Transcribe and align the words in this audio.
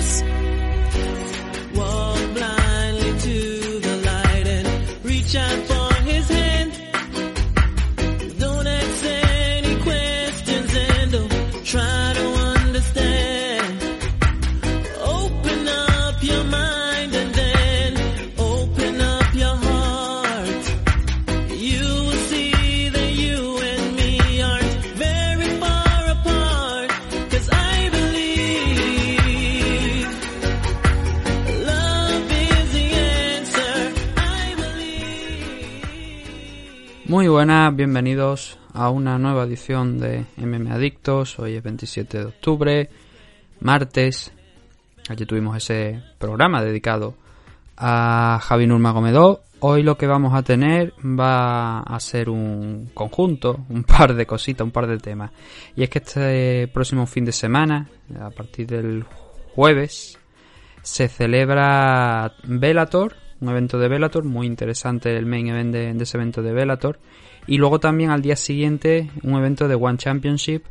us. 0.00 0.29
Buenas, 37.30 37.74
bienvenidos 37.76 38.58
a 38.74 38.90
una 38.90 39.16
nueva 39.16 39.44
edición 39.44 40.00
de 40.00 40.26
MM 40.36 40.72
Adictos. 40.72 41.38
Hoy 41.38 41.54
es 41.54 41.62
27 41.62 42.18
de 42.18 42.24
octubre, 42.24 42.90
martes. 43.60 44.32
Allí 45.08 45.24
tuvimos 45.26 45.56
ese 45.56 46.02
programa 46.18 46.60
dedicado 46.60 47.14
a 47.76 48.40
Javi 48.42 48.66
Nurmagomedov. 48.66 49.42
Hoy 49.60 49.84
lo 49.84 49.96
que 49.96 50.08
vamos 50.08 50.34
a 50.34 50.42
tener 50.42 50.92
va 51.04 51.80
a 51.80 52.00
ser 52.00 52.30
un 52.30 52.90
conjunto, 52.94 53.64
un 53.68 53.84
par 53.84 54.14
de 54.14 54.26
cositas, 54.26 54.64
un 54.64 54.72
par 54.72 54.88
de 54.88 54.98
temas. 54.98 55.30
Y 55.76 55.84
es 55.84 55.88
que 55.88 56.00
este 56.00 56.66
próximo 56.66 57.06
fin 57.06 57.24
de 57.24 57.32
semana, 57.32 57.88
a 58.20 58.30
partir 58.30 58.66
del 58.66 59.04
jueves, 59.54 60.18
se 60.82 61.06
celebra 61.06 62.34
Velator, 62.42 63.14
un 63.40 63.48
evento 63.48 63.78
de 63.78 63.88
Velator, 63.88 64.24
muy 64.24 64.46
interesante 64.46 65.16
el 65.16 65.26
main 65.26 65.48
event 65.48 65.72
de, 65.72 65.90
ese 65.90 66.16
evento 66.16 66.42
de 66.42 66.52
Velator. 66.52 66.98
Y 67.46 67.56
luego 67.56 67.80
también 67.80 68.10
al 68.10 68.22
día 68.22 68.36
siguiente 68.36 69.10
un 69.22 69.36
evento 69.36 69.66
de 69.66 69.74
One 69.74 69.98
Championship 69.98 70.64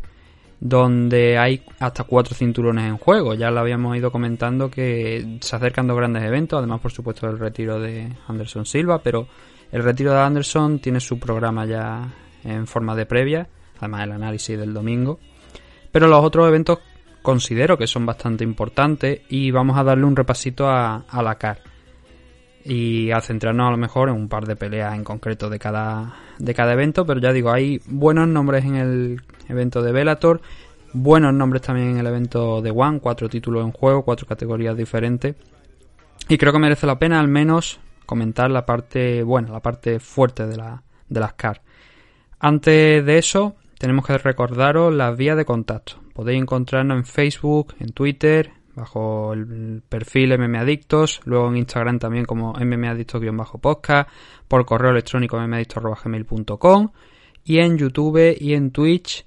donde 0.60 1.38
hay 1.38 1.64
hasta 1.80 2.04
cuatro 2.04 2.36
cinturones 2.36 2.86
en 2.86 2.98
juego. 2.98 3.34
Ya 3.34 3.50
lo 3.50 3.62
habíamos 3.62 3.96
ido 3.98 4.12
comentando 4.12 4.70
que 4.70 5.38
se 5.42 5.56
acercan 5.56 5.88
dos 5.88 5.98
grandes 5.98 6.24
eventos, 6.24 6.58
además 6.58 6.82
por 6.82 6.92
supuesto 6.92 7.28
del 7.28 7.40
retiro 7.40 7.80
de 7.80 8.12
Anderson 8.28 8.66
Silva, 8.66 9.02
pero 9.02 9.28
el 9.72 9.84
retiro 9.84 10.12
de 10.12 10.20
Anderson 10.20 10.80
tiene 10.80 11.00
su 11.00 11.18
programa 11.18 11.66
ya 11.66 12.14
en 12.44 12.68
forma 12.68 12.96
de 12.96 13.06
previa, 13.06 13.48
además 13.78 14.04
el 14.04 14.12
análisis 14.12 14.60
del 14.60 14.74
domingo. 14.74 15.20
Pero 15.92 16.08
los 16.08 16.24
otros 16.24 16.48
eventos 16.48 16.80
considero 17.22 17.78
que 17.78 17.88
son 17.88 18.06
bastante 18.06 18.44
importantes 18.44 19.22
y 19.30 19.52
vamos 19.52 19.78
a 19.78 19.84
darle 19.84 20.06
un 20.06 20.16
repasito 20.16 20.68
a, 20.68 21.06
a 21.10 21.24
la 21.24 21.36
CAR 21.36 21.69
y 22.64 23.12
a 23.12 23.22
centrarnos 23.22 23.68
a 23.68 23.72
lo 23.72 23.78
mejor 23.78 24.10
en 24.10 24.16
un 24.16 24.28
par 24.28 24.46
de 24.46 24.56
peleas 24.56 24.96
en 24.96 25.04
concreto 25.04 25.50
de 25.50 25.60
cada, 25.60 26.16
de 26.38 26.54
cada 26.54 26.74
evento, 26.74 27.06
pero 27.06 27.20
ya 27.20 27.32
digo, 27.32 27.52
hay 27.52 27.82
buenos 27.88 28.28
nombres 28.28 28.66
en 28.66 28.76
el 28.76 29.22
evento 29.48 29.82
de 29.82 29.92
Bellator, 29.92 30.42
buenos 30.94 31.34
nombres 31.34 31.62
también 31.62 31.92
en 31.92 31.98
el 31.98 32.08
evento 32.08 32.62
de 32.62 32.72
One, 32.72 33.00
cuatro 33.00 33.30
títulos 33.30 33.64
en 33.64 33.72
juego, 33.72 34.04
cuatro 34.04 34.28
categorías 34.28 34.76
diferentes, 34.76 35.36
y 36.28 36.38
creo 36.38 36.54
que 36.54 36.60
merece 36.60 36.86
la 36.86 37.00
pena 37.00 37.20
al 37.20 37.28
menos 37.28 37.80
comentar 38.06 38.52
la 38.52 38.66
parte 38.66 39.24
buena, 39.24 39.52
la 39.52 39.62
parte 39.62 40.00
fuerte 40.00 40.46
de, 40.48 40.58
la, 40.58 40.84
de 41.08 41.20
las 41.20 41.34
CAR. 41.34 41.62
Antes 42.40 43.06
de 43.06 43.18
eso, 43.18 43.56
tenemos 43.78 44.06
que 44.06 44.18
recordaros 44.18 44.94
las 44.94 45.16
vías 45.18 45.38
de 45.38 45.46
contacto. 45.46 45.94
Podéis 46.14 46.42
encontrarnos 46.42 46.98
en 46.98 47.06
Facebook, 47.06 47.76
en 47.80 47.92
Twitter, 47.92 48.52
bajo 48.80 49.34
el 49.34 49.82
perfil 49.88 50.38
mmadictos, 50.38 51.22
luego 51.26 51.50
en 51.50 51.58
Instagram 51.58 52.00
también 52.00 52.26
como 52.26 52.54
mmadictos-podcast, 52.54 54.10
por 54.48 54.66
correo 54.66 54.92
electrónico 54.92 55.40
mmadictos.gmail.com 55.40 56.90
y 57.44 57.60
en 57.60 57.78
YouTube 57.78 58.36
y 58.40 58.54
en 58.54 58.72
Twitch 58.72 59.26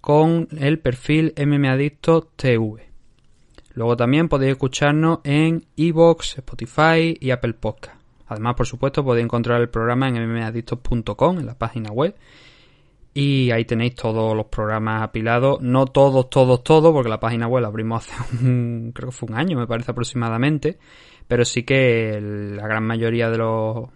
con 0.00 0.48
el 0.58 0.78
perfil 0.78 1.34
mmadictos.tv. 1.36 2.88
Luego 3.74 3.96
también 3.96 4.28
podéis 4.28 4.52
escucharnos 4.52 5.20
en 5.24 5.64
iVoox, 5.76 6.38
Spotify 6.38 7.16
y 7.20 7.30
Apple 7.30 7.54
Podcast. 7.54 8.00
Además, 8.26 8.56
por 8.56 8.66
supuesto, 8.66 9.04
podéis 9.04 9.24
encontrar 9.24 9.60
el 9.60 9.68
programa 9.68 10.08
en 10.08 10.28
mmadictos.com, 10.28 11.38
en 11.38 11.46
la 11.46 11.56
página 11.56 11.90
web. 11.90 12.14
Y 13.14 13.50
ahí 13.50 13.64
tenéis 13.64 13.94
todos 13.94 14.36
los 14.36 14.46
programas 14.46 15.02
apilados. 15.02 15.60
No 15.60 15.86
todos, 15.86 16.30
todos, 16.30 16.62
todos, 16.62 16.92
porque 16.92 17.08
la 17.08 17.20
página 17.20 17.48
web 17.48 17.62
la 17.62 17.68
abrimos 17.68 18.06
hace 18.08 18.36
un, 18.44 18.92
creo 18.94 19.10
que 19.10 19.16
fue 19.16 19.28
un 19.30 19.36
año, 19.36 19.58
me 19.58 19.66
parece 19.66 19.90
aproximadamente. 19.90 20.78
Pero 21.26 21.44
sí 21.44 21.62
que 21.62 22.18
la 22.20 22.66
gran 22.66 22.84
mayoría 22.84 23.28
de 23.30 23.38
los 23.38 23.88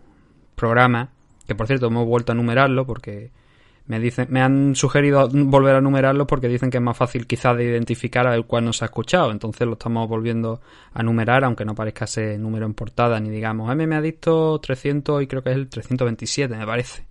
programas, 0.55 1.09
que 1.47 1.55
por 1.55 1.67
cierto 1.67 1.87
hemos 1.87 2.07
vuelto 2.07 2.33
a 2.33 2.35
numerarlo 2.35 2.87
porque 2.87 3.31
me 3.87 3.99
dicen, 3.99 4.29
me 4.31 4.41
han 4.41 4.75
sugerido 4.77 5.29
volver 5.29 5.75
a 5.75 5.81
numerarlos 5.81 6.27
porque 6.27 6.49
dicen 6.49 6.71
que 6.71 6.79
es 6.79 6.83
más 6.83 6.97
fácil 6.97 7.27
quizás 7.27 7.57
de 7.57 7.65
identificar 7.65 8.27
al 8.27 8.47
cual 8.47 8.65
no 8.65 8.73
se 8.73 8.85
ha 8.85 8.87
escuchado. 8.87 9.31
Entonces 9.31 9.67
lo 9.67 9.75
estamos 9.75 10.09
volviendo 10.09 10.61
a 10.93 11.03
numerar, 11.03 11.45
aunque 11.45 11.65
no 11.65 11.75
parezca 11.75 12.05
ese 12.05 12.39
número 12.39 12.67
en 12.67 12.75
portada, 12.75 13.19
ni 13.19 13.31
digamos, 13.31 13.71
M 13.73 13.87
me 13.87 13.97
ha 13.97 14.01
dicto 14.01 14.59
300 14.61 15.23
y 15.23 15.27
creo 15.27 15.43
que 15.43 15.51
es 15.51 15.57
el 15.57 15.69
327, 15.69 16.57
me 16.57 16.67
parece. 16.67 17.05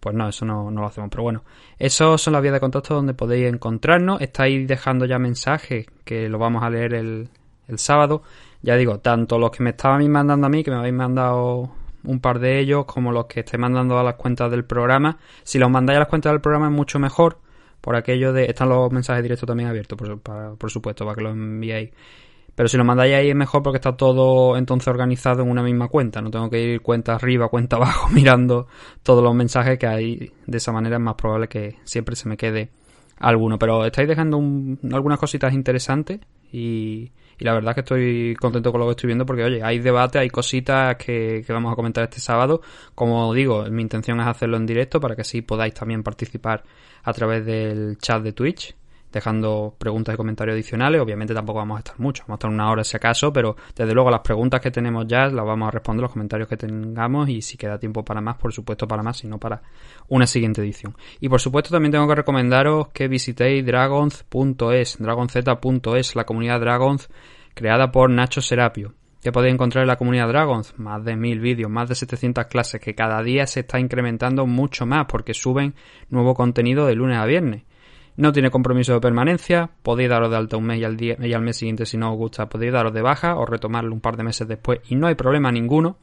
Pues 0.00 0.14
no, 0.14 0.28
eso 0.28 0.46
no, 0.46 0.70
no, 0.70 0.80
lo 0.80 0.86
hacemos. 0.86 1.10
Pero 1.10 1.22
bueno, 1.22 1.44
esos 1.78 2.20
son 2.20 2.32
las 2.32 2.42
vías 2.42 2.54
de 2.54 2.60
contacto 2.60 2.94
donde 2.94 3.14
podéis 3.14 3.52
encontrarnos. 3.52 4.20
Estáis 4.20 4.66
dejando 4.66 5.04
ya 5.04 5.18
mensajes 5.18 5.86
que 6.04 6.28
lo 6.28 6.38
vamos 6.38 6.62
a 6.62 6.70
leer 6.70 6.94
el, 6.94 7.28
el 7.68 7.78
sábado. 7.78 8.22
Ya 8.62 8.76
digo, 8.76 8.98
tanto 8.98 9.38
los 9.38 9.50
que 9.50 9.62
me 9.62 9.70
estaban 9.70 10.10
mandando 10.10 10.46
a 10.46 10.50
mí, 10.50 10.64
que 10.64 10.70
me 10.70 10.78
habéis 10.78 10.94
mandado 10.94 11.70
un 12.04 12.20
par 12.20 12.38
de 12.38 12.58
ellos, 12.58 12.86
como 12.86 13.12
los 13.12 13.26
que 13.26 13.40
estéis 13.40 13.60
mandando 13.60 13.98
a 13.98 14.02
las 14.02 14.14
cuentas 14.14 14.50
del 14.50 14.64
programa. 14.64 15.18
Si 15.42 15.58
los 15.58 15.70
mandáis 15.70 15.98
a 15.98 16.00
las 16.00 16.08
cuentas 16.08 16.32
del 16.32 16.40
programa 16.40 16.66
es 16.66 16.72
mucho 16.72 16.98
mejor. 16.98 17.38
Por 17.80 17.96
aquello 17.96 18.32
de. 18.32 18.44
Están 18.44 18.68
los 18.68 18.90
mensajes 18.92 19.22
directos 19.22 19.46
también 19.46 19.68
abiertos, 19.68 19.98
por, 19.98 20.20
por 20.56 20.70
supuesto, 20.70 21.04
para 21.04 21.16
que 21.16 21.22
los 21.22 21.32
enviéis. 21.32 21.90
Pero 22.54 22.68
si 22.68 22.76
lo 22.76 22.84
mandáis 22.84 23.14
ahí 23.14 23.30
es 23.30 23.36
mejor 23.36 23.62
porque 23.62 23.76
está 23.76 23.96
todo 23.96 24.56
entonces 24.56 24.88
organizado 24.88 25.42
en 25.42 25.50
una 25.50 25.62
misma 25.62 25.88
cuenta. 25.88 26.20
No 26.20 26.30
tengo 26.30 26.50
que 26.50 26.60
ir 26.60 26.80
cuenta 26.82 27.14
arriba, 27.14 27.48
cuenta 27.48 27.76
abajo 27.76 28.08
mirando 28.10 28.66
todos 29.02 29.22
los 29.22 29.34
mensajes 29.34 29.78
que 29.78 29.86
hay. 29.86 30.32
De 30.46 30.58
esa 30.58 30.72
manera 30.72 30.96
es 30.96 31.02
más 31.02 31.14
probable 31.14 31.48
que 31.48 31.76
siempre 31.84 32.16
se 32.16 32.28
me 32.28 32.36
quede 32.36 32.70
alguno. 33.18 33.58
Pero 33.58 33.84
estáis 33.84 34.08
dejando 34.08 34.36
un, 34.38 34.78
algunas 34.92 35.18
cositas 35.18 35.52
interesantes 35.54 36.20
y, 36.52 37.12
la 37.38 37.54
verdad 37.54 37.74
que 37.74 37.80
estoy 37.80 38.36
contento 38.38 38.70
con 38.70 38.80
lo 38.80 38.86
que 38.86 38.90
estoy 38.90 39.06
viendo 39.06 39.24
porque, 39.24 39.44
oye, 39.44 39.62
hay 39.62 39.78
debate, 39.78 40.18
hay 40.18 40.28
cositas 40.28 40.96
que, 40.96 41.42
que 41.46 41.52
vamos 41.54 41.72
a 41.72 41.76
comentar 41.76 42.04
este 42.04 42.20
sábado. 42.20 42.60
Como 42.94 43.32
digo, 43.32 43.64
mi 43.70 43.80
intención 43.80 44.20
es 44.20 44.26
hacerlo 44.26 44.58
en 44.58 44.66
directo 44.66 45.00
para 45.00 45.14
que 45.14 45.22
así 45.22 45.40
podáis 45.40 45.72
también 45.72 46.02
participar 46.02 46.64
a 47.02 47.12
través 47.14 47.46
del 47.46 47.96
chat 47.96 48.22
de 48.22 48.32
Twitch 48.32 48.74
dejando 49.12 49.74
preguntas 49.78 50.14
y 50.14 50.16
comentarios 50.16 50.54
adicionales. 50.54 51.00
Obviamente 51.00 51.34
tampoco 51.34 51.58
vamos 51.58 51.76
a 51.76 51.78
estar 51.80 51.98
mucho, 51.98 52.22
vamos 52.24 52.34
a 52.34 52.38
estar 52.38 52.50
una 52.50 52.70
hora 52.70 52.84
si 52.84 52.96
acaso, 52.96 53.32
pero 53.32 53.56
desde 53.74 53.94
luego 53.94 54.10
las 54.10 54.20
preguntas 54.20 54.60
que 54.60 54.70
tenemos 54.70 55.06
ya 55.06 55.26
las 55.26 55.44
vamos 55.44 55.68
a 55.68 55.70
responder, 55.70 56.02
los 56.02 56.12
comentarios 56.12 56.48
que 56.48 56.56
tengamos 56.56 57.28
y 57.28 57.42
si 57.42 57.56
queda 57.56 57.78
tiempo 57.78 58.04
para 58.04 58.20
más, 58.20 58.36
por 58.36 58.52
supuesto 58.52 58.86
para 58.86 59.02
más, 59.02 59.18
sino 59.18 59.38
para 59.38 59.62
una 60.08 60.26
siguiente 60.26 60.60
edición. 60.60 60.96
Y 61.20 61.28
por 61.28 61.40
supuesto 61.40 61.70
también 61.70 61.92
tengo 61.92 62.06
que 62.08 62.14
recomendaros 62.14 62.88
que 62.88 63.08
visitéis 63.08 63.64
dragons.es, 63.64 64.98
dragonz.es, 64.98 66.16
la 66.16 66.24
comunidad 66.24 66.60
Dragons 66.60 67.08
creada 67.54 67.90
por 67.90 68.10
Nacho 68.10 68.40
Serapio. 68.40 68.94
que 69.22 69.32
podéis 69.32 69.52
encontrar 69.52 69.82
en 69.82 69.88
la 69.88 69.96
comunidad 69.96 70.28
Dragons? 70.28 70.78
Más 70.78 71.04
de 71.04 71.14
mil 71.14 71.40
vídeos, 71.40 71.70
más 71.70 71.88
de 71.88 71.94
700 71.94 72.46
clases, 72.46 72.80
que 72.80 72.94
cada 72.94 73.22
día 73.22 73.46
se 73.46 73.60
está 73.60 73.78
incrementando 73.78 74.46
mucho 74.46 74.86
más 74.86 75.04
porque 75.06 75.34
suben 75.34 75.74
nuevo 76.08 76.34
contenido 76.34 76.86
de 76.86 76.94
lunes 76.94 77.18
a 77.18 77.26
viernes. 77.26 77.64
No 78.20 78.32
tiene 78.32 78.50
compromiso 78.50 78.92
de 78.92 79.00
permanencia, 79.00 79.70
podéis 79.82 80.10
daros 80.10 80.30
de 80.30 80.36
alta 80.36 80.58
un 80.58 80.64
mes 80.64 80.78
y 80.78 80.84
al, 80.84 80.94
día, 80.94 81.16
mes 81.16 81.56
siguiente 81.56 81.86
si 81.86 81.96
no 81.96 82.12
os 82.12 82.18
gusta 82.18 82.50
podéis 82.50 82.70
daros 82.70 82.92
de 82.92 83.00
baja 83.00 83.34
o 83.36 83.46
retomarlo 83.46 83.94
un 83.94 84.02
par 84.02 84.18
de 84.18 84.24
meses 84.24 84.46
después 84.46 84.80
y 84.90 84.94
no 84.94 85.06
hay 85.06 85.14
problema 85.14 85.50
ninguno. 85.50 85.96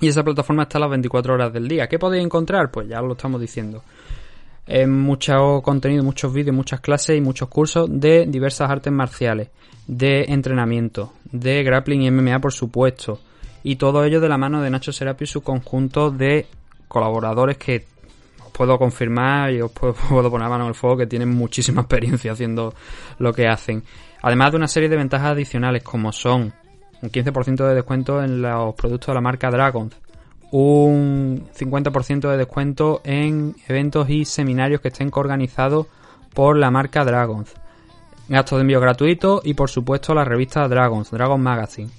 Y 0.00 0.06
esa 0.06 0.22
plataforma 0.22 0.62
está 0.62 0.78
a 0.78 0.82
las 0.82 0.90
24 0.90 1.34
horas 1.34 1.52
del 1.52 1.66
día. 1.66 1.88
¿Qué 1.88 1.98
podéis 1.98 2.24
encontrar? 2.24 2.70
Pues 2.70 2.86
ya 2.86 3.02
lo 3.02 3.14
estamos 3.14 3.40
diciendo. 3.40 3.82
Mucho 4.86 5.60
contenido, 5.60 6.04
muchos 6.04 6.32
vídeos, 6.32 6.54
muchas 6.54 6.78
clases 6.78 7.18
y 7.18 7.20
muchos 7.20 7.48
cursos 7.48 7.88
de 7.90 8.26
diversas 8.28 8.70
artes 8.70 8.92
marciales, 8.92 9.48
de 9.88 10.26
entrenamiento, 10.28 11.14
de 11.32 11.64
grappling 11.64 12.02
y 12.02 12.12
MMA 12.12 12.38
por 12.38 12.52
supuesto. 12.52 13.18
Y 13.64 13.74
todo 13.74 14.04
ello 14.04 14.20
de 14.20 14.28
la 14.28 14.38
mano 14.38 14.62
de 14.62 14.70
Nacho 14.70 14.92
Serapio 14.92 15.24
y 15.24 15.26
su 15.26 15.42
conjunto 15.42 16.12
de 16.12 16.46
colaboradores 16.86 17.56
que 17.56 17.86
puedo 18.56 18.78
confirmar 18.78 19.52
y 19.52 19.60
os 19.60 19.72
puedo, 19.72 19.94
puedo 20.08 20.30
poner 20.30 20.48
mano 20.48 20.64
en 20.64 20.68
el 20.68 20.74
fuego 20.74 20.96
que 20.96 21.06
tienen 21.06 21.28
muchísima 21.28 21.82
experiencia 21.82 22.32
haciendo 22.32 22.72
lo 23.18 23.32
que 23.32 23.48
hacen. 23.48 23.82
Además 24.22 24.52
de 24.52 24.56
una 24.56 24.68
serie 24.68 24.88
de 24.88 24.96
ventajas 24.96 25.32
adicionales 25.32 25.82
como 25.82 26.12
son 26.12 26.54
un 27.02 27.10
15% 27.10 27.68
de 27.68 27.74
descuento 27.74 28.22
en 28.22 28.40
los 28.40 28.74
productos 28.74 29.08
de 29.08 29.14
la 29.14 29.20
marca 29.20 29.50
Dragons, 29.50 29.94
un 30.52 31.48
50% 31.54 32.30
de 32.30 32.36
descuento 32.36 33.00
en 33.04 33.56
eventos 33.68 34.08
y 34.08 34.24
seminarios 34.24 34.80
que 34.80 34.88
estén 34.88 35.10
coorganizados 35.10 35.86
por 36.32 36.56
la 36.56 36.70
marca 36.70 37.04
Dragons. 37.04 37.52
Gasto 38.28 38.56
de 38.56 38.62
envío 38.62 38.80
gratuito 38.80 39.42
y 39.44 39.54
por 39.54 39.68
supuesto 39.68 40.14
la 40.14 40.24
revista 40.24 40.66
Dragons, 40.66 41.10
Dragon 41.10 41.42
Magazine. 41.42 41.90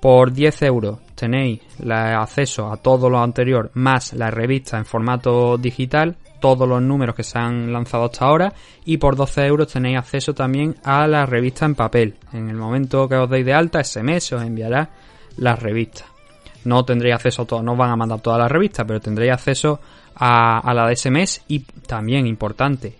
Por 0.00 0.32
10 0.32 0.62
euros 0.62 0.98
tenéis 1.14 1.60
acceso 1.90 2.70
a 2.70 2.76
todo 2.76 3.10
lo 3.10 3.20
anterior 3.20 3.70
más 3.74 4.12
la 4.12 4.30
revista 4.30 4.78
en 4.78 4.84
formato 4.84 5.58
digital, 5.58 6.16
todos 6.40 6.68
los 6.68 6.80
números 6.80 7.16
que 7.16 7.24
se 7.24 7.38
han 7.38 7.72
lanzado 7.72 8.04
hasta 8.04 8.24
ahora 8.24 8.52
y 8.84 8.98
por 8.98 9.16
12 9.16 9.46
euros 9.46 9.72
tenéis 9.72 9.98
acceso 9.98 10.34
también 10.34 10.76
a 10.84 11.08
la 11.08 11.26
revista 11.26 11.66
en 11.66 11.74
papel. 11.74 12.14
En 12.32 12.48
el 12.48 12.56
momento 12.56 13.08
que 13.08 13.16
os 13.16 13.28
deis 13.28 13.44
de 13.44 13.54
alta, 13.54 13.80
ese 13.80 14.04
mes 14.04 14.32
os 14.32 14.42
enviará 14.42 14.88
la 15.36 15.56
revista. 15.56 16.04
No 16.64 16.84
tendréis 16.84 17.16
acceso 17.16 17.42
a 17.42 17.46
todo, 17.46 17.62
no 17.62 17.72
os 17.72 17.78
van 17.78 17.90
a 17.90 17.96
mandar 17.96 18.20
toda 18.20 18.38
la 18.38 18.48
revista, 18.48 18.84
pero 18.84 19.00
tendréis 19.00 19.32
acceso 19.32 19.80
a, 20.14 20.58
a 20.58 20.74
la 20.74 20.86
de 20.86 20.92
ese 20.92 21.10
mes 21.10 21.42
y 21.48 21.60
también 21.60 22.26
importante, 22.26 22.96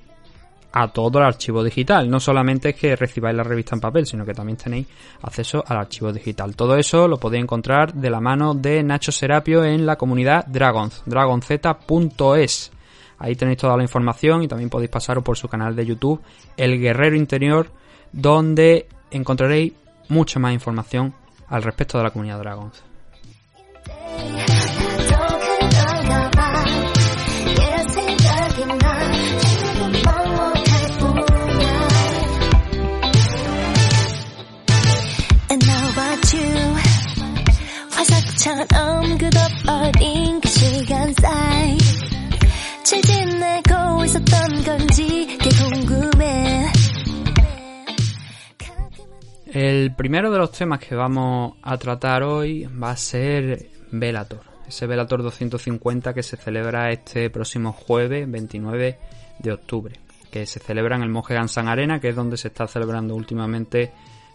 a 0.72 0.88
todo 0.88 1.18
el 1.18 1.24
archivo 1.24 1.64
digital. 1.64 2.08
No 2.10 2.20
solamente 2.20 2.70
es 2.70 2.76
que 2.76 2.96
recibáis 2.96 3.36
la 3.36 3.42
revista 3.42 3.74
en 3.74 3.80
papel, 3.80 4.06
sino 4.06 4.24
que 4.24 4.34
también 4.34 4.56
tenéis 4.56 4.86
acceso 5.22 5.64
al 5.66 5.78
archivo 5.78 6.12
digital. 6.12 6.54
Todo 6.54 6.76
eso 6.76 7.08
lo 7.08 7.18
podéis 7.18 7.44
encontrar 7.44 7.94
de 7.94 8.10
la 8.10 8.20
mano 8.20 8.54
de 8.54 8.82
Nacho 8.82 9.12
Serapio 9.12 9.64
en 9.64 9.86
la 9.86 9.96
comunidad 9.96 10.46
Dragons, 10.46 11.02
dragonz.es. 11.06 12.72
Ahí 13.20 13.34
tenéis 13.34 13.58
toda 13.58 13.76
la 13.76 13.82
información 13.82 14.42
y 14.42 14.48
también 14.48 14.70
podéis 14.70 14.90
pasaros 14.90 15.24
por 15.24 15.36
su 15.36 15.48
canal 15.48 15.74
de 15.74 15.86
YouTube, 15.86 16.22
El 16.56 16.78
Guerrero 16.78 17.16
Interior, 17.16 17.68
donde 18.12 18.86
encontraréis 19.10 19.72
mucha 20.08 20.38
más 20.38 20.52
información 20.52 21.14
al 21.48 21.62
respecto 21.62 21.98
de 21.98 22.04
la 22.04 22.10
comunidad 22.10 22.38
Dragons. 22.38 22.84
화석처럼 38.47 39.17
끝없어린 39.17 40.39
그 40.39 40.47
시간 40.47 41.13
사이. 41.13 41.77
잘 42.83 43.01
지내고 43.01 44.05
있었던 44.05 44.63
건지 44.63 45.38
꽤 45.39 45.50
궁금해. 45.50 46.65
가끔은 48.57 49.53
El 49.53 49.95
primero 49.95 50.31
de 50.31 50.38
los 50.38 50.51
temas 50.51 50.79
que 50.79 50.95
vamos 50.95 51.55
a 51.61 51.77
tratar 51.77 52.23
hoy 52.23 52.65
va 52.65 52.91
a 52.91 52.97
ser 52.97 53.69
Velator, 53.91 54.41
ese 54.67 54.88
Velator 54.88 55.21
250 55.21 56.13
que 56.13 56.23
se 56.23 56.38
celebra 56.38 56.91
este 56.91 57.29
próximo 57.29 57.73
jueves 57.73 58.29
29 58.29 58.97
de 59.39 59.51
octubre, 59.51 59.95
que 60.31 60.45
se 60.45 60.59
celebra 60.59 60.95
en 60.95 61.03
el 61.03 61.09
Mohegan 61.09 61.50
Sun 61.50 61.67
Arena, 61.67 62.00
que 62.00 62.09
es 62.09 62.15
donde 62.15 62.38
se 62.38 62.47
está 62.47 62.67
celebrando 62.67 63.15
últimamente 63.15 63.91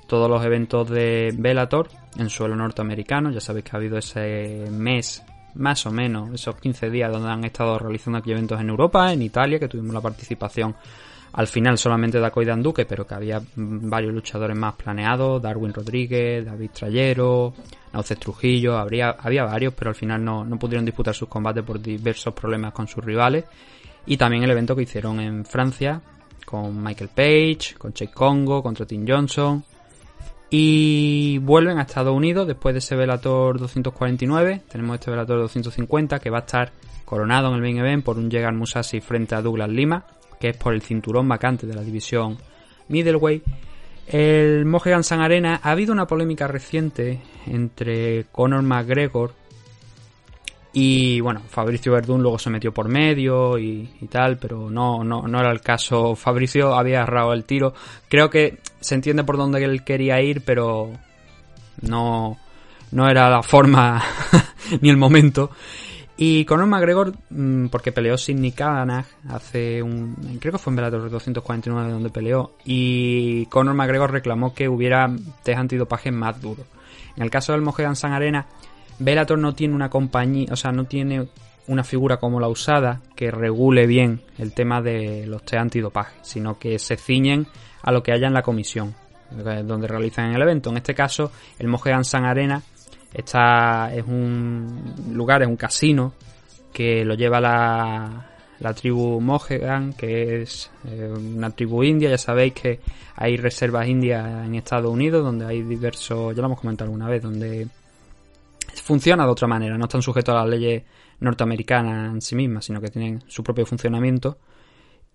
todos 0.07 0.29
los 0.29 0.43
eventos 0.45 0.89
de 0.89 1.33
Velator 1.37 1.89
en 2.17 2.29
suelo 2.29 2.55
norteamericano. 2.55 3.31
Ya 3.31 3.39
sabéis 3.39 3.65
que 3.65 3.71
ha 3.73 3.79
habido 3.79 3.97
ese 3.97 4.67
mes, 4.71 5.23
más 5.55 5.85
o 5.85 5.91
menos, 5.91 6.33
esos 6.33 6.55
15 6.55 6.89
días 6.89 7.11
donde 7.11 7.29
han 7.29 7.43
estado 7.43 7.77
realizando 7.79 8.19
aquí 8.19 8.31
eventos 8.31 8.59
en 8.59 8.69
Europa, 8.69 9.11
en 9.13 9.21
Italia, 9.21 9.59
que 9.59 9.67
tuvimos 9.67 9.93
la 9.93 10.01
participación 10.01 10.75
al 11.33 11.47
final 11.47 11.77
solamente 11.77 12.19
de 12.19 12.25
Acoy 12.25 12.45
Duque, 12.45 12.85
pero 12.85 13.07
que 13.07 13.15
había 13.15 13.39
mm, 13.39 13.89
varios 13.89 14.13
luchadores 14.13 14.55
más 14.55 14.75
planeados, 14.75 15.41
Darwin 15.41 15.73
Rodríguez, 15.73 16.45
David 16.45 16.69
Trayero, 16.71 17.53
Nauces 17.91 18.19
Trujillo, 18.19 18.77
habría, 18.77 19.15
había 19.19 19.43
varios, 19.43 19.73
pero 19.73 19.89
al 19.89 19.95
final 19.95 20.23
no, 20.23 20.45
no 20.45 20.57
pudieron 20.59 20.85
disputar 20.85 21.15
sus 21.15 21.27
combates 21.27 21.63
por 21.63 21.81
diversos 21.81 22.33
problemas 22.33 22.71
con 22.71 22.87
sus 22.87 23.03
rivales. 23.03 23.45
Y 24.05 24.17
también 24.17 24.43
el 24.43 24.51
evento 24.51 24.75
que 24.75 24.83
hicieron 24.83 25.19
en 25.19 25.45
Francia, 25.45 26.01
con 26.45 26.83
Michael 26.83 27.09
Page, 27.09 27.75
con 27.79 27.93
Chase 27.93 28.11
Congo, 28.11 28.61
contra 28.61 28.85
Tim 28.85 29.05
Johnson. 29.07 29.63
Y 30.55 31.39
vuelven 31.39 31.79
a 31.79 31.81
Estados 31.81 32.15
Unidos 32.15 32.45
después 32.45 32.75
de 32.75 32.77
ese 32.77 32.95
Velator 32.95 33.57
249. 33.57 34.61
Tenemos 34.71 34.99
este 34.99 35.09
Velator 35.09 35.39
250 35.39 36.19
que 36.19 36.29
va 36.29 36.37
a 36.37 36.41
estar 36.41 36.71
coronado 37.05 37.47
en 37.47 37.55
el 37.55 37.61
main 37.61 37.79
event 37.79 38.05
por 38.05 38.19
un 38.19 38.29
Llegar 38.29 38.53
Musashi 38.53 39.01
frente 39.01 39.33
a 39.33 39.41
Douglas 39.41 39.69
Lima, 39.69 40.05
que 40.39 40.49
es 40.49 40.57
por 40.57 40.75
el 40.75 40.83
cinturón 40.83 41.27
vacante 41.27 41.65
de 41.65 41.73
la 41.73 41.81
división 41.81 42.37
Middleweight. 42.87 43.43
El 44.05 44.65
Mohegan 44.65 45.03
Sun 45.03 45.21
Arena 45.21 45.59
ha 45.63 45.71
habido 45.71 45.91
una 45.91 46.05
polémica 46.05 46.45
reciente 46.45 47.19
entre 47.47 48.25
Conor 48.25 48.61
McGregor 48.61 49.33
y 50.73 51.19
bueno, 51.21 51.41
Fabricio 51.47 51.91
Verdún 51.91 52.23
luego 52.23 52.39
se 52.39 52.49
metió 52.49 52.73
por 52.73 52.89
medio 52.89 53.59
y, 53.59 53.87
y 54.01 54.07
tal, 54.07 54.37
pero 54.37 54.71
no, 54.71 55.03
no, 55.03 55.27
no 55.27 55.39
era 55.39 55.51
el 55.51 55.61
caso. 55.61 56.15
Fabricio 56.15 56.73
había 56.73 57.03
agarrado 57.03 57.33
el 57.33 57.45
tiro. 57.45 57.75
Creo 58.09 58.31
que 58.31 58.57
se 58.79 58.95
entiende 58.95 59.23
por 59.23 59.37
dónde 59.37 59.63
él 59.63 59.83
quería 59.83 60.19
ir, 60.21 60.41
pero 60.43 60.91
no, 61.81 62.39
no 62.91 63.07
era 63.07 63.29
la 63.29 63.43
forma 63.43 64.03
ni 64.81 64.89
el 64.89 64.97
momento. 64.97 65.51
Y 66.17 66.45
Conor 66.45 66.67
McGregor, 66.67 67.13
mm, 67.29 67.67
porque 67.67 67.91
peleó 67.91 68.17
sin 68.17 68.41
Nick 68.41 68.61
hace 68.61 69.81
un. 69.81 70.15
Creo 70.39 70.53
que 70.53 70.59
fue 70.59 70.71
en 70.71 70.77
Bellator 70.77 71.09
249 71.09 71.91
donde 71.91 72.09
peleó. 72.09 72.55
Y 72.65 73.45
Conor 73.47 73.75
McGregor 73.75 74.11
reclamó 74.11 74.53
que 74.53 74.69
hubiera 74.69 75.07
test 75.43 75.59
antidopaje 75.59 76.11
más 76.11 76.39
duro. 76.41 76.63
En 77.15 77.23
el 77.23 77.29
caso 77.29 77.53
del 77.53 77.61
Mohegan 77.61 77.95
Sun 77.95 78.11
Arena, 78.11 78.45
Bellator 78.99 79.37
no 79.37 79.53
tiene 79.53 79.75
una 79.75 79.89
compañía, 79.89 80.47
o 80.51 80.55
sea, 80.55 80.71
no 80.71 80.85
tiene 80.85 81.27
una 81.67 81.83
figura 81.83 82.17
como 82.17 82.39
la 82.39 82.47
usada 82.47 83.01
que 83.15 83.31
regule 83.31 83.87
bien 83.87 84.21
el 84.37 84.53
tema 84.53 84.81
de 84.81 85.25
los 85.27 85.43
test 85.43 85.61
antidopaje, 85.61 86.17
sino 86.21 86.59
que 86.59 86.77
se 86.79 86.97
ciñen 86.97 87.47
a 87.81 87.91
lo 87.91 88.03
que 88.03 88.11
haya 88.11 88.27
en 88.27 88.33
la 88.33 88.41
comisión 88.41 88.95
eh, 89.31 89.63
donde 89.65 89.87
realizan 89.87 90.33
el 90.33 90.41
evento. 90.41 90.69
En 90.69 90.77
este 90.77 90.93
caso, 90.93 91.31
el 91.59 91.67
Mohegan 91.67 92.03
Sun 92.03 92.25
Arena 92.25 92.61
está, 93.13 93.93
es 93.93 94.05
un 94.05 94.93
lugar, 95.11 95.41
es 95.41 95.47
un 95.47 95.57
casino 95.57 96.13
que 96.73 97.05
lo 97.05 97.13
lleva 97.13 97.39
la, 97.39 98.27
la 98.59 98.73
tribu 98.73 99.21
Mohegan, 99.21 99.93
que 99.93 100.41
es 100.41 100.71
eh, 100.85 101.13
una 101.15 101.51
tribu 101.51 101.83
india. 101.83 102.09
Ya 102.09 102.17
sabéis 102.17 102.53
que 102.53 102.79
hay 103.15 103.37
reservas 103.37 103.87
indias 103.87 104.45
en 104.45 104.55
Estados 104.55 104.91
Unidos 104.91 105.23
donde 105.23 105.45
hay 105.45 105.61
diversos, 105.61 106.35
ya 106.35 106.41
lo 106.41 106.47
hemos 106.47 106.59
comentado 106.59 106.89
alguna 106.89 107.09
vez, 107.09 107.21
donde 107.21 107.67
funciona 108.83 109.25
de 109.25 109.31
otra 109.31 109.47
manera, 109.47 109.77
no 109.77 109.85
están 109.85 110.01
sujetos 110.01 110.33
a 110.35 110.39
las 110.39 110.49
leyes 110.49 110.83
norteamericanas 111.19 112.13
en 112.13 112.21
sí 112.21 112.35
mismas, 112.35 112.65
sino 112.65 112.81
que 112.81 112.89
tienen 112.89 113.23
su 113.27 113.43
propio 113.43 113.65
funcionamiento. 113.65 114.37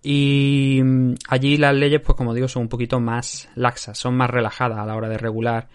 Y 0.03 0.81
mm, 0.83 1.15
allí 1.29 1.57
las 1.57 1.75
leyes, 1.75 2.01
pues 2.01 2.17
como 2.17 2.35
digo, 2.35 2.49
son 2.49 2.63
un 2.63 2.69
poquito 2.69 3.01
más 3.01 3.49
laxas, 3.55 3.99
son 3.99 4.17
más 4.17 4.31
relajadas 4.31 4.79
a 4.79 4.87
la 4.87 4.97
hora 4.97 5.09
de 5.09 5.19
regular 5.19 5.69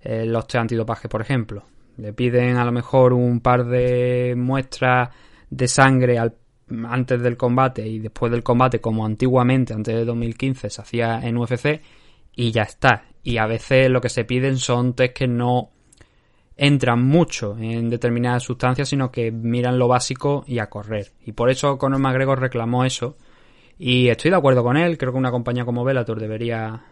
eh, 0.00 0.24
los 0.26 0.46
test 0.46 0.56
antidopaje, 0.62 1.08
por 1.08 1.20
ejemplo. 1.20 1.64
Le 1.96 2.12
piden 2.12 2.56
a 2.56 2.64
lo 2.64 2.72
mejor 2.72 3.12
un 3.12 3.40
par 3.40 3.64
de 3.66 4.34
muestras 4.36 5.10
de 5.50 5.68
sangre 5.68 6.18
al- 6.18 6.36
antes 6.88 7.20
del 7.22 7.36
combate 7.36 7.86
y 7.86 7.98
después 7.98 8.30
del 8.30 8.42
combate, 8.42 8.80
como 8.80 9.06
antiguamente, 9.06 9.72
antes 9.72 9.94
de 9.94 10.04
2015, 10.04 10.70
se 10.70 10.80
hacía 10.82 11.20
en 11.22 11.36
UFC, 11.38 11.80
y 12.36 12.50
ya 12.52 12.62
está. 12.62 13.04
Y 13.22 13.38
a 13.38 13.46
veces 13.46 13.90
lo 13.90 14.00
que 14.00 14.08
se 14.10 14.24
piden 14.24 14.58
son 14.58 14.94
test 14.94 15.14
que 15.16 15.26
no 15.26 15.70
entran 16.58 17.00
mucho 17.04 17.56
en 17.56 17.88
determinadas 17.88 18.42
sustancias, 18.42 18.88
sino 18.88 19.12
que 19.12 19.30
miran 19.30 19.78
lo 19.78 19.86
básico 19.86 20.44
y 20.46 20.58
a 20.58 20.68
correr. 20.68 21.12
Y 21.24 21.32
por 21.32 21.50
eso 21.50 21.78
Conor 21.78 22.00
McGregor 22.00 22.40
reclamó 22.40 22.84
eso. 22.84 23.16
Y 23.78 24.08
estoy 24.08 24.32
de 24.32 24.36
acuerdo 24.36 24.64
con 24.64 24.76
él, 24.76 24.98
creo 24.98 25.12
que 25.12 25.18
una 25.18 25.30
compañía 25.30 25.64
como 25.64 25.84
Bellator 25.84 26.18
debería 26.18 26.82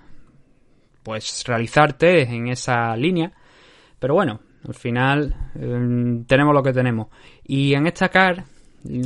pues 1.02 1.44
realizar 1.46 1.94
test 1.94 2.30
en 2.30 2.46
esa 2.46 2.96
línea. 2.96 3.32
Pero 3.98 4.14
bueno, 4.14 4.38
al 4.66 4.74
final 4.74 5.34
eh, 5.56 6.24
tenemos 6.28 6.54
lo 6.54 6.62
que 6.62 6.72
tenemos. 6.72 7.08
Y 7.44 7.74
en 7.74 7.88
esta 7.88 8.08
CAR, 8.08 8.44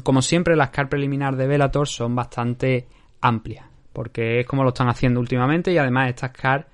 como 0.02 0.20
siempre, 0.20 0.56
las 0.56 0.68
CAR 0.68 0.90
preliminar 0.90 1.36
de 1.36 1.46
Bellator 1.46 1.88
son 1.88 2.14
bastante 2.14 2.86
amplias. 3.22 3.64
Porque 3.94 4.40
es 4.40 4.46
como 4.46 4.62
lo 4.62 4.68
están 4.68 4.90
haciendo 4.90 5.20
últimamente 5.20 5.72
y 5.72 5.78
además 5.78 6.10
estas 6.10 6.32
CAR 6.32 6.68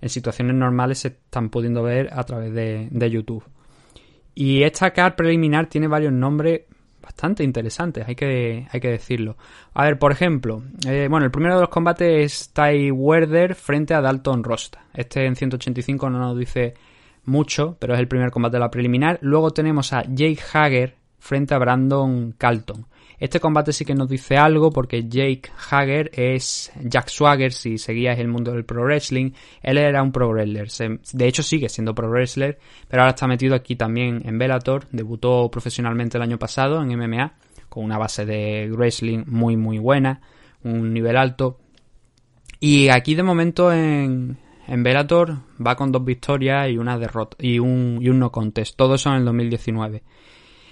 en 0.00 0.08
situaciones 0.08 0.54
normales 0.56 0.98
se 0.98 1.08
están 1.08 1.50
pudiendo 1.50 1.82
ver 1.82 2.10
a 2.12 2.24
través 2.24 2.52
de, 2.52 2.88
de 2.90 3.10
YouTube. 3.10 3.44
Y 4.34 4.62
esta 4.62 4.90
CAR 4.92 5.16
preliminar 5.16 5.66
tiene 5.66 5.88
varios 5.88 6.12
nombres 6.12 6.62
bastante 7.06 7.44
interesantes, 7.44 8.06
hay 8.06 8.16
que, 8.16 8.66
hay 8.70 8.80
que 8.80 8.90
decirlo. 8.90 9.36
A 9.74 9.84
ver, 9.84 9.98
por 9.98 10.10
ejemplo, 10.10 10.62
eh, 10.86 11.06
bueno, 11.08 11.24
el 11.24 11.30
primero 11.30 11.54
de 11.54 11.60
los 11.60 11.70
combates 11.70 12.24
es 12.24 12.52
Ty 12.52 12.90
Werder 12.90 13.54
frente 13.54 13.94
a 13.94 14.00
Dalton 14.00 14.42
Rosta. 14.42 14.84
Este 14.92 15.24
en 15.24 15.36
185 15.36 16.10
no 16.10 16.18
nos 16.18 16.36
dice 16.36 16.74
mucho, 17.24 17.76
pero 17.78 17.94
es 17.94 18.00
el 18.00 18.08
primer 18.08 18.30
combate 18.30 18.56
de 18.56 18.60
la 18.60 18.70
preliminar. 18.70 19.18
Luego 19.22 19.52
tenemos 19.52 19.92
a 19.92 20.02
Jake 20.02 20.40
Hager 20.52 20.96
frente 21.18 21.54
a 21.54 21.58
Brandon 21.58 22.32
Calton. 22.38 22.86
Este 23.18 23.40
combate 23.40 23.72
sí 23.72 23.84
que 23.84 23.94
nos 23.94 24.08
dice 24.08 24.36
algo 24.36 24.70
porque 24.70 25.08
Jake 25.08 25.50
Hager 25.70 26.10
es 26.12 26.70
Jack 26.82 27.08
Swagger, 27.08 27.52
si 27.52 27.78
seguías 27.78 28.18
el 28.18 28.28
mundo 28.28 28.52
del 28.52 28.66
pro 28.66 28.82
wrestling, 28.82 29.30
él 29.62 29.78
era 29.78 30.02
un 30.02 30.12
pro 30.12 30.28
wrestler, 30.28 30.68
de 31.12 31.26
hecho 31.26 31.42
sigue 31.42 31.70
siendo 31.70 31.94
pro 31.94 32.10
wrestler, 32.10 32.58
pero 32.88 33.02
ahora 33.02 33.14
está 33.14 33.26
metido 33.26 33.54
aquí 33.54 33.74
también 33.74 34.20
en 34.26 34.38
Bellator, 34.38 34.86
debutó 34.92 35.50
profesionalmente 35.50 36.18
el 36.18 36.22
año 36.22 36.38
pasado 36.38 36.82
en 36.82 36.94
MMA, 36.94 37.34
con 37.70 37.84
una 37.84 37.96
base 37.96 38.26
de 38.26 38.70
wrestling 38.70 39.24
muy 39.26 39.56
muy 39.56 39.78
buena, 39.78 40.20
un 40.62 40.92
nivel 40.92 41.16
alto, 41.16 41.58
Y 42.60 42.88
aquí 42.88 43.14
de 43.14 43.22
momento 43.22 43.72
en, 43.72 44.38
en 44.66 44.82
Bellator 44.82 45.36
va 45.64 45.76
con 45.76 45.92
dos 45.92 46.04
victorias 46.04 46.68
y 46.70 46.76
una 46.76 46.98
derrota 46.98 47.36
y 47.40 47.58
un, 47.58 47.98
y 48.00 48.08
un 48.08 48.18
no 48.18 48.30
contest. 48.32 48.76
Todo 48.76 48.94
eso 48.94 49.10
en 49.10 49.16
el 49.16 49.24
2019. 49.24 50.02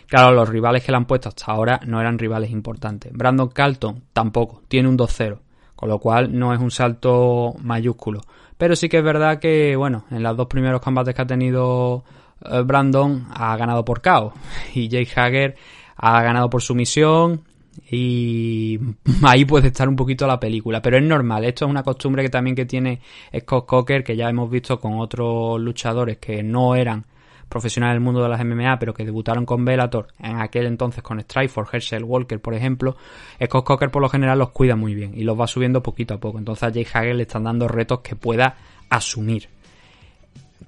Claro, 0.07 0.33
los 0.33 0.49
rivales 0.49 0.85
que 0.85 0.93
le 0.93 0.97
han 0.97 1.07
puesto 1.07 1.29
hasta 1.29 1.51
ahora 1.51 1.81
no 1.87 2.01
eran 2.01 2.19
rivales 2.19 2.51
importantes. 2.51 3.13
Brandon 3.13 3.49
Carlton 3.49 4.03
tampoco, 4.13 4.63
tiene 4.69 4.89
un 4.89 4.99
2-0, 4.99 5.39
con 5.75 5.89
lo 5.89 5.99
cual 5.99 6.39
no 6.39 6.53
es 6.53 6.61
un 6.61 6.71
salto 6.71 7.55
mayúsculo. 7.63 8.21
Pero 8.57 8.77
sí 8.77 8.89
que 8.89 8.99
es 8.99 9.05
verdad 9.05 9.39
que, 9.39 9.77
bueno, 9.77 10.05
en 10.11 10.23
los 10.23 10.37
dos 10.37 10.47
primeros 10.47 10.81
combates 10.81 11.15
que 11.15 11.23
ha 11.23 11.27
tenido 11.27 12.05
eh, 12.45 12.63
Brandon 12.63 13.27
ha 13.35 13.57
ganado 13.57 13.85
por 13.85 14.01
KO 14.03 14.33
y 14.75 14.89
Jake 14.89 15.13
Hager 15.19 15.57
ha 15.97 16.23
ganado 16.23 16.51
por 16.51 16.63
sumisión 16.63 17.43
y 17.91 18.79
ahí 19.23 19.45
puede 19.45 19.69
estar 19.69 19.89
un 19.89 19.97
poquito 19.97 20.27
la 20.27 20.39
película, 20.39 20.81
pero 20.81 20.97
es 20.97 21.03
normal, 21.03 21.45
esto 21.45 21.65
es 21.65 21.71
una 21.71 21.83
costumbre 21.83 22.23
que 22.23 22.29
también 22.29 22.55
que 22.55 22.67
tiene 22.67 23.01
Scott 23.41 23.67
Coker, 23.67 24.05
que 24.05 24.17
ya 24.17 24.29
hemos 24.29 24.51
visto 24.51 24.79
con 24.79 25.01
otros 25.01 25.61
luchadores 25.61 26.19
que 26.19 26.43
no 26.43 26.75
eran 26.75 27.05
profesionales 27.49 27.95
del 27.95 28.01
mundo 28.01 28.23
de 28.23 28.29
las 28.29 28.45
MMA, 28.45 28.79
pero 28.79 28.95
que 28.95 29.05
debutaron 29.05 29.47
con 29.47 29.65
Bellator, 29.65 30.09
en 30.19 30.41
aquel 30.41 30.67
entonces 30.67 31.03
con 31.03 31.21
Strikeforce, 31.21 31.77
Herschel 31.77 32.05
Walker, 32.05 32.41
por 32.41 32.55
ejemplo, 32.55 32.97
Scott 33.45 33.65
Coker 33.65 33.91
por 33.91 34.03
lo 34.03 34.09
general 34.09 34.39
los 34.39 34.51
cuida 34.51 34.77
muy 34.77 34.95
bien 34.95 35.13
y 35.15 35.23
los 35.23 35.39
va 35.39 35.47
subiendo 35.47 35.83
poquito 35.83 36.15
a 36.15 36.19
poco. 36.19 36.39
Entonces 36.39 36.63
a 36.65 36.69
Jake 36.71 36.91
Hager 36.93 37.17
le 37.17 37.23
están 37.23 37.45
dando 37.45 37.69
retos 37.69 38.01
que 38.01 38.17
pueda 38.17 38.57
asumir. 38.91 39.49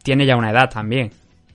Tiene 0.02 0.26
ya 0.26 0.36
una 0.36 0.50
edad 0.50 0.70
también, 0.70 1.10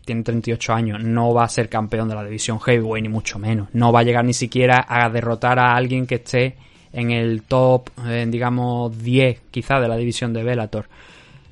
tiene 0.06 0.24
38 0.24 0.74
años, 0.74 1.04
no 1.04 1.34
va 1.34 1.44
a 1.44 1.50
ser 1.50 1.70
campeón 1.70 2.10
de 2.10 2.16
la 2.16 2.24
división 2.24 2.60
heavyweight 2.60 3.04
ni 3.04 3.10
mucho 3.10 3.40
menos. 3.40 3.70
No 3.74 3.92
va 3.92 4.02
a 4.02 4.04
llegar 4.04 4.26
ni 4.26 4.34
siquiera 4.34 4.86
a 4.88 5.10
derrotar 5.10 5.60
a 5.60 5.76
alguien 5.76 6.06
que 6.06 6.16
esté 6.16 6.56
en 6.94 7.12
el 7.12 7.44
top, 7.44 7.90
eh, 8.06 8.26
digamos, 8.28 8.98
10 9.02 9.42
quizá 9.52 9.80
de 9.80 9.88
la 9.88 9.96
división 9.96 10.34
de 10.34 10.44
Bellator. 10.44 10.88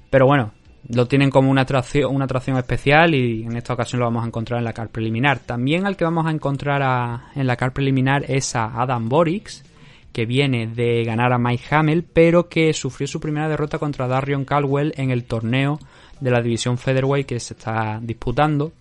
Pero 0.09 0.25
bueno, 0.25 0.51
lo 0.87 1.07
tienen 1.07 1.29
como 1.29 1.51
una 1.51 1.61
atracción, 1.61 2.15
una 2.15 2.25
atracción 2.25 2.57
especial 2.57 3.13
y 3.13 3.43
en 3.43 3.55
esta 3.57 3.73
ocasión 3.73 3.99
lo 3.99 4.05
vamos 4.05 4.23
a 4.23 4.27
encontrar 4.27 4.59
en 4.59 4.65
la 4.65 4.73
car 4.73 4.89
preliminar. 4.89 5.39
También 5.39 5.85
al 5.85 5.97
que 5.97 6.05
vamos 6.05 6.25
a 6.25 6.31
encontrar 6.31 7.21
en 7.35 7.47
la 7.47 7.55
car 7.55 7.73
preliminar 7.73 8.25
es 8.27 8.55
a 8.55 8.81
Adam 8.81 9.09
Borix, 9.09 9.63
que 10.11 10.25
viene 10.25 10.67
de 10.67 11.03
ganar 11.03 11.33
a 11.33 11.37
Mike 11.37 11.75
Hamill, 11.75 12.03
pero 12.03 12.49
que 12.49 12.73
sufrió 12.73 13.07
su 13.07 13.19
primera 13.19 13.47
derrota 13.47 13.77
contra 13.77 14.07
Darion 14.07 14.45
Caldwell 14.45 14.93
en 14.97 15.11
el 15.11 15.25
torneo 15.25 15.79
de 16.19 16.31
la 16.31 16.41
división 16.41 16.77
Featherweight 16.77 17.27
que 17.27 17.39
se 17.39 17.53
está 17.53 17.99
disputando. 18.01 18.71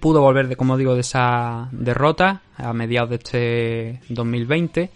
Pudo 0.00 0.22
volver, 0.22 0.48
de, 0.48 0.56
como 0.56 0.76
digo, 0.76 0.94
de 0.94 1.00
esa 1.00 1.68
derrota 1.72 2.42
a 2.56 2.72
mediados 2.72 3.10
de 3.10 3.16
este 3.16 4.00
2020 4.08 4.90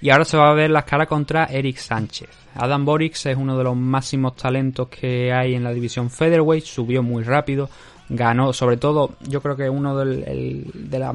y 0.00 0.10
ahora 0.10 0.24
se 0.24 0.36
va 0.36 0.50
a 0.50 0.54
ver 0.54 0.70
las 0.70 0.84
caras 0.84 1.08
contra 1.08 1.46
Eric 1.46 1.76
Sánchez. 1.76 2.28
Adam 2.54 2.84
Borix 2.84 3.26
es 3.26 3.36
uno 3.36 3.56
de 3.56 3.64
los 3.64 3.76
máximos 3.76 4.36
talentos 4.36 4.88
que 4.88 5.32
hay 5.32 5.54
en 5.54 5.64
la 5.64 5.72
división 5.72 6.10
Featherweight, 6.10 6.64
subió 6.64 7.02
muy 7.02 7.22
rápido, 7.22 7.68
ganó, 8.08 8.52
sobre 8.52 8.76
todo, 8.76 9.16
yo 9.28 9.42
creo 9.42 9.56
que 9.56 9.68
uno 9.68 9.96
de 9.96 10.98
las 10.98 11.14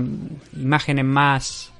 imágenes 0.56 1.06
más 1.06 1.72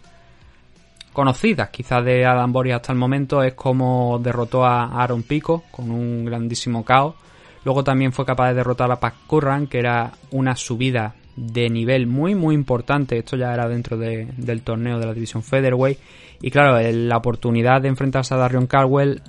conocidas 1.14 1.70
quizás 1.70 2.06
de 2.06 2.26
Adam 2.26 2.54
Borix 2.54 2.76
hasta 2.76 2.94
el 2.94 2.98
momento 2.98 3.44
es 3.44 3.54
como 3.54 4.20
derrotó 4.24 4.66
a 4.66 5.02
Aaron 5.02 5.24
Pico 5.24 5.64
con 5.70 5.92
un 5.92 6.24
grandísimo 6.24 6.86
caos 6.86 7.16
Luego 7.64 7.84
también 7.84 8.12
fue 8.12 8.26
capaz 8.26 8.50
de 8.50 8.56
derrotar 8.56 8.92
a 8.92 9.00
Pac 9.00 9.14
Curran, 9.28 9.68
que 9.68 9.80
era 9.80 10.12
una 10.32 10.56
subida 10.56 11.14
de 11.36 11.70
nivel 11.70 12.08
muy 12.08 12.36
muy 12.36 12.56
importante. 12.56 13.18
Esto 13.18 13.38
ya 13.38 13.54
era 13.54 13.68
dentro 13.68 13.98
del 13.98 14.62
torneo 14.62 15.00
de 15.00 15.06
la 15.06 15.14
división 15.14 15.44
Featherweight. 15.44 16.00
Y 16.42 16.52
claro, 16.52 16.80
la 16.82 17.18
oportunidad 17.18 17.82
de 17.82 17.88
enfrentarse 17.88 18.34
a 18.34 18.38
Darion 18.38 18.68
Caldwell 18.68 19.22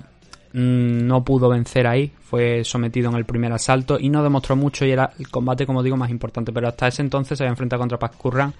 mm, 0.53 1.07
no 1.07 1.23
pudo 1.23 1.49
vencer 1.49 1.87
ahí. 1.87 2.11
Fue 2.21 2.63
sometido 2.63 3.09
en 3.09 3.15
el 3.15 3.25
primer 3.25 3.51
asalto 3.53 3.99
y 3.99 4.09
no 4.09 4.23
demostró 4.23 4.55
mucho 4.55 4.85
y 4.85 4.91
era 4.91 5.11
el 5.19 5.29
combate, 5.29 5.65
como 5.65 5.83
digo, 5.83 5.97
más 5.97 6.09
importante. 6.09 6.51
Pero 6.51 6.67
hasta 6.67 6.87
ese 6.87 7.01
entonces 7.01 7.37
se 7.37 7.43
había 7.43 7.51
enfrentado 7.51 7.81
contra 7.81 7.99
Pac 7.99 8.17
Curran, 8.17 8.53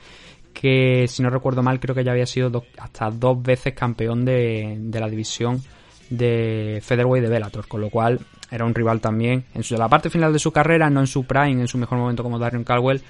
que 0.53 1.05
si 1.07 1.23
no 1.23 1.29
recuerdo 1.29 1.63
mal 1.63 1.79
creo 1.79 1.95
que 1.95 2.03
ya 2.03 2.12
había 2.12 2.27
sido 2.27 2.63
hasta 2.77 3.09
dos 3.09 3.41
veces 3.41 3.73
campeón 3.73 4.23
de, 4.23 4.77
de 4.79 5.00
la 5.00 5.09
división 5.09 5.62
de 6.09 6.79
Featherweight 6.83 7.23
de 7.23 7.29
Bellator. 7.31 7.67
Con 7.67 7.81
lo 7.81 7.89
cual 7.89 8.19
era 8.53 8.65
un 8.65 8.75
rival 8.75 9.01
también 9.01 9.45
en 9.55 9.63
la 9.79 9.89
parte 9.89 10.12
final 10.12 10.31
de 10.31 10.38
su 10.38 10.51
carrera, 10.51 10.88
no 10.91 11.00
en 11.00 11.07
su 11.07 11.23
prime, 11.25 11.62
en 11.62 11.67
su 11.67 11.79
mejor 11.79 11.97
momento 11.97 12.21
como 12.21 12.38
Darion 12.38 12.63
Caldwell, 12.63 13.01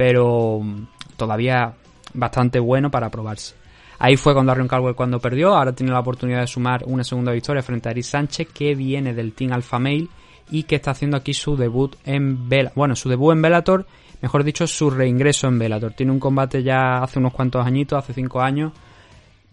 pero 0.00 0.60
mm, 0.62 0.86
todavía 1.18 1.74
bastante 2.14 2.58
bueno 2.58 2.90
para 2.90 3.10
probarse. 3.10 3.54
Ahí 3.98 4.16
fue 4.16 4.32
con 4.32 4.46
Darion 4.46 4.66
Caldwell 4.66 4.94
cuando 4.94 5.20
perdió, 5.20 5.54
ahora 5.54 5.74
tiene 5.74 5.92
la 5.92 6.00
oportunidad 6.00 6.40
de 6.40 6.46
sumar 6.46 6.84
una 6.86 7.04
segunda 7.04 7.32
victoria 7.32 7.62
frente 7.62 7.90
a 7.90 7.92
Eric 7.92 8.04
Sánchez, 8.04 8.48
que 8.48 8.74
viene 8.74 9.12
del 9.12 9.34
Team 9.34 9.52
Alpha 9.52 9.78
Male 9.78 10.08
y 10.50 10.62
que 10.62 10.76
está 10.76 10.92
haciendo 10.92 11.18
aquí 11.18 11.34
su 11.34 11.54
debut 11.54 11.96
en 12.06 12.48
Bellator. 12.48 12.72
Bueno, 12.76 12.96
su 12.96 13.10
debut 13.10 13.34
en 13.34 13.42
Bellator, 13.42 13.86
mejor 14.22 14.42
dicho, 14.42 14.66
su 14.66 14.88
reingreso 14.88 15.48
en 15.48 15.58
Bellator. 15.58 15.92
Tiene 15.92 16.12
un 16.12 16.18
combate 16.18 16.62
ya 16.62 17.02
hace 17.02 17.18
unos 17.18 17.34
cuantos 17.34 17.66
añitos, 17.66 17.98
hace 17.98 18.14
cinco 18.14 18.40
años, 18.40 18.72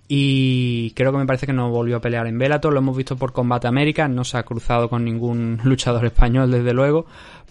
y 0.08 0.92
creo 0.92 1.12
que 1.12 1.18
me 1.18 1.25
parece 1.25 1.46
que 1.46 1.51
no 1.51 1.70
volvió 1.70 1.98
a 1.98 2.00
pelear 2.00 2.27
en 2.27 2.38
Bellator, 2.38 2.72
lo 2.72 2.80
hemos 2.80 2.96
visto 2.96 3.18
por 3.18 3.34
Combate 3.34 3.68
América, 3.68 4.08
no 4.08 4.24
se 4.24 4.38
ha 4.38 4.44
cruzado 4.44 4.89
con 4.89 5.04
ningún 5.04 5.60
luchador 5.66 6.06
español 6.06 6.50
desde 6.50 6.74
luego, 6.74 7.06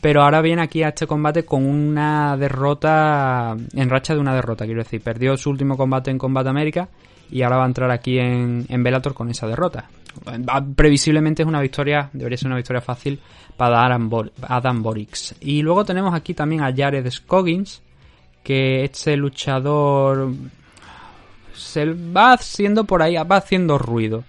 pero 0.06 0.22
ahora 0.22 0.40
viene 0.40 0.62
aquí 0.62 0.84
a 0.84 0.90
este 0.90 1.04
combate 1.04 1.44
con 1.44 1.66
una 1.66 2.36
derrota, 2.36 3.56
en 3.75 3.90
racha 3.90 4.14
de 4.14 4.20
una 4.20 4.36
derrota, 4.36 4.64
quiero 4.64 4.84
decir, 4.84 5.00
perdió 5.00 5.36
su 5.36 5.50
último 5.50 5.76
combate 5.76 6.12
en 6.12 6.16
Combate 6.16 6.48
América 6.48 6.88
y 7.28 7.42
ahora 7.42 7.56
va 7.56 7.64
a 7.64 7.66
entrar 7.66 7.90
aquí 7.90 8.16
en, 8.16 8.66
en 8.68 9.00
con 9.14 9.30
esa 9.30 9.48
derrota. 9.48 9.90
Previsiblemente 10.76 11.42
es 11.42 11.48
una 11.48 11.60
victoria, 11.60 12.08
debería 12.12 12.38
ser 12.38 12.46
una 12.46 12.54
victoria 12.54 12.80
fácil 12.80 13.18
para 13.56 13.84
Adam, 13.84 14.08
Adam 14.42 14.80
Borix. 14.80 15.34
Y 15.40 15.62
luego 15.62 15.84
tenemos 15.84 16.14
aquí 16.14 16.34
también 16.34 16.62
a 16.62 16.72
Jared 16.72 17.10
Scoggins, 17.10 17.82
que 18.44 18.84
este 18.84 19.16
luchador 19.16 20.32
se 21.52 21.84
va 21.84 22.34
haciendo 22.34 22.84
por 22.84 23.02
ahí, 23.02 23.16
va 23.16 23.38
haciendo 23.38 23.76
ruido. 23.76 24.22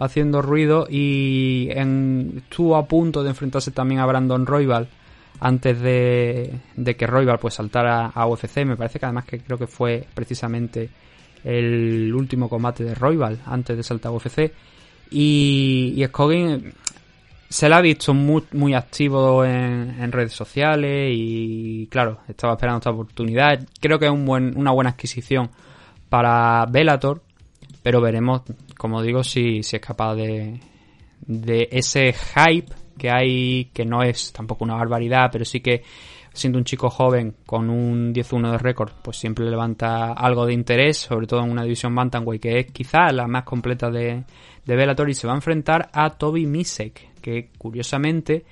Va 0.00 0.06
haciendo 0.06 0.40
ruido 0.40 0.86
y 0.88 1.68
estuvo 1.70 2.76
a 2.76 2.86
punto 2.86 3.22
de 3.22 3.28
enfrentarse 3.28 3.72
también 3.72 4.00
a 4.00 4.06
Brandon 4.06 4.46
Royval 4.46 4.88
antes 5.40 5.80
de, 5.80 6.60
que 6.96 7.06
Royval 7.06 7.38
pues 7.38 7.54
saltara 7.54 8.06
a 8.06 8.26
UFC. 8.26 8.64
Me 8.64 8.76
parece 8.76 8.98
que 8.98 9.06
además 9.06 9.24
que 9.24 9.40
creo 9.40 9.58
que 9.58 9.66
fue 9.66 10.06
precisamente 10.14 10.90
el 11.44 12.12
último 12.14 12.48
combate 12.48 12.84
de 12.84 12.94
Royval 12.94 13.38
antes 13.46 13.76
de 13.76 13.82
saltar 13.82 14.12
a 14.12 14.16
UFC. 14.16 14.52
Y, 15.10 15.94
y 15.96 16.04
Scoggin 16.06 16.72
se 17.48 17.68
la 17.68 17.78
ha 17.78 17.80
visto 17.80 18.12
muy, 18.12 18.74
activo 18.74 19.44
en, 19.44 20.12
redes 20.12 20.32
sociales 20.32 21.12
y 21.14 21.86
claro, 21.90 22.20
estaba 22.28 22.54
esperando 22.54 22.78
esta 22.78 22.90
oportunidad. 22.90 23.66
Creo 23.80 23.98
que 23.98 24.06
es 24.06 24.12
una 24.12 24.70
buena 24.70 24.90
adquisición 24.90 25.50
para 26.08 26.66
Bellator, 26.66 27.22
pero 27.82 28.00
veremos, 28.00 28.42
como 28.76 29.02
digo, 29.02 29.24
si, 29.24 29.62
si 29.62 29.76
es 29.76 29.82
capaz 29.82 30.14
de, 30.16 30.60
de 31.26 31.68
ese 31.72 32.12
hype 32.12 32.74
que 32.98 33.10
hay, 33.10 33.70
que 33.72 33.84
no 33.84 34.02
es 34.02 34.32
tampoco 34.32 34.64
una 34.64 34.74
barbaridad, 34.74 35.30
pero 35.32 35.44
sí 35.44 35.60
que 35.60 35.82
siendo 36.32 36.58
un 36.58 36.64
chico 36.64 36.90
joven 36.90 37.34
con 37.46 37.70
un 37.70 38.12
10-1 38.12 38.52
de 38.52 38.58
récord, 38.58 38.92
pues 39.02 39.16
siempre 39.16 39.48
levanta 39.48 40.12
algo 40.12 40.44
de 40.46 40.52
interés, 40.52 40.98
sobre 40.98 41.26
todo 41.26 41.42
en 41.42 41.50
una 41.50 41.62
división 41.62 41.94
Bantamweight 41.94 42.42
que 42.42 42.58
es 42.58 42.66
quizá 42.72 43.10
la 43.12 43.26
más 43.26 43.44
completa 43.44 43.90
de, 43.90 44.24
de 44.64 44.76
Bellator 44.76 45.08
y 45.08 45.14
se 45.14 45.26
va 45.26 45.32
a 45.32 45.36
enfrentar 45.36 45.88
a 45.92 46.10
Toby 46.10 46.46
Misek, 46.46 47.20
que 47.20 47.48
curiosamente 47.56 48.44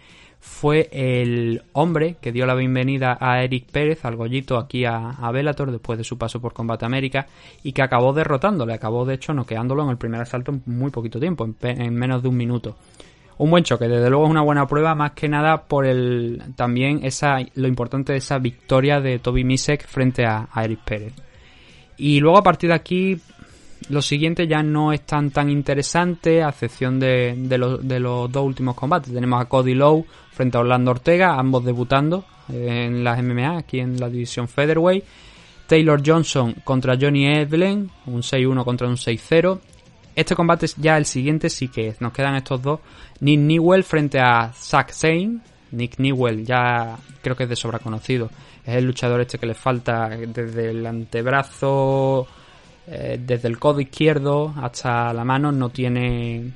fue 0.47 0.89
el 0.93 1.63
hombre 1.73 2.17
que 2.21 2.33
dio 2.33 2.47
la 2.47 2.55
bienvenida 2.55 3.19
a 3.21 3.43
Eric 3.43 3.67
Pérez, 3.71 4.05
al 4.05 4.17
Gollito, 4.17 4.57
aquí 4.57 4.85
a, 4.85 5.11
a 5.11 5.31
Bellator 5.33 5.71
después 5.71 5.99
de 5.99 6.05
su 6.05 6.17
paso 6.17 6.41
por 6.41 6.53
Combate 6.53 6.87
América 6.87 7.27
y 7.63 7.73
que 7.73 7.83
acabó 7.83 8.13
derrotándole, 8.13 8.73
acabó 8.73 9.05
de 9.05 9.15
hecho 9.15 9.35
noqueándolo 9.35 9.83
en 9.83 9.91
el 9.91 9.99
primer 9.99 10.21
asalto 10.21 10.53
en 10.53 10.63
muy 10.67 10.91
poquito 10.91 11.19
tiempo, 11.19 11.49
en, 11.63 11.95
menos 11.95 12.23
de 12.23 12.29
un 12.29 12.37
minuto. 12.37 12.77
Un 13.39 13.51
buen 13.51 13.65
choque, 13.65 13.87
desde 13.87 14.09
luego 14.09 14.25
es 14.25 14.31
una 14.31 14.43
buena 14.43 14.67
prueba, 14.67 14.95
más 14.95 15.13
que 15.13 15.29
nada 15.29 15.65
por 15.65 15.85
el 15.85 16.43
también 16.57 17.01
esa 17.03 17.39
lo 17.55 17.69
importante 17.69 18.13
de 18.13 18.19
esa 18.19 18.39
victoria 18.39 19.01
de 19.01 19.19
Toby 19.19 19.45
Misek 19.45 19.87
frente 19.87 20.25
a, 20.25 20.49
Eric 20.57 20.81
Pérez. 20.85 21.13
Y 21.99 22.21
luego 22.21 22.39
a 22.39 22.43
partir 22.43 22.71
de 22.71 22.77
aquí 22.77 23.19
lo 23.91 24.01
siguiente 24.01 24.47
ya 24.47 24.63
no 24.63 24.91
es 24.93 25.03
tan 25.03 25.31
tan 25.31 25.51
interesante, 25.51 26.43
a 26.43 26.49
excepción 26.49 26.99
de, 26.99 27.35
de, 27.37 27.79
de 27.83 28.01
los 28.01 28.33
dos 28.33 28.45
últimos 28.45 28.75
combates. 28.75 29.13
Tenemos 29.13 29.43
a 29.43 29.45
Cody 29.45 29.75
Lowe 29.75 30.07
frente 30.33 30.57
a 30.57 30.61
Orlando 30.61 30.93
Ortega, 30.93 31.39
ambos 31.39 31.63
debutando 31.63 32.25
en 32.49 33.05
las 33.05 33.23
MMA, 33.23 33.59
aquí 33.59 33.81
en 33.81 34.01
la 34.01 34.09
división 34.09 34.49
Featherweight. 34.49 35.05
Taylor 35.67 36.01
Johnson 36.05 36.55
contra 36.65 36.97
Johnny 36.99 37.27
Evelyn, 37.27 37.91
un 38.07 38.23
6-1 38.23 38.65
contra 38.65 38.87
un 38.87 38.97
6-0. 38.97 39.59
Este 40.17 40.35
combate 40.35 40.65
es 40.65 40.75
ya 40.77 40.97
el 40.97 41.05
siguiente, 41.05 41.51
sí 41.51 41.69
que 41.69 41.95
nos 42.01 42.13
quedan 42.13 42.37
estos 42.37 42.63
dos. 42.63 42.81
Nick 43.21 43.39
Newell 43.39 43.85
frente 43.85 44.19
a 44.19 44.51
Zack 44.51 44.91
Zane. 44.91 45.41
Nick 45.73 45.99
Newell 45.99 46.43
ya 46.45 46.97
creo 47.23 47.37
que 47.37 47.43
es 47.43 47.49
de 47.51 47.55
sobra 47.55 47.79
conocido. 47.79 48.31
Es 48.65 48.77
el 48.77 48.87
luchador 48.87 49.21
este 49.21 49.39
que 49.39 49.47
le 49.47 49.55
falta 49.55 50.09
desde 50.09 50.71
el 50.71 50.87
antebrazo, 50.87 52.27
eh, 52.87 53.21
desde 53.21 53.49
el 53.49 53.59
codo 53.59 53.81
izquierdo 53.81 54.55
hasta 54.57 55.13
la 55.13 55.23
mano. 55.23 55.53
No 55.53 55.69
tiene 55.69 56.51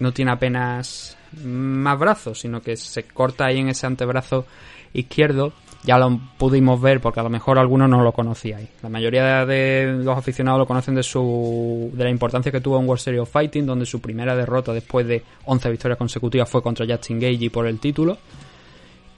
no 0.00 0.12
tiene 0.12 0.32
apenas 0.32 1.16
más 1.44 1.96
brazos, 1.96 2.40
sino 2.40 2.60
que 2.60 2.76
se 2.76 3.04
corta 3.04 3.46
ahí 3.46 3.60
en 3.60 3.68
ese 3.68 3.86
antebrazo 3.86 4.44
izquierdo. 4.92 5.52
Ya 5.84 5.98
lo 5.98 6.18
pudimos 6.38 6.80
ver 6.80 7.00
porque 7.00 7.20
a 7.20 7.22
lo 7.22 7.28
mejor 7.28 7.58
algunos 7.58 7.90
no 7.90 8.02
lo 8.02 8.12
conocíais. 8.12 8.70
La 8.82 8.88
mayoría 8.88 9.44
de 9.44 10.00
los 10.02 10.16
aficionados 10.16 10.58
lo 10.58 10.66
conocen 10.66 10.94
de 10.94 11.02
su 11.02 11.90
de 11.92 12.04
la 12.04 12.10
importancia 12.10 12.50
que 12.50 12.62
tuvo 12.62 12.80
en 12.80 12.88
World 12.88 13.02
Series 13.02 13.22
of 13.22 13.30
Fighting, 13.30 13.66
donde 13.66 13.84
su 13.84 14.00
primera 14.00 14.34
derrota 14.34 14.72
después 14.72 15.06
de 15.06 15.22
11 15.44 15.70
victorias 15.70 15.98
consecutivas 15.98 16.48
fue 16.48 16.62
contra 16.62 16.86
Justin 16.86 17.20
Gage 17.20 17.50
por 17.50 17.66
el 17.66 17.78
título. 17.80 18.16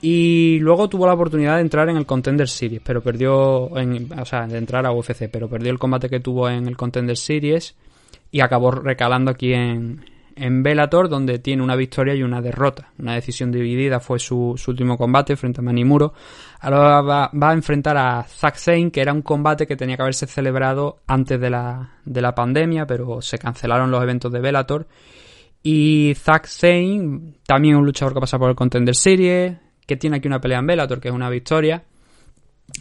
Y 0.01 0.59
luego 0.59 0.87
tuvo 0.89 1.07
la 1.07 1.13
oportunidad 1.13 1.55
de 1.55 1.61
entrar 1.61 1.89
en 1.89 1.97
el 1.97 2.05
Contender 2.05 2.47
Series, 2.47 2.81
pero 2.83 3.01
perdió, 3.01 3.75
en, 3.77 4.11
o 4.19 4.25
sea, 4.25 4.45
de 4.45 4.57
entrar 4.57 4.85
a 4.85 4.91
UFC, 4.91 5.29
pero 5.31 5.49
perdió 5.49 5.71
el 5.71 5.79
combate 5.79 6.09
que 6.09 6.19
tuvo 6.19 6.49
en 6.49 6.67
el 6.67 6.77
Contender 6.77 7.17
Series 7.17 7.75
y 8.29 8.41
acabó 8.41 8.71
recalando 8.71 9.31
aquí 9.31 9.53
en, 9.53 10.05
en 10.35 10.61
Bellator, 10.61 11.09
donde 11.09 11.39
tiene 11.39 11.63
una 11.63 11.75
victoria 11.75 12.13
y 12.13 12.21
una 12.21 12.41
derrota. 12.41 12.91
Una 12.99 13.15
decisión 13.15 13.51
dividida 13.51 13.99
fue 13.99 14.19
su, 14.19 14.53
su 14.55 14.71
último 14.71 14.97
combate 14.97 15.35
frente 15.35 15.61
a 15.61 15.63
Manimuro. 15.63 16.13
Ahora 16.59 17.01
va, 17.01 17.49
a 17.49 17.53
enfrentar 17.53 17.97
a 17.97 18.23
Zack 18.23 18.55
Zane, 18.57 18.91
que 18.91 19.01
era 19.01 19.13
un 19.13 19.21
combate 19.21 19.67
que 19.67 19.75
tenía 19.75 19.95
que 19.95 20.01
haberse 20.01 20.25
celebrado 20.25 21.01
antes 21.05 21.39
de 21.39 21.49
la, 21.49 21.97
de 22.03 22.21
la 22.21 22.33
pandemia, 22.33 22.87
pero 22.87 23.21
se 23.21 23.37
cancelaron 23.37 23.91
los 23.91 24.01
eventos 24.01 24.31
de 24.31 24.39
Bellator. 24.39 24.87
Y 25.61 26.13
Zack 26.15 26.47
Zane, 26.47 27.35
también 27.45 27.75
un 27.75 27.85
luchador 27.85 28.13
que 28.13 28.21
pasa 28.21 28.39
por 28.39 28.49
el 28.49 28.55
Contender 28.55 28.95
Series, 28.95 29.57
que 29.85 29.97
tiene 29.97 30.17
aquí 30.17 30.27
una 30.27 30.41
pelea 30.41 30.59
en 30.59 30.67
Bellator, 30.67 30.99
que 30.99 31.09
es 31.09 31.13
una 31.13 31.29
victoria. 31.29 31.83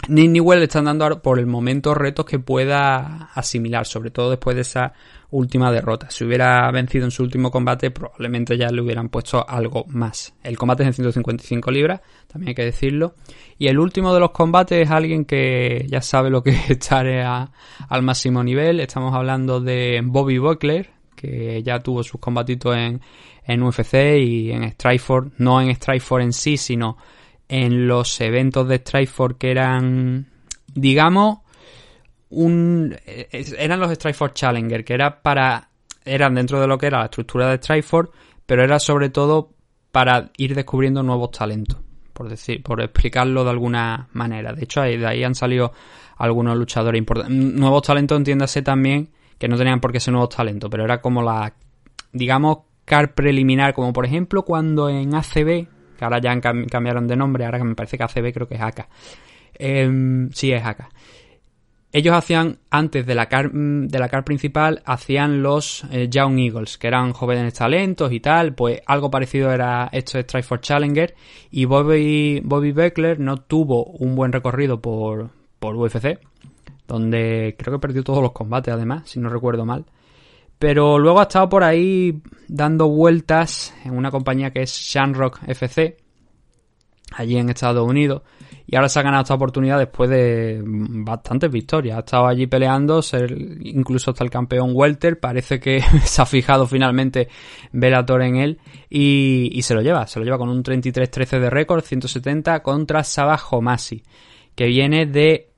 Nick 0.09 0.31
Newell 0.31 0.59
le 0.59 0.65
están 0.65 0.87
dando 0.87 1.23
por 1.23 1.39
el 1.39 1.47
momento 1.47 1.95
retos 1.95 2.27
que 2.27 2.39
pueda 2.39 3.31
asimilar, 3.35 3.87
sobre 3.87 4.11
todo 4.11 4.31
después 4.31 4.57
de 4.57 4.63
esa 4.63 4.93
última 5.31 5.71
derrota. 5.71 6.11
Si 6.11 6.25
hubiera 6.25 6.71
vencido 6.73 7.05
en 7.05 7.11
su 7.11 7.23
último 7.23 7.51
combate, 7.51 7.91
probablemente 7.91 8.59
ya 8.59 8.69
le 8.69 8.83
hubieran 8.83 9.09
puesto 9.09 9.49
algo 9.49 9.85
más. 9.89 10.35
El 10.43 10.59
combate 10.59 10.83
es 10.83 10.89
en 10.89 10.93
155 10.95 11.71
libras, 11.71 12.01
también 12.27 12.51
hay 12.51 12.55
que 12.55 12.65
decirlo. 12.65 13.15
Y 13.59 13.69
el 13.69 13.79
último 13.79 14.13
de 14.13 14.21
los 14.21 14.33
combates 14.33 14.87
es 14.87 14.91
alguien 14.91 15.25
que 15.25 15.87
ya 15.89 16.03
sabe 16.03 16.31
lo 16.31 16.43
que 16.43 16.51
es 16.51 16.71
estar 16.71 17.07
al 17.07 18.03
máximo 18.03 18.43
nivel. 18.45 18.81
Estamos 18.81 19.15
hablando 19.15 19.61
de 19.61 20.03
Bobby 20.05 20.39
Buckler, 20.39 20.91
que 21.15 21.63
ya 21.63 21.81
tuvo 21.81 22.03
sus 22.03 22.21
combatitos 22.21 22.77
en, 22.77 23.01
en 23.45 23.63
UFC 23.63 23.95
y 24.19 24.51
en 24.51 24.71
Strikeforce, 24.73 25.31
no 25.39 25.61
en 25.61 25.75
Strikeforce 25.75 26.25
en 26.25 26.33
sí, 26.33 26.57
sino 26.57 26.97
en 27.49 27.87
los 27.87 28.21
eventos 28.21 28.69
de 28.69 28.79
Strikeforce 28.79 29.39
que 29.39 29.51
eran, 29.51 30.27
digamos, 30.75 31.39
un 32.29 32.97
eran 33.07 33.81
los 33.81 33.93
Strikeforce 33.93 34.35
Challenger, 34.35 34.85
que 34.85 34.95
era 34.95 35.23
para 35.23 35.71
eran 36.05 36.35
dentro 36.35 36.61
de 36.61 36.67
lo 36.67 36.79
que 36.79 36.87
era 36.87 36.99
la 36.99 37.05
estructura 37.07 37.49
de 37.51 37.59
Strikeforce, 37.59 38.13
pero 38.47 38.63
era 38.65 38.79
sobre 38.79 39.11
todo 39.11 39.51
para 39.93 40.31
ir 40.37 40.55
descubriendo 40.55 41.03
nuevos 41.03 41.31
talentos, 41.31 41.79
por 42.17 42.31
decir, 42.31 42.63
por 42.63 42.81
explicarlo 42.81 43.45
de 43.45 43.51
alguna 43.51 44.09
manera. 44.15 44.55
De 44.55 44.65
hecho, 44.65 44.81
de 44.81 45.07
ahí 45.07 45.23
han 45.23 45.35
salido 45.35 45.73
algunos 46.17 46.57
luchadores 46.57 46.99
importantes. 46.99 47.37
Nuevos 47.37 47.83
talentos, 47.83 48.17
entiéndase 48.17 48.63
también 48.63 49.11
que 49.39 49.49
no 49.49 49.59
tenían 49.59 49.81
por 49.81 49.93
qué 49.93 50.01
ser 50.01 50.13
nuevos 50.13 50.35
talentos, 50.35 50.71
pero 50.71 50.85
era 50.85 51.03
como 51.03 51.23
la, 51.23 51.53
digamos, 52.13 52.61
car 52.87 53.15
preliminar, 53.15 53.75
como 53.75 53.93
por 53.93 54.07
ejemplo 54.07 54.45
cuando 54.45 54.89
en 54.89 55.15
ACB, 55.15 55.69
que 55.99 56.05
ahora 56.05 56.19
ya 56.19 56.33
han 56.33 56.41
cambiaron 56.41 57.07
de 57.07 57.17
nombre, 57.17 57.45
ahora 57.45 57.59
que 57.59 57.65
me 57.65 57.75
parece 57.75 57.99
que 57.99 58.05
ACB 58.05 58.33
creo 58.33 58.49
que 58.49 58.55
es 58.55 58.63
AK. 58.63 58.89
Eh, 59.59 60.29
sí, 60.33 60.53
es 60.53 60.65
AK. 60.65 60.89
Ellos 61.93 62.15
hacían, 62.15 62.59
antes 62.69 63.07
de 63.07 63.15
la 63.15 63.27
car, 63.27 63.51
de 63.53 63.99
la 63.99 64.09
car 64.09 64.25
principal, 64.25 64.83
hacían 64.85 65.43
los 65.43 65.85
eh, 65.91 66.09
Young 66.11 66.39
Eagles, 66.39 66.79
que 66.79 66.89
eran 66.89 67.13
jóvenes 67.13 67.55
talentos 67.55 68.13
y 68.13 68.21
tal, 68.21 68.55
pues 68.55 68.83
algo 68.87 69.11
parecido 69.11 69.53
era 69.53 69.89
esto 69.93 70.19
de 70.19 70.23
Strike 70.23 70.45
for 70.45 70.61
Challenger, 70.61 71.15
y 71.51 71.65
Bobby, 71.65 72.41
Bobby 72.45 72.73
Beckler 72.73 73.21
no 73.21 73.39
tuvo 73.39 73.85
un 73.85 74.15
buen 74.15 74.33
recorrido 74.33 74.81
por, 74.81 75.31
por 75.59 75.77
UFC, 75.77 76.19
donde 76.87 77.57
creo 77.59 77.75
que 77.75 77.81
perdió 77.81 78.03
todos 78.05 78.23
los 78.23 78.33
combates 78.33 78.75
además, 78.75 79.09
si 79.09 79.21
no 79.21 79.29
recuerdo 79.29 79.65
mal. 79.65 79.87
Pero 80.59 80.99
luego 80.99 81.21
ha 81.21 81.25
estado 81.25 81.49
por 81.49 81.65
ahí 81.65 82.23
dando 82.49 82.89
vueltas 82.89 83.75
en 83.85 83.97
una 83.97 84.11
compañía 84.11 84.51
que 84.51 84.63
es 84.63 84.73
Shamrock 84.73 85.41
FC, 85.47 85.99
allí 87.13 87.37
en 87.37 87.51
Estados 87.51 87.87
Unidos. 87.87 88.23
Y 88.67 88.75
ahora 88.75 88.89
se 88.89 88.99
ha 88.99 89.03
ganado 89.03 89.23
esta 89.23 89.35
oportunidad 89.35 89.79
después 89.79 90.11
de 90.11 90.61
bastantes 90.65 91.51
victorias. 91.51 91.97
Ha 91.97 92.01
estado 92.01 92.27
allí 92.27 92.47
peleando, 92.47 93.01
incluso 93.61 94.11
hasta 94.11 94.25
el 94.25 94.31
campeón 94.31 94.71
Welter. 94.75 95.21
Parece 95.21 95.61
que 95.61 95.81
se 96.05 96.23
ha 96.23 96.27
fijado 96.27 96.67
finalmente 96.67 97.29
Velator 97.73 98.23
en 98.23 98.37
él 98.37 98.61
y, 98.91 99.51
y, 99.53 99.63
se 99.63 99.75
lo 99.75 99.83
lleva. 99.83 100.07
Se 100.07 100.19
lo 100.19 100.25
lleva 100.25 100.39
con 100.39 100.49
un 100.49 100.65
33-13 100.65 101.39
de 101.39 101.51
récord, 101.51 101.85
170 101.85 102.63
contra 102.63 103.05
Sabah 103.05 103.41
Homasi, 103.51 104.03
que 104.57 104.67
viene 104.67 105.07
de 105.07 105.51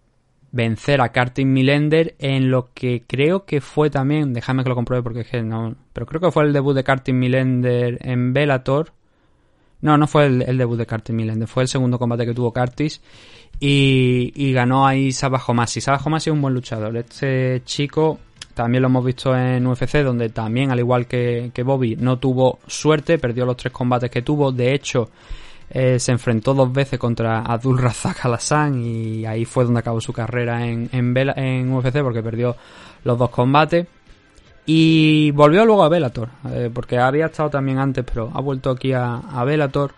vencer 0.51 1.01
a 1.01 1.11
Kartin 1.11 1.53
Milender 1.53 2.15
en 2.19 2.51
lo 2.51 2.73
que 2.73 3.05
creo 3.07 3.45
que 3.45 3.61
fue 3.61 3.91
también, 3.91 4.33
déjame 4.33 4.63
que 4.63 4.69
lo 4.71 4.75
compruebe 4.75 5.03
porque 5.03 5.21
es 5.21 5.29
que 5.29 5.43
no, 5.43 5.75
pero 5.93 6.07
creo 6.07 6.21
que 6.21 6.31
fue 6.31 6.45
el 6.45 6.53
debut 6.53 6.75
de 6.75 6.85
Kartin 6.85 7.19
Milender 7.19 7.99
en 8.03 8.33
Bellator. 8.33 8.93
No, 9.81 9.97
no 9.97 10.07
fue 10.07 10.27
el, 10.27 10.59
debut 10.59 10.77
de 10.77 10.87
Kartin 10.87 11.15
Milender, 11.15 11.47
fue 11.47 11.63
el 11.63 11.69
segundo 11.69 11.99
combate 11.99 12.27
que 12.27 12.35
tuvo 12.35 12.53
Kartis 12.53 13.01
y, 13.61 14.53
ganó 14.53 14.87
ahí 14.87 15.13
Sabah 15.13 15.43
Homasi. 15.47 15.81
Sabah 15.81 16.01
Homasi 16.05 16.31
es 16.31 16.35
un 16.35 16.43
buen 16.43 16.55
luchador. 16.55 16.97
Este 16.97 17.63
chico 17.65 18.19
también 18.55 18.83
lo 18.83 18.89
hemos 18.89 19.05
visto 19.05 19.37
en 19.37 19.67
UFC, 19.67 19.99
donde 20.03 20.31
también, 20.31 20.73
al 20.73 20.81
igual 20.81 21.07
que, 21.07 21.53
que 21.55 21.63
Bobby, 21.63 21.97
no 21.97 22.19
tuvo 22.19 22.59
suerte, 22.67 23.19
perdió 23.19 23.47
los 23.47 23.57
tres 23.57 23.73
combates 23.73 24.11
que 24.11 24.23
tuvo. 24.23 24.51
De 24.51 24.75
hecho, 24.75 25.11
eh, 25.71 25.99
se 25.99 26.13
enfrentó 26.13 26.55
dos 26.55 26.73
veces 26.73 26.99
contra 26.99 27.41
Abdul 27.41 27.79
Razak 27.79 28.25
Alassan 28.25 28.83
y 28.83 29.27
ahí 29.27 29.45
fue 29.45 29.65
donde 29.65 29.81
acabó 29.81 30.01
su 30.01 30.13
carrera 30.13 30.67
en, 30.67 30.89
en, 30.93 31.15
en 31.17 31.73
UFC 31.73 32.01
porque 32.03 32.23
perdió 32.23 32.57
los 33.05 33.19
dos 33.19 33.31
combates. 33.31 33.87
Y 34.71 35.31
volvió 35.31 35.65
luego 35.65 35.83
a 35.83 35.89
Bellator, 35.89 36.29
eh, 36.53 36.71
porque 36.71 36.99
había 36.99 37.25
estado 37.25 37.49
también 37.49 37.79
antes, 37.79 38.05
pero 38.05 38.31
ha 38.35 38.41
vuelto 38.43 38.69
aquí 38.69 38.93
a, 38.93 39.43
Bellator. 39.43 39.95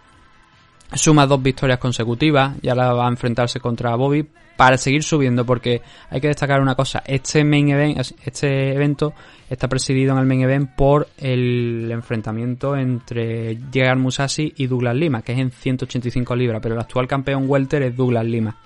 Suma 0.94 1.26
dos 1.26 1.42
victorias 1.42 1.80
consecutivas 1.80 2.54
y 2.62 2.68
ahora 2.68 2.92
va 2.92 3.06
a 3.06 3.10
enfrentarse 3.10 3.58
contra 3.58 3.96
Bobby 3.96 4.24
para 4.56 4.78
seguir 4.78 5.02
subiendo, 5.02 5.44
porque 5.44 5.82
hay 6.08 6.20
que 6.20 6.28
destacar 6.28 6.60
una 6.60 6.76
cosa, 6.76 7.02
este 7.04 7.42
main 7.42 7.68
event, 7.68 7.98
este 8.24 8.72
evento 8.72 9.12
está 9.48 9.66
presidido 9.66 10.12
en 10.12 10.18
el 10.18 10.26
main 10.26 10.42
event 10.42 10.70
por 10.76 11.08
el 11.18 11.88
enfrentamiento 11.90 12.76
entre 12.76 13.58
Jagar 13.74 13.98
Musashi 13.98 14.54
y 14.56 14.68
Douglas 14.68 14.94
Lima, 14.94 15.22
que 15.22 15.32
es 15.32 15.38
en 15.40 15.50
185 15.50 16.36
libras, 16.36 16.60
pero 16.62 16.76
el 16.76 16.80
actual 16.80 17.08
campeón 17.08 17.46
welter 17.48 17.82
es 17.82 17.96
Douglas 17.96 18.24
Lima. 18.24 18.56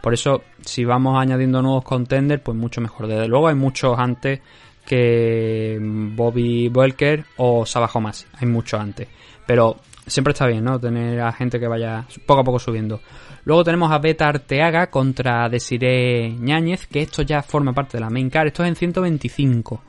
Por 0.00 0.12
eso, 0.14 0.42
si 0.64 0.84
vamos 0.84 1.20
añadiendo 1.20 1.62
nuevos 1.62 1.84
contenders, 1.84 2.42
pues 2.42 2.56
mucho 2.56 2.80
mejor. 2.80 3.06
Desde 3.06 3.28
luego 3.28 3.48
hay 3.48 3.54
muchos 3.54 3.98
antes 3.98 4.40
que 4.86 5.78
Bobby 5.80 6.68
Welker 6.68 7.24
o 7.36 7.64
Homasi. 7.92 8.26
Hay 8.40 8.46
muchos 8.46 8.80
antes. 8.80 9.08
Pero 9.46 9.76
siempre 10.06 10.32
está 10.32 10.46
bien, 10.46 10.64
¿no? 10.64 10.78
Tener 10.80 11.20
a 11.20 11.32
gente 11.32 11.60
que 11.60 11.66
vaya 11.66 12.06
poco 12.24 12.40
a 12.40 12.44
poco 12.44 12.58
subiendo. 12.58 13.00
Luego 13.44 13.64
tenemos 13.64 13.92
a 13.92 13.98
Beta 13.98 14.28
Arteaga 14.28 14.88
contra 14.88 15.48
Desiree 15.48 16.30
Ñáñez, 16.30 16.86
que 16.86 17.02
esto 17.02 17.22
ya 17.22 17.42
forma 17.42 17.72
parte 17.72 17.96
de 17.96 18.00
la 18.00 18.10
main 18.10 18.30
card. 18.30 18.48
Esto 18.48 18.62
es 18.64 18.68
en 18.70 18.76
125. 18.76 19.82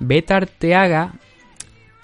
Beta 0.00 0.36
Arteaga 0.36 1.12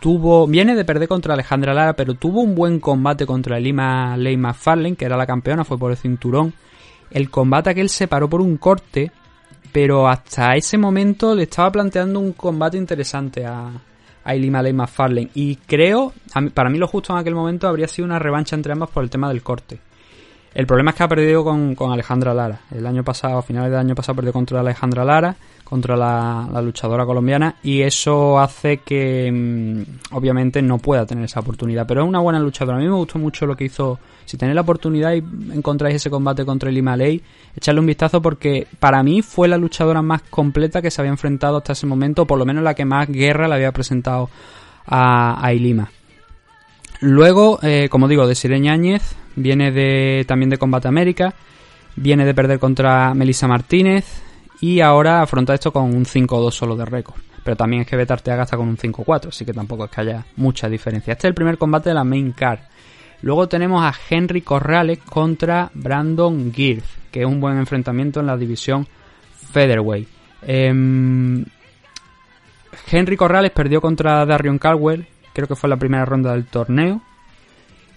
tuvo, 0.01 0.47
viene 0.47 0.75
de 0.75 0.85
perder 0.85 1.09
contra 1.09 1.35
Alejandra 1.35 1.75
Lara, 1.75 1.95
pero 1.95 2.15
tuvo 2.15 2.41
un 2.41 2.55
buen 2.55 2.81
combate 2.81 3.27
contra 3.27 3.59
Lima 3.59 4.17
Ley 4.17 4.37
McFarlane, 4.37 4.97
que 4.97 5.05
era 5.05 5.17
la 5.17 5.27
campeona, 5.27 5.65
fue 5.65 5.79
por 5.79 5.91
el 5.91 5.97
cinturón. 5.97 6.55
El 7.11 7.31
combate 7.31 7.75
que 7.75 7.81
él 7.81 7.89
se 7.89 8.09
paró 8.09 8.29
por 8.29 8.41
un 8.41 8.57
corte, 8.57 9.11
pero 9.73 10.09
hasta 10.09 10.55
ese 10.55 10.79
momento 10.79 11.35
le 11.35 11.45
estaba 11.45 11.71
planteando 11.71 12.21
un 12.21 12.33
combate 12.33 12.77
interesante 12.77 13.45
a, 13.45 13.71
a 14.25 14.35
Lima 14.35 14.63
Ley 14.63 14.73
McFarlane. 14.73 15.31
Y 15.35 15.57
creo, 15.57 16.13
para 16.55 16.71
mí 16.71 16.79
lo 16.79 16.87
justo 16.87 17.13
en 17.13 17.19
aquel 17.19 17.35
momento 17.35 17.69
habría 17.69 17.89
sido 17.89 18.07
una 18.07 18.19
revancha 18.19 18.57
entre 18.57 18.73
ambas 18.73 18.91
por 18.91 19.03
el 19.03 19.11
tema 19.11 19.29
del 19.29 19.43
corte. 19.43 19.79
El 20.53 20.67
problema 20.67 20.91
es 20.91 20.97
que 20.97 21.03
ha 21.05 21.09
perdido 21.09 21.45
con, 21.45 21.75
con, 21.77 21.93
Alejandra 21.93 22.35
Lara. 22.35 22.61
El 22.73 22.87
año 22.87 23.05
pasado, 23.05 23.39
a 23.39 23.43
finales 23.43 23.71
del 23.71 23.81
año 23.81 23.95
pasado, 23.95 24.17
perdió 24.17 24.33
contra 24.33 24.61
Alejandra 24.61 25.05
Lara, 25.05 25.37
contra 25.71 25.97
la, 25.97 26.61
luchadora 26.61 27.07
colombiana, 27.07 27.55
y 27.63 27.83
eso 27.83 28.41
hace 28.41 28.79
que 28.79 29.31
mmm, 29.33 30.17
obviamente 30.17 30.61
no 30.63 30.79
pueda 30.79 31.07
tener 31.07 31.25
esa 31.27 31.39
oportunidad. 31.39 31.87
Pero 31.87 32.03
es 32.03 32.09
una 32.09 32.19
buena 32.19 32.41
luchadora. 32.41 32.77
A 32.77 32.81
mí 32.81 32.89
me 32.89 32.95
gustó 32.95 33.21
mucho 33.21 33.47
lo 33.47 33.57
que 33.57 33.67
hizo. 33.67 34.01
Si 34.25 34.37
tenéis 34.37 34.57
la 34.57 34.63
oportunidad 34.63 35.15
y 35.15 35.19
encontráis 35.55 35.95
ese 35.95 36.11
combate 36.11 36.45
contra 36.45 36.73
Lima 36.73 36.97
Ley, 36.97 37.23
echarle 37.57 37.81
un 37.81 37.87
vistazo 37.87 38.21
porque 38.21 38.67
para 38.81 39.01
mí 39.05 39.23
fue 39.23 39.47
la 39.47 39.57
luchadora 39.57 40.03
más 40.03 40.23
completa 40.23 40.83
que 40.83 40.91
se 40.91 41.01
había 41.01 41.13
enfrentado 41.13 41.59
hasta 41.59 41.73
ese 41.73 41.87
momento, 41.87 42.23
o 42.23 42.27
por 42.27 42.39
lo 42.39 42.45
menos 42.45 42.65
la 42.65 42.75
que 42.75 42.85
más 42.85 43.09
guerra 43.09 43.47
le 43.47 43.55
había 43.55 43.71
presentado 43.71 44.29
a, 44.87 45.45
a 45.45 45.53
Ilima. 45.55 45.89
Luego, 47.01 47.61
eh, 47.63 47.89
como 47.91 48.09
digo, 48.09 48.27
de 48.27 48.35
Sire 48.35 48.59
Ñáñez, 48.59 49.15
viene 49.37 49.71
de, 49.71 50.25
también 50.27 50.51
de 50.51 50.59
Combate 50.59 50.89
América, 50.89 51.35
viene 51.95 52.25
de 52.25 52.35
perder 52.35 52.59
contra 52.59 53.15
Melissa 53.15 53.47
Martínez 53.47 54.23
y 54.61 54.81
ahora 54.81 55.23
afronta 55.23 55.55
esto 55.55 55.73
con 55.73 55.85
un 55.85 56.05
5-2 56.05 56.51
solo 56.53 56.77
de 56.77 56.85
récord. 56.85 57.21
pero 57.43 57.57
también 57.57 57.83
es 57.83 57.89
que 57.89 57.97
Beta 57.97 58.15
Arteaga 58.15 58.43
está 58.43 58.57
con 58.59 58.69
un 58.69 58.77
5-4, 58.77 59.29
así 59.29 59.47
que 59.47 59.55
tampoco 59.55 59.87
es 59.87 59.91
que 59.91 60.03
haya 60.03 60.27
mucha 60.37 60.69
diferencia. 60.69 61.13
Este 61.13 61.27
es 61.27 61.31
el 61.31 61.35
primer 61.35 61.57
combate 61.57 61.89
de 61.89 61.95
la 61.95 62.05
main 62.05 62.33
card. 62.33 62.61
Luego 63.23 63.49
tenemos 63.49 63.83
a 63.83 63.95
Henry 64.09 64.43
Corrales 64.43 64.99
contra 64.99 65.71
Brandon 65.75 66.53
Girth, 66.53 66.85
que 67.11 67.21
es 67.21 67.27
un 67.27 67.41
buen 67.41 67.59
enfrentamiento 67.59 68.21
en 68.21 68.27
la 68.27 68.37
división 68.37 68.87
Featherweight. 69.53 70.09
Em, 70.43 71.45
Henry 72.91 73.17
Corrales 73.17 73.51
perdió 73.51 73.81
contra 73.81 74.25
Darion 74.27 74.59
Caldwell, 74.59 75.07
creo 75.33 75.49
que 75.49 75.57
fue 75.57 75.71
la 75.71 75.77
primera 75.77 76.05
ronda 76.05 76.33
del 76.33 76.47
torneo. 76.47 77.03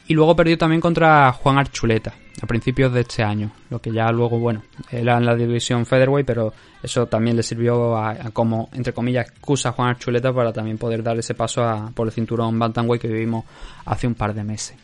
Y 0.08 0.14
luego 0.14 0.36
perdió 0.36 0.58
también 0.58 0.82
contra 0.82 1.32
Juan 1.32 1.58
Archuleta 1.58 2.14
a 2.42 2.46
principios 2.46 2.92
de 2.94 3.02
este 3.02 3.24
año. 3.24 3.52
Lo 3.70 3.80
que 3.80 3.92
ya 3.92 4.12
luego, 4.12 4.38
bueno, 4.38 4.64
era 4.92 5.18
en 5.18 5.26
la 5.26 5.36
división 5.36 5.86
Featherweight, 5.86 6.28
pero 6.28 6.54
eso 6.82 7.06
también 7.06 7.38
le 7.38 7.44
sirvió 7.44 7.96
a, 7.96 8.16
como, 8.32 8.70
entre 8.74 8.92
comillas, 8.92 9.30
excusa 9.30 9.70
a 9.70 9.72
Juan 9.72 9.90
Archuleta 9.90 10.34
para 10.34 10.52
también 10.52 10.78
poder 10.78 11.04
dar 11.04 11.18
ese 11.18 11.36
paso 11.36 11.64
a, 11.64 11.90
por 11.92 12.08
el 12.08 12.14
cinturón 12.14 12.60
Bantamweight 12.60 13.02
que 13.02 13.08
vivimos 13.08 13.46
hace 13.86 14.08
un 14.08 14.16
par 14.16 14.34
de 14.34 14.44
meses. 14.44 14.76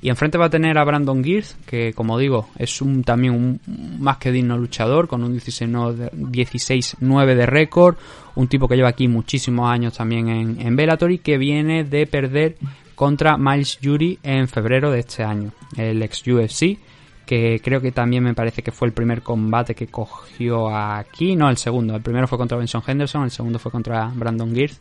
Y 0.00 0.10
enfrente 0.10 0.38
va 0.38 0.44
a 0.46 0.50
tener 0.50 0.78
a 0.78 0.84
Brandon 0.84 1.24
Gears, 1.24 1.56
que 1.66 1.92
como 1.92 2.18
digo, 2.18 2.50
es 2.56 2.80
un 2.80 3.02
también 3.02 3.34
un 3.34 3.60
más 3.98 4.18
que 4.18 4.30
digno 4.30 4.56
luchador, 4.56 5.08
con 5.08 5.24
un 5.24 5.40
16-9 5.40 7.34
de 7.34 7.46
récord, 7.46 7.96
un 8.36 8.46
tipo 8.46 8.68
que 8.68 8.76
lleva 8.76 8.90
aquí 8.90 9.08
muchísimos 9.08 9.68
años 9.68 9.94
también 9.96 10.28
en, 10.28 10.60
en 10.60 10.76
Bellator 10.76 11.10
y 11.10 11.18
que 11.18 11.36
viene 11.36 11.82
de 11.82 12.06
perder 12.06 12.58
contra 12.98 13.36
Miles 13.38 13.78
Jury 13.80 14.18
en 14.24 14.48
febrero 14.48 14.90
de 14.90 14.98
este 14.98 15.22
año, 15.22 15.52
el 15.76 16.02
ex 16.02 16.26
UFC, 16.26 16.76
que 17.24 17.60
creo 17.62 17.80
que 17.80 17.92
también 17.92 18.24
me 18.24 18.34
parece 18.34 18.60
que 18.64 18.72
fue 18.72 18.88
el 18.88 18.92
primer 18.92 19.22
combate 19.22 19.76
que 19.76 19.86
cogió 19.86 20.76
aquí, 20.76 21.36
no 21.36 21.48
el 21.48 21.58
segundo, 21.58 21.94
el 21.94 22.02
primero 22.02 22.26
fue 22.26 22.36
contra 22.38 22.58
Benson 22.58 22.82
Henderson, 22.84 23.22
el 23.22 23.30
segundo 23.30 23.60
fue 23.60 23.70
contra 23.70 24.10
Brandon 24.12 24.52
Gears. 24.52 24.80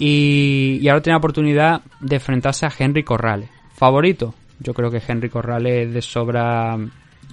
Y, 0.00 0.80
y 0.82 0.88
ahora 0.88 1.00
tiene 1.00 1.14
la 1.14 1.18
oportunidad 1.18 1.82
de 2.00 2.16
enfrentarse 2.16 2.66
a 2.66 2.72
Henry 2.76 3.04
Corrales 3.04 3.48
favorito. 3.72 4.34
Yo 4.58 4.74
creo 4.74 4.90
que 4.90 5.00
Henry 5.06 5.30
Corrales 5.30 5.86
es 5.86 5.94
de 5.94 6.02
sobra 6.02 6.76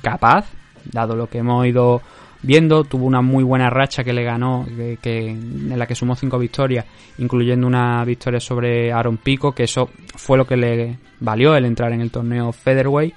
capaz, 0.04 0.46
dado 0.84 1.16
lo 1.16 1.28
que 1.28 1.40
hemos 1.40 1.66
ido 1.66 2.04
viendo. 2.46 2.84
Tuvo 2.84 3.06
una 3.06 3.22
muy 3.22 3.44
buena 3.44 3.70
racha 3.70 4.04
que 4.04 4.14
le 4.14 4.24
ganó, 4.24 4.66
que, 5.02 5.30
en 5.30 5.78
la 5.78 5.88
que 5.88 5.96
sumó 5.96 6.16
cinco 6.16 6.38
victorias, 6.38 6.86
incluyendo 7.18 7.68
una 7.68 8.04
victoria 8.06 8.40
sobre 8.40 8.92
Aaron 8.92 9.18
Pico, 9.18 9.54
que 9.54 9.64
eso 9.64 9.90
fue 10.16 10.38
lo 10.38 10.46
que 10.46 10.58
le 10.58 10.98
valió 11.20 11.56
el 11.56 11.66
entrar 11.66 11.92
en 11.94 12.02
el 12.02 12.12
torneo 12.12 12.52
Featherweight. 12.52 13.14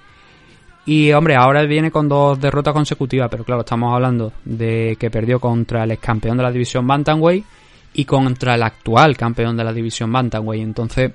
Y 0.86 1.12
hombre, 1.12 1.36
ahora 1.36 1.64
viene 1.64 1.90
con 1.90 2.08
dos 2.08 2.40
derrotas 2.40 2.72
consecutivas, 2.72 3.28
pero 3.30 3.44
claro, 3.44 3.60
estamos 3.60 3.92
hablando 3.92 4.32
de 4.44 4.96
que 4.98 5.10
perdió 5.10 5.38
contra 5.38 5.84
el 5.84 5.90
ex 5.90 6.00
campeón 6.00 6.38
de 6.38 6.42
la 6.42 6.50
división 6.50 6.86
Bantamweight 6.86 7.44
y 7.92 8.04
contra 8.06 8.54
el 8.54 8.62
actual 8.62 9.14
campeón 9.14 9.56
de 9.56 9.64
la 9.64 9.72
división 9.74 10.10
Bantamweight. 10.10 10.62
Entonces, 10.64 11.12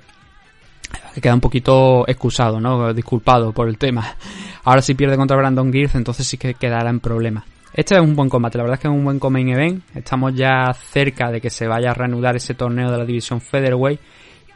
queda 1.20 1.34
un 1.34 1.40
poquito 1.40 2.04
excusado, 2.06 2.60
¿no? 2.60 2.94
Disculpado 2.94 3.52
por 3.52 3.68
el 3.68 3.76
tema. 3.76 4.16
Ahora 4.64 4.80
si 4.80 4.94
pierde 4.94 5.16
contra 5.16 5.36
Brandon 5.36 5.72
Gears, 5.72 5.96
entonces 5.96 6.26
sí 6.26 6.38
que 6.38 6.54
quedará 6.54 6.88
en 6.88 7.00
problemas. 7.00 7.44
Este 7.74 7.96
es 7.96 8.00
un 8.00 8.14
buen 8.14 8.28
combate, 8.28 8.56
la 8.56 8.62
verdad 8.62 8.74
es 8.74 8.80
que 8.82 8.86
es 8.86 8.94
un 8.94 9.04
buen 9.04 9.18
main 9.32 9.48
event. 9.48 9.82
Estamos 9.96 10.32
ya 10.32 10.72
cerca 10.72 11.32
de 11.32 11.40
que 11.40 11.50
se 11.50 11.66
vaya 11.66 11.90
a 11.90 11.94
reanudar 11.94 12.36
ese 12.36 12.54
torneo 12.54 12.88
de 12.88 12.98
la 12.98 13.04
división 13.04 13.40
Featherweight. 13.40 14.00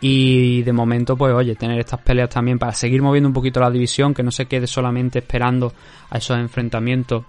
Y 0.01 0.63
de 0.63 0.73
momento, 0.73 1.17
pues 1.17 1.35
oye, 1.35 1.57
tener 1.57 1.81
estas 1.81 2.01
peleas 2.01 2.31
también 2.31 2.61
para 2.61 2.73
seguir 2.73 3.03
moviendo 3.03 3.29
un 3.29 3.33
poquito 3.33 3.59
la 3.59 3.73
división, 3.73 4.15
que 4.15 4.23
no 4.23 4.31
se 4.31 4.47
quede 4.47 4.69
solamente 4.69 5.19
esperando 5.19 5.73
a 6.11 6.19
esos 6.19 6.39
enfrentamientos 6.39 7.25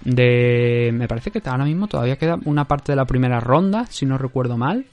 de... 0.00 0.90
Me 0.92 1.06
parece 1.06 1.30
que 1.30 1.40
ahora 1.48 1.64
mismo 1.64 1.86
todavía 1.86 2.16
queda 2.16 2.36
una 2.44 2.64
parte 2.64 2.90
de 2.90 2.96
la 2.96 3.04
primera 3.04 3.38
ronda, 3.38 3.86
si 3.86 4.06
no 4.06 4.18
recuerdo 4.18 4.56
mal. 4.56 4.86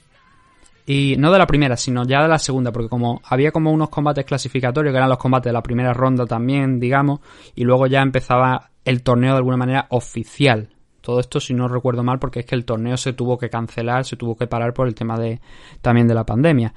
Y 0.86 1.16
no 1.18 1.32
de 1.32 1.38
la 1.40 1.48
primera, 1.48 1.76
sino 1.76 2.04
ya 2.04 2.22
de 2.22 2.28
la 2.28 2.38
segunda, 2.38 2.70
porque 2.70 2.88
como 2.88 3.20
había 3.24 3.50
como 3.50 3.72
unos 3.72 3.88
combates 3.88 4.24
clasificatorios, 4.24 4.92
que 4.92 4.98
eran 4.98 5.08
los 5.08 5.18
combates 5.18 5.50
de 5.50 5.54
la 5.54 5.62
primera 5.62 5.92
ronda 5.92 6.24
también, 6.24 6.78
digamos, 6.78 7.18
y 7.56 7.64
luego 7.64 7.88
ya 7.88 8.00
empezaba 8.02 8.70
el 8.86 9.02
torneo 9.02 9.32
de 9.32 9.38
alguna 9.38 9.56
manera 9.56 9.86
oficial. 9.90 10.70
Todo 11.00 11.20
esto, 11.20 11.40
si 11.40 11.52
no 11.52 11.68
recuerdo 11.68 12.02
mal, 12.02 12.18
porque 12.18 12.40
es 12.40 12.46
que 12.46 12.54
el 12.54 12.64
torneo 12.64 12.96
se 12.96 13.12
tuvo 13.12 13.36
que 13.36 13.50
cancelar, 13.50 14.04
se 14.04 14.16
tuvo 14.16 14.36
que 14.36 14.46
parar 14.46 14.72
por 14.72 14.86
el 14.86 14.94
tema 14.94 15.18
de 15.18 15.40
también 15.82 16.06
de 16.06 16.14
la 16.14 16.24
pandemia. 16.24 16.72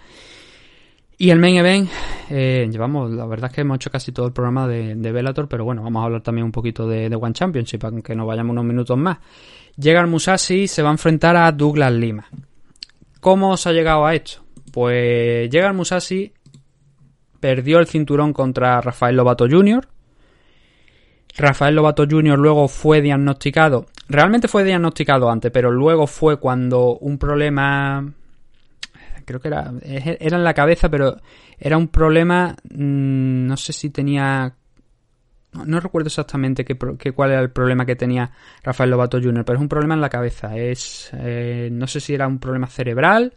Y 1.20 1.30
el 1.30 1.40
main 1.40 1.58
event, 1.58 1.90
eh, 2.30 2.68
llevamos, 2.72 3.12
la 3.12 3.26
verdad 3.26 3.52
es 3.52 3.56
que 3.56 3.62
hemos 3.62 3.76
hecho 3.76 3.92
casi 3.92 4.12
todo 4.12 4.26
el 4.26 4.34
programa 4.34 4.68
de, 4.68 4.96
de 4.96 5.12
Bellator, 5.12 5.48
pero 5.48 5.66
bueno, 5.66 5.84
vamos 5.84 6.02
a 6.02 6.06
hablar 6.06 6.22
también 6.22 6.46
un 6.46 6.52
poquito 6.52 6.88
de, 6.88 7.14
One 7.16 7.34
Championship, 7.34 7.84
aunque 7.84 8.16
nos 8.16 8.26
vayamos 8.26 8.54
unos 8.54 8.66
minutos 8.66 8.98
más. 8.98 9.20
Llega 9.78 10.02
el 10.02 10.08
Musashi 10.08 10.62
y 10.62 10.68
se 10.68 10.82
va 10.82 10.90
a 10.90 10.94
enfrentar 10.94 11.36
a 11.36 11.52
Douglas 11.52 11.94
Lima. 11.94 12.28
¿Cómo 13.20 13.56
se 13.56 13.70
ha 13.70 13.72
llegado 13.74 14.06
a 14.06 14.16
esto? 14.16 14.42
Pues 14.72 15.50
llega 15.50 15.68
el 15.68 15.74
Musashi, 15.74 16.34
perdió 17.40 17.80
el 17.80 17.88
cinturón 17.88 18.34
contra 18.34 18.82
Rafael 18.82 19.16
Lobato 19.16 19.46
Jr., 19.48 19.88
Rafael 21.40 21.74
Lobato 21.76 22.06
Jr. 22.10 22.38
luego 22.38 22.68
fue 22.68 23.02
diagnosticado, 23.02 23.86
realmente 24.10 24.48
fue 24.48 24.64
diagnosticado 24.64 25.30
antes, 25.30 25.52
pero 25.52 25.72
luego 25.72 26.06
fue 26.06 26.38
cuando 26.38 26.98
un 26.98 27.18
problema, 27.18 28.06
creo 29.26 29.40
que 29.40 29.48
era, 29.48 29.72
era 29.84 30.38
en 30.38 30.44
la 30.44 30.54
cabeza, 30.54 30.90
pero 30.90 31.18
era 31.58 31.78
un 31.78 31.88
problema, 31.88 32.56
mmm, 32.70 33.48
no 33.48 33.56
sé 33.58 33.72
si 33.74 33.90
tenía, 33.90 34.54
no, 35.66 35.80
recuerdo 35.80 36.08
exactamente 36.08 36.64
qué, 36.66 36.78
qué- 36.98 37.12
cuál 37.14 37.32
era 37.32 37.40
el 37.42 37.52
problema 37.52 37.86
que 37.86 37.96
tenía 37.96 38.32
Rafael 38.64 38.90
Lobato 38.90 39.18
Jr., 39.22 39.46
pero 39.46 39.58
es 39.58 39.62
un 39.62 39.70
problema 39.70 39.94
en 39.96 40.02
la 40.02 40.10
cabeza, 40.10 40.58
es, 40.58 41.10
eh, 41.14 41.70
no 41.72 41.88
sé 41.88 42.00
si 42.00 42.14
era 42.14 42.28
un 42.28 42.40
problema 42.40 42.68
cerebral 42.68 43.34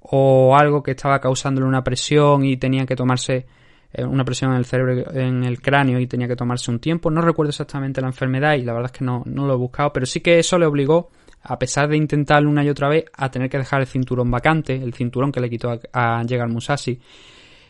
o 0.00 0.56
algo 0.56 0.82
que 0.82 0.92
estaba 0.92 1.20
causándole 1.20 1.66
una 1.66 1.82
presión 1.84 2.44
y 2.44 2.56
tenía 2.56 2.86
que 2.86 2.96
tomarse 2.96 3.46
una 4.04 4.24
presión 4.24 4.52
en 4.52 4.58
el 4.58 4.64
cerebro, 4.64 5.10
en 5.12 5.44
el 5.44 5.60
cráneo 5.60 5.98
y 5.98 6.06
tenía 6.06 6.28
que 6.28 6.36
tomarse 6.36 6.70
un 6.70 6.78
tiempo. 6.78 7.10
No 7.10 7.20
recuerdo 7.20 7.50
exactamente 7.50 8.00
la 8.00 8.08
enfermedad 8.08 8.54
y 8.54 8.62
la 8.62 8.72
verdad 8.72 8.90
es 8.92 8.98
que 8.98 9.04
no, 9.04 9.22
no 9.26 9.46
lo 9.46 9.54
he 9.54 9.56
buscado, 9.56 9.92
pero 9.92 10.06
sí 10.06 10.20
que 10.20 10.38
eso 10.38 10.58
le 10.58 10.66
obligó, 10.66 11.10
a 11.42 11.58
pesar 11.58 11.88
de 11.88 11.96
intentarlo 11.96 12.50
una 12.50 12.64
y 12.64 12.68
otra 12.68 12.88
vez, 12.88 13.04
a 13.16 13.30
tener 13.30 13.48
que 13.48 13.58
dejar 13.58 13.80
el 13.80 13.86
cinturón 13.86 14.30
vacante, 14.30 14.74
el 14.74 14.92
cinturón 14.94 15.32
que 15.32 15.40
le 15.40 15.48
quitó 15.48 15.70
a, 15.70 16.18
a 16.18 16.22
Llegar 16.24 16.48
Musashi. 16.48 17.00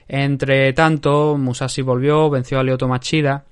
Entre 0.09 0.73
tanto, 0.73 1.37
Musashi 1.37 1.83
volvió, 1.83 2.31
venció 2.31 2.59
a 2.59 2.62
Lyoto 2.62 2.89
Machida. 2.89 3.45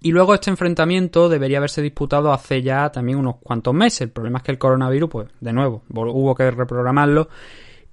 Y 0.00 0.12
luego 0.12 0.34
este 0.34 0.50
enfrentamiento 0.50 1.28
debería 1.28 1.58
haberse 1.58 1.82
disputado 1.82 2.32
hace 2.32 2.62
ya 2.62 2.90
también 2.90 3.18
unos 3.18 3.36
cuantos 3.36 3.74
meses. 3.74 4.02
El 4.02 4.10
problema 4.10 4.38
es 4.38 4.44
que 4.44 4.52
el 4.52 4.58
coronavirus, 4.58 5.10
pues, 5.10 5.28
de 5.40 5.52
nuevo, 5.52 5.82
hubo 5.88 6.34
que 6.34 6.50
reprogramarlo 6.50 7.28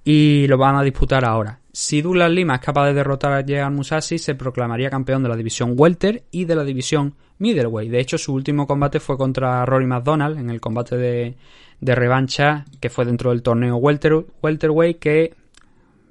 y 0.04 0.46
lo 0.46 0.58
van 0.58 0.76
a 0.76 0.82
disputar 0.82 1.24
ahora. 1.24 1.58
Si 1.76 2.02
Douglas 2.02 2.30
Lima 2.30 2.54
es 2.54 2.60
capaz 2.60 2.86
de 2.86 2.94
derrotar 2.94 3.32
a 3.32 3.40
Llegar 3.40 3.68
Musashi, 3.72 4.16
se 4.16 4.36
proclamaría 4.36 4.88
campeón 4.88 5.24
de 5.24 5.28
la 5.28 5.34
división 5.34 5.74
Welter 5.76 6.22
y 6.30 6.44
de 6.44 6.54
la 6.54 6.62
división 6.62 7.16
Middleweight. 7.38 7.90
De 7.90 7.98
hecho, 7.98 8.16
su 8.16 8.32
último 8.32 8.64
combate 8.64 9.00
fue 9.00 9.16
contra 9.16 9.66
Rory 9.66 9.88
McDonald 9.88 10.38
en 10.38 10.50
el 10.50 10.60
combate 10.60 10.96
de, 10.96 11.34
de 11.80 11.94
revancha 11.96 12.64
que 12.78 12.90
fue 12.90 13.04
dentro 13.04 13.30
del 13.30 13.42
torneo 13.42 13.74
Welter, 13.74 14.24
Welterweight 14.40 15.00
que 15.00 15.34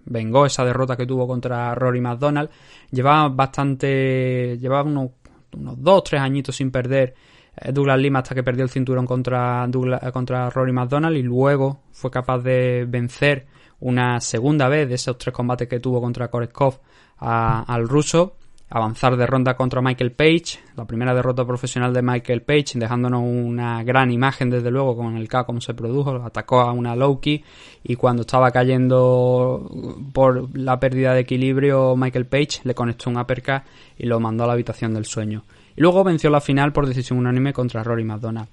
vengó 0.03 0.45
esa 0.45 0.65
derrota 0.65 0.97
que 0.97 1.05
tuvo 1.05 1.25
contra 1.27 1.73
Rory 1.75 2.01
McDonald. 2.01 2.49
Llevaba 2.91 3.29
bastante, 3.29 4.57
llevaba 4.59 4.83
unos, 4.83 5.11
unos 5.55 5.81
dos, 5.81 6.03
tres 6.03 6.19
añitos 6.19 6.57
sin 6.57 6.71
perder 6.71 7.13
eh, 7.55 7.71
Douglas 7.71 7.99
Lima 7.99 8.19
hasta 8.19 8.35
que 8.35 8.43
perdió 8.43 8.65
el 8.65 8.69
cinturón 8.69 9.05
contra, 9.05 9.65
contra 10.11 10.49
Rory 10.49 10.73
McDonald 10.73 11.15
y 11.15 11.23
luego 11.23 11.83
fue 11.93 12.11
capaz 12.11 12.39
de 12.39 12.85
vencer 12.85 13.52
una 13.83 14.19
segunda 14.21 14.67
vez 14.69 14.87
de 14.87 14.95
esos 14.95 15.17
tres 15.17 15.33
combates 15.33 15.67
que 15.67 15.79
tuvo 15.79 16.01
contra 16.01 16.29
Koreskov 16.29 16.79
a- 17.19 17.63
al 17.67 17.87
ruso, 17.87 18.35
avanzar 18.69 19.15
de 19.17 19.27
ronda 19.27 19.55
contra 19.55 19.81
Michael 19.81 20.13
Page, 20.13 20.59
la 20.75 20.85
primera 20.85 21.13
derrota 21.13 21.45
profesional 21.45 21.93
de 21.93 22.01
Michael 22.01 22.41
Page, 22.41 22.79
dejándonos 22.79 23.21
una 23.23 23.83
gran 23.83 24.09
imagen 24.11 24.49
desde 24.49 24.71
luego 24.71 24.95
con 24.95 25.15
el 25.15 25.27
K 25.27 25.43
como 25.43 25.61
se 25.61 25.73
produjo, 25.75 26.15
atacó 26.25 26.61
a 26.61 26.71
una 26.71 26.95
Loki 26.95 27.43
y 27.83 27.95
cuando 27.95 28.21
estaba 28.21 28.49
cayendo 28.51 29.69
por 30.11 30.57
la 30.57 30.79
pérdida 30.79 31.13
de 31.13 31.19
equilibrio 31.19 31.95
Michael 31.95 32.25
Page 32.25 32.61
le 32.63 32.73
conectó 32.73 33.09
un 33.11 33.17
uppercut 33.17 33.61
y 33.97 34.07
lo 34.07 34.19
mandó 34.19 34.45
a 34.45 34.47
la 34.47 34.53
habitación 34.53 34.93
del 34.93 35.05
sueño. 35.05 35.43
Y 35.75 35.81
luego 35.81 36.03
venció 36.03 36.29
la 36.29 36.41
final 36.41 36.71
por 36.73 36.87
decisión 36.87 37.19
unánime 37.19 37.53
contra 37.53 37.83
Rory 37.83 38.03
McDonald. 38.05 38.47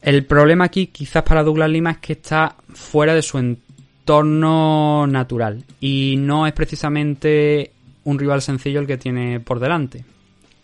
El 0.00 0.24
problema 0.26 0.64
aquí, 0.64 0.86
quizás 0.86 1.22
para 1.24 1.42
Douglas 1.42 1.68
Lima, 1.68 1.90
es 1.90 1.98
que 1.98 2.12
está 2.14 2.54
fuera 2.72 3.14
de 3.14 3.22
su 3.22 3.36
entorno 3.38 3.67
natural 4.08 5.64
y 5.80 6.16
no 6.18 6.46
es 6.46 6.52
precisamente 6.52 7.72
un 8.04 8.18
rival 8.18 8.40
sencillo 8.40 8.80
el 8.80 8.86
que 8.86 8.96
tiene 8.96 9.40
por 9.40 9.60
delante. 9.60 10.04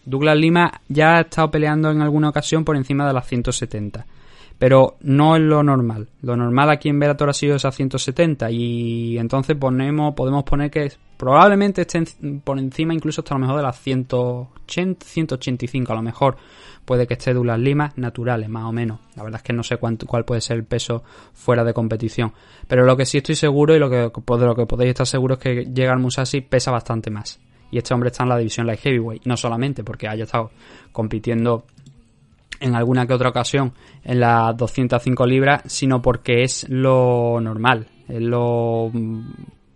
Douglas 0.05 0.37
Lima 0.37 0.81
ya 0.89 1.17
ha 1.17 1.21
estado 1.21 1.51
peleando 1.51 1.91
en 1.91 2.01
alguna 2.01 2.31
ocasión 2.31 2.65
por 2.65 2.77
encima 2.77 3.07
de 3.07 3.13
las 3.13 3.27
170, 3.27 4.07
pero 4.59 4.97
no 5.01 5.37
es 5.37 5.43
lo 5.43 5.63
normal. 5.63 6.09
Lo 6.23 6.37
normal 6.37 6.71
aquí 6.71 6.89
en 6.89 6.99
Velator 6.99 7.31
ha 7.31 7.33
sido 7.33 7.57
esa 7.57 7.73
170 7.73 8.51
y 8.51 9.19
entonces 9.19 9.57
ponemos, 9.57 10.15
podemos 10.15 10.45
poner 10.45 10.71
que 10.71 10.93
probablemente 11.17 11.83
estén 11.83 12.07
por 12.43 12.59
encima 12.59 12.95
incluso 12.95 13.21
hasta 13.21 13.35
lo 13.35 13.41
mejor 13.41 13.57
de 13.57 13.63
las 13.63 13.79
180, 13.81 15.05
185 15.07 15.93
a 15.93 15.97
lo 15.97 16.03
mejor 16.03 16.37
puede 16.85 17.07
que 17.07 17.15
esté 17.15 17.33
Douglas 17.33 17.59
Lima 17.59 17.93
naturales 17.97 18.49
más 18.49 18.65
o 18.65 18.73
menos. 18.73 19.01
La 19.17 19.23
verdad 19.23 19.41
es 19.41 19.43
que 19.43 19.53
no 19.53 19.63
sé 19.63 19.77
cuánto, 19.79 20.07
cuál 20.07 20.25
puede 20.25 20.41
ser 20.41 20.57
el 20.57 20.65
peso 20.65 21.03
fuera 21.33 21.65
de 21.65 21.73
competición, 21.73 22.33
pero 22.69 22.85
lo 22.85 22.97
que 22.97 23.07
sí 23.07 23.19
estoy 23.19 23.35
seguro 23.35 23.75
y 23.75 23.79
lo 23.79 23.91
que 23.91 23.97
de 23.97 24.47
lo 24.47 24.55
que 24.55 24.67
podéis 24.67 24.91
estar 24.91 25.07
seguros 25.07 25.39
es 25.39 25.43
que 25.43 25.65
llega 25.73 25.93
al 25.93 25.99
Musashi 25.99 26.41
pesa 26.41 26.71
bastante 26.71 27.11
más. 27.11 27.41
Y 27.71 27.79
este 27.79 27.93
hombre 27.93 28.11
está 28.11 28.23
en 28.23 28.29
la 28.29 28.39
división 28.39 28.67
light 28.67 28.81
heavyweight, 28.81 29.25
no 29.25 29.37
solamente 29.37 29.83
porque 29.83 30.07
haya 30.07 30.25
estado 30.25 30.53
compitiendo 30.93 31.65
en 32.61 32.75
alguna 32.75 33.07
que 33.07 33.15
otra 33.15 33.31
ocasión 33.31 33.73
en 34.05 34.21
las 34.21 34.57
205 34.57 35.27
libras, 35.27 35.63
sino 35.67 36.01
porque 36.01 36.43
es 36.43 36.67
lo 36.69 37.41
normal, 37.41 37.89
es 38.09 38.21
lo 38.21 38.91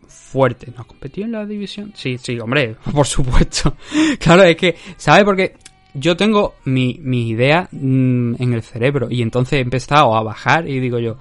fuerte. 0.06 0.72
¿No 0.76 0.86
competido 0.86 1.26
en 1.26 1.32
la 1.32 1.46
división? 1.46 1.92
Sí, 1.94 2.18
sí, 2.18 2.38
hombre, 2.38 2.76
por 2.92 3.06
supuesto. 3.06 3.76
claro, 4.18 4.42
es 4.42 4.56
que, 4.56 4.76
¿sabes? 4.96 5.24
Porque 5.24 5.54
yo 5.94 6.16
tengo 6.16 6.54
mi, 6.64 6.98
mi 7.02 7.28
idea 7.28 7.68
mm, 7.70 8.42
en 8.42 8.52
el 8.52 8.62
cerebro 8.62 9.08
y 9.10 9.22
entonces 9.22 9.54
he 9.54 9.62
empezado 9.62 10.14
a 10.14 10.22
bajar 10.22 10.68
y 10.68 10.80
digo 10.80 10.98
yo, 10.98 11.16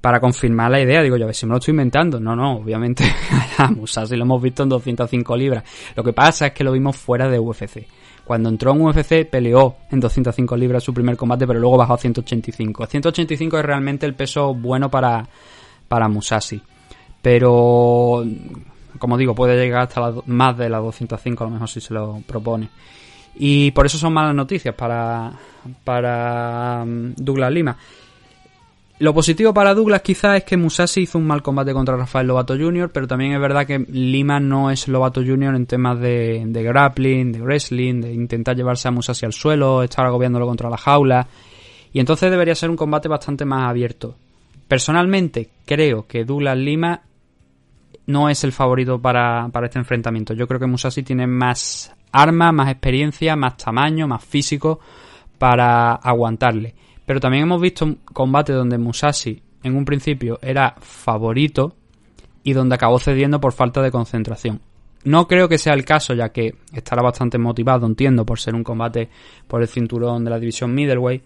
para 0.00 0.20
confirmar 0.20 0.70
la 0.70 0.80
idea, 0.80 1.02
digo 1.02 1.16
yo, 1.16 1.24
a 1.24 1.26
ver 1.26 1.34
si 1.34 1.46
me 1.46 1.50
lo 1.50 1.58
estoy 1.58 1.72
inventando. 1.72 2.20
No, 2.20 2.36
no, 2.36 2.58
obviamente 2.58 3.04
a 3.58 3.70
Musashi 3.70 4.16
lo 4.16 4.22
hemos 4.22 4.40
visto 4.40 4.62
en 4.62 4.68
205 4.68 5.36
libras. 5.36 5.64
Lo 5.96 6.04
que 6.04 6.12
pasa 6.12 6.46
es 6.46 6.52
que 6.52 6.64
lo 6.64 6.72
vimos 6.72 6.96
fuera 6.96 7.28
de 7.28 7.38
UFC. 7.38 7.86
Cuando 8.26 8.48
entró 8.48 8.72
en 8.72 8.80
UFC 8.80 9.24
peleó 9.30 9.76
en 9.88 10.00
205 10.00 10.56
libras 10.56 10.82
su 10.82 10.92
primer 10.92 11.16
combate, 11.16 11.46
pero 11.46 11.60
luego 11.60 11.76
bajó 11.76 11.94
a 11.94 11.98
185. 11.98 12.86
185 12.86 13.56
es 13.56 13.64
realmente 13.64 14.04
el 14.04 14.16
peso 14.16 14.52
bueno 14.52 14.90
para, 14.90 15.28
para 15.86 16.08
Musashi. 16.08 16.60
Pero, 17.22 18.24
como 18.98 19.16
digo, 19.16 19.32
puede 19.32 19.56
llegar 19.56 19.82
hasta 19.82 20.12
más 20.26 20.58
de 20.58 20.68
las 20.68 20.82
205 20.82 21.44
a 21.44 21.46
lo 21.46 21.52
mejor 21.52 21.68
si 21.68 21.80
se 21.80 21.94
lo 21.94 22.20
propone. 22.26 22.68
Y 23.36 23.70
por 23.70 23.86
eso 23.86 23.96
son 23.96 24.12
malas 24.12 24.34
noticias 24.34 24.74
para, 24.74 25.30
para 25.84 26.84
mm, 26.84 27.14
Douglas 27.18 27.52
Lima. 27.52 27.76
Lo 28.98 29.12
positivo 29.12 29.52
para 29.52 29.74
Douglas 29.74 30.00
quizás 30.00 30.38
es 30.38 30.44
que 30.44 30.56
Musashi 30.56 31.02
hizo 31.02 31.18
un 31.18 31.26
mal 31.26 31.42
combate 31.42 31.74
contra 31.74 31.98
Rafael 31.98 32.26
Lobato 32.26 32.56
Jr., 32.56 32.90
pero 32.90 33.06
también 33.06 33.32
es 33.32 33.40
verdad 33.40 33.66
que 33.66 33.78
Lima 33.78 34.40
no 34.40 34.70
es 34.70 34.88
Lobato 34.88 35.20
Jr. 35.20 35.54
en 35.54 35.66
temas 35.66 36.00
de, 36.00 36.42
grappling, 36.46 37.30
de 37.30 37.42
wrestling, 37.42 38.00
de 38.00 38.14
intentar 38.14 38.56
llevarse 38.56 38.88
a 38.88 38.92
Musashi 38.92 39.26
al 39.26 39.34
suelo, 39.34 39.82
estar 39.82 40.06
agobiándolo 40.06 40.46
contra 40.46 40.70
la 40.70 40.78
jaula. 40.78 41.28
Y 41.92 42.00
entonces 42.00 42.30
debería 42.30 42.54
ser 42.54 42.70
un 42.70 42.76
combate 42.76 43.06
bastante 43.06 43.44
más 43.44 43.68
abierto. 43.68 44.16
Personalmente 44.66 45.50
creo 45.66 46.06
que 46.06 46.24
Douglas 46.24 46.56
Lima 46.56 47.02
no 48.06 48.30
es 48.30 48.44
el 48.44 48.52
favorito 48.52 48.98
para, 48.98 49.50
para 49.52 49.66
este 49.66 49.78
enfrentamiento. 49.78 50.32
Yo 50.32 50.48
creo 50.48 50.58
que 50.58 50.66
Musashi 50.66 51.02
tiene 51.02 51.26
más 51.26 51.92
armas, 52.12 52.54
más 52.54 52.70
experiencia, 52.70 53.36
más 53.36 53.58
tamaño, 53.58 54.08
más 54.08 54.24
físico 54.24 54.80
para 55.38 55.92
aguantarle. 55.96 56.74
Pero 57.06 57.20
también 57.20 57.44
hemos 57.44 57.60
visto 57.60 57.84
un 57.84 57.94
combate 58.12 58.52
donde 58.52 58.78
Musashi 58.78 59.42
en 59.62 59.76
un 59.76 59.84
principio 59.84 60.38
era 60.42 60.74
favorito 60.80 61.74
y 62.42 62.52
donde 62.52 62.74
acabó 62.74 62.98
cediendo 62.98 63.40
por 63.40 63.52
falta 63.52 63.80
de 63.80 63.90
concentración. 63.90 64.60
No 65.04 65.28
creo 65.28 65.48
que 65.48 65.58
sea 65.58 65.74
el 65.74 65.84
caso, 65.84 66.14
ya 66.14 66.30
que 66.30 66.56
estará 66.72 67.00
bastante 67.00 67.38
motivado, 67.38 67.86
entiendo, 67.86 68.26
por 68.26 68.40
ser 68.40 68.54
un 68.54 68.64
combate 68.64 69.08
por 69.46 69.62
el 69.62 69.68
cinturón 69.68 70.24
de 70.24 70.30
la 70.30 70.38
división 70.40 70.74
middleweight. 70.74 71.22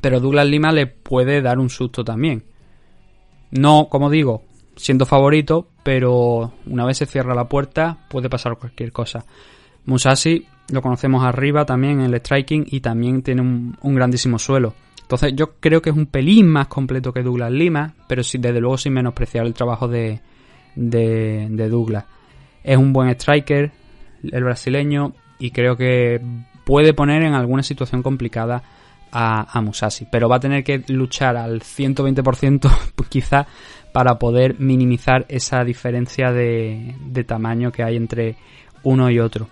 Pero 0.00 0.18
Douglas 0.18 0.46
Lima 0.46 0.72
le 0.72 0.86
puede 0.86 1.42
dar 1.42 1.58
un 1.58 1.68
susto 1.68 2.02
también. 2.04 2.44
No, 3.50 3.88
como 3.90 4.08
digo, 4.08 4.44
siendo 4.76 5.04
favorito, 5.04 5.68
pero 5.82 6.52
una 6.66 6.86
vez 6.86 6.98
se 6.98 7.06
cierra 7.06 7.34
la 7.34 7.48
puerta 7.48 8.06
puede 8.08 8.30
pasar 8.30 8.56
cualquier 8.56 8.92
cosa. 8.92 9.26
Musashi 9.84 10.46
lo 10.70 10.82
conocemos 10.82 11.24
arriba 11.24 11.64
también 11.64 12.00
en 12.00 12.12
el 12.12 12.20
striking 12.20 12.66
y 12.68 12.80
también 12.80 13.22
tiene 13.22 13.42
un, 13.42 13.94
grandísimo 13.94 14.38
suelo. 14.38 14.74
Entonces 15.02 15.32
yo 15.34 15.54
creo 15.58 15.82
que 15.82 15.90
es 15.90 15.96
un 15.96 16.06
pelín 16.06 16.48
más 16.48 16.68
completo 16.68 17.12
que 17.12 17.22
Douglas 17.22 17.50
Lima, 17.50 17.94
pero 18.06 18.22
sí, 18.22 18.38
desde 18.38 18.60
luego 18.60 18.78
sin 18.78 18.92
menospreciar 18.92 19.44
el 19.46 19.54
trabajo 19.54 19.88
de, 19.88 20.20
de, 20.76 21.68
Douglas. 21.68 22.04
Es 22.62 22.76
un 22.76 22.92
buen 22.92 23.08
striker, 23.10 23.72
el 24.22 24.44
brasileño, 24.44 25.14
y 25.38 25.50
creo 25.50 25.76
que 25.76 26.20
puede 26.64 26.94
poner 26.94 27.22
en 27.22 27.34
alguna 27.34 27.62
situación 27.62 28.02
complicada 28.02 28.62
a, 29.12 29.60
Musashi, 29.60 30.06
pero 30.10 30.28
va 30.28 30.36
a 30.36 30.40
tener 30.40 30.62
que 30.62 30.84
luchar 30.86 31.36
al 31.36 31.60
120% 31.60 32.70
quizá 33.08 33.46
para 33.92 34.20
poder 34.20 34.60
minimizar 34.60 35.26
esa 35.28 35.64
diferencia 35.64 36.30
de 36.30 37.24
tamaño 37.26 37.72
que 37.72 37.82
hay 37.82 37.96
entre 37.96 38.36
uno 38.84 39.10
y 39.10 39.18
otro. 39.18 39.48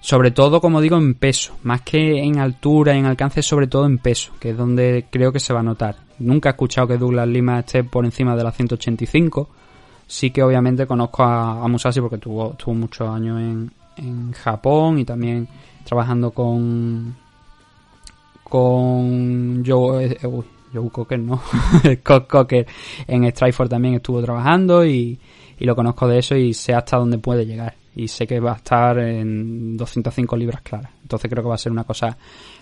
Sobre 0.00 0.30
todo, 0.30 0.60
como 0.60 0.80
digo, 0.80 0.96
en 0.96 1.14
peso. 1.14 1.56
Más 1.62 1.82
que 1.82 2.22
en 2.22 2.38
altura 2.38 2.94
en 2.94 3.04
alcance, 3.04 3.42
sobre 3.42 3.66
todo 3.66 3.84
en 3.84 3.98
peso, 3.98 4.32
que 4.40 4.50
es 4.50 4.56
donde 4.56 5.06
creo 5.10 5.30
que 5.30 5.40
se 5.40 5.52
va 5.52 5.60
a 5.60 5.62
notar. 5.62 5.96
Nunca 6.18 6.48
he 6.48 6.52
escuchado 6.52 6.88
que 6.88 6.96
Douglas 6.96 7.28
Lima 7.28 7.60
esté 7.60 7.84
por 7.84 8.04
encima 8.04 8.34
de 8.34 8.44
la 8.44 8.50
185. 8.50 9.48
Sí 10.06 10.30
que 10.30 10.42
obviamente 10.42 10.86
conozco 10.86 11.22
a, 11.22 11.68
Musashi 11.68 12.00
porque 12.00 12.18
tuvo, 12.18 12.54
tuvo 12.54 12.74
muchos 12.74 13.08
años 13.08 13.38
en, 13.38 13.70
en 13.96 14.32
Japón 14.32 14.98
y 14.98 15.04
también 15.04 15.46
trabajando 15.84 16.30
con 16.30 17.14
con 18.42 19.64
Joe, 19.64 20.06
eh, 20.06 20.26
uy, 20.26 20.44
Joe 20.74 20.90
Cocker, 20.90 21.20
no, 21.20 21.40
Scott 22.00 22.26
Cocker 22.26 22.66
en 23.06 23.30
Strikeforce 23.30 23.70
también 23.70 23.94
estuvo 23.94 24.20
trabajando 24.20 24.84
y, 24.84 25.16
y 25.56 25.64
lo 25.64 25.76
conozco 25.76 26.08
de 26.08 26.18
eso 26.18 26.34
y 26.34 26.52
sé 26.52 26.74
hasta 26.74 26.96
dónde 26.96 27.18
puede 27.18 27.46
llegar 27.46 27.79
y 27.94 28.08
sé 28.08 28.26
que 28.26 28.40
va 28.40 28.52
a 28.52 28.56
estar 28.56 28.98
en 28.98 29.76
205 29.76 30.36
libras 30.36 30.62
claras. 30.62 30.92
Entonces 31.02 31.30
creo 31.30 31.42
que 31.42 31.48
va 31.48 31.56
a 31.56 31.58
ser 31.58 31.72
una 31.72 31.84
cosa 31.84 32.16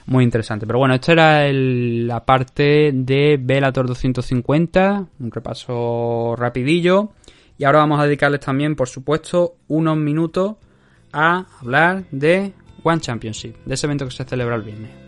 muy 0.07 0.25
interesante. 0.25 0.67
Pero 0.67 0.79
bueno, 0.79 0.95
esto 0.95 1.13
era 1.13 1.51
la 1.53 2.25
parte 2.25 2.93
de 2.93 3.39
Velator 3.41 3.87
250, 3.87 5.07
un 5.21 5.31
repaso 5.31 6.35
rapidillo. 6.37 7.11
Y 7.59 7.65
ahora 7.65 7.81
vamos 7.81 8.01
a 8.01 8.05
dedicarles 8.05 8.41
también, 8.41 8.77
por 8.77 8.89
supuesto, 8.89 9.57
unos 9.67 9.97
minutos 9.97 10.57
a 11.13 11.47
hablar 11.61 12.05
de 12.11 12.53
One 12.83 13.01
Championship, 13.01 13.57
de 13.65 13.75
ese 13.75 13.87
evento 13.87 14.05
que 14.05 14.13
se 14.13 14.25
celebra 14.25 14.57
el 14.57 14.63
viernes. 14.63 15.08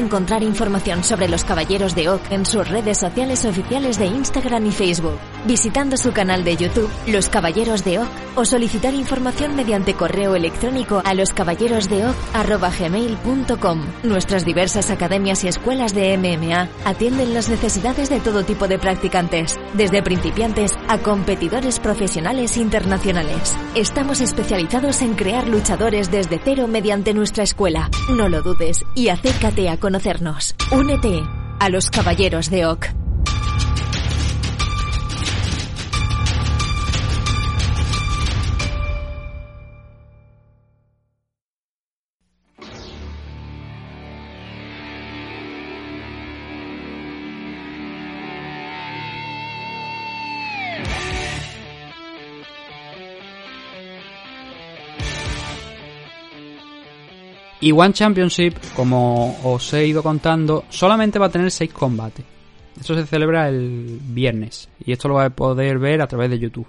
encontrar 0.00 0.42
información 0.42 1.04
sobre 1.04 1.28
los 1.28 1.44
Caballeros 1.44 1.94
de 1.94 2.08
Oak 2.08 2.20
en 2.30 2.44
sus 2.44 2.68
redes 2.68 2.98
sociales 2.98 3.44
oficiales 3.44 3.96
de 3.98 4.06
Instagram 4.06 4.66
y 4.66 4.72
Facebook. 4.72 5.18
visitando 5.46 5.96
su 5.96 6.10
canal 6.12 6.42
de 6.44 6.56
YouTube, 6.56 6.90
Los 7.06 7.28
Caballeros 7.28 7.84
de 7.84 8.00
Oc, 8.00 8.08
o 8.36 8.44
solicitar 8.44 8.94
información 8.94 9.54
mediante 9.56 9.94
correo 9.94 10.34
electrónico 10.34 11.00
a 11.04 11.14
loscaballerosdeoc.gmail.com. 11.14 13.82
Nuestras 14.02 14.44
diversas 14.44 14.90
academias 14.90 15.44
y 15.44 15.48
escuelas 15.48 15.94
de 15.94 16.18
MMA 16.18 16.68
atienden 16.84 17.32
las 17.34 17.48
necesidades 17.48 18.10
de 18.10 18.18
todo 18.20 18.44
tipo 18.44 18.68
de 18.68 18.78
practicantes, 18.78 19.58
desde 19.74 20.02
principiantes 20.02 20.72
a 20.88 20.98
competidores 20.98 21.78
profesionales 21.78 22.56
internacionales. 22.56 23.56
Estamos 23.74 24.20
especializados 24.20 25.02
en 25.02 25.14
crear 25.14 25.48
luchadores 25.48 26.10
desde 26.10 26.40
cero 26.42 26.66
mediante 26.68 27.14
nuestra 27.14 27.44
escuela. 27.44 27.90
No 28.10 28.28
lo 28.28 28.42
dudes 28.42 28.84
y 28.94 29.08
acércate 29.08 29.68
a 29.68 29.78
conocernos. 29.90 30.54
Únete 30.70 31.20
a 31.58 31.68
los 31.68 31.90
Caballeros 31.90 32.48
de 32.48 32.64
Oc. 32.64 32.99
Y 57.60 57.72
One 57.72 57.92
Championship, 57.92 58.54
como 58.74 59.38
os 59.44 59.72
he 59.74 59.86
ido 59.86 60.02
contando, 60.02 60.64
solamente 60.70 61.18
va 61.18 61.26
a 61.26 61.30
tener 61.30 61.50
6 61.50 61.72
combates. 61.72 62.24
Esto 62.78 62.94
se 62.94 63.06
celebra 63.06 63.48
el 63.48 64.00
viernes. 64.02 64.70
Y 64.84 64.92
esto 64.92 65.08
lo 65.08 65.14
vais 65.14 65.30
a 65.30 65.36
poder 65.36 65.78
ver 65.78 66.00
a 66.00 66.06
través 66.06 66.30
de 66.30 66.38
YouTube. 66.38 66.66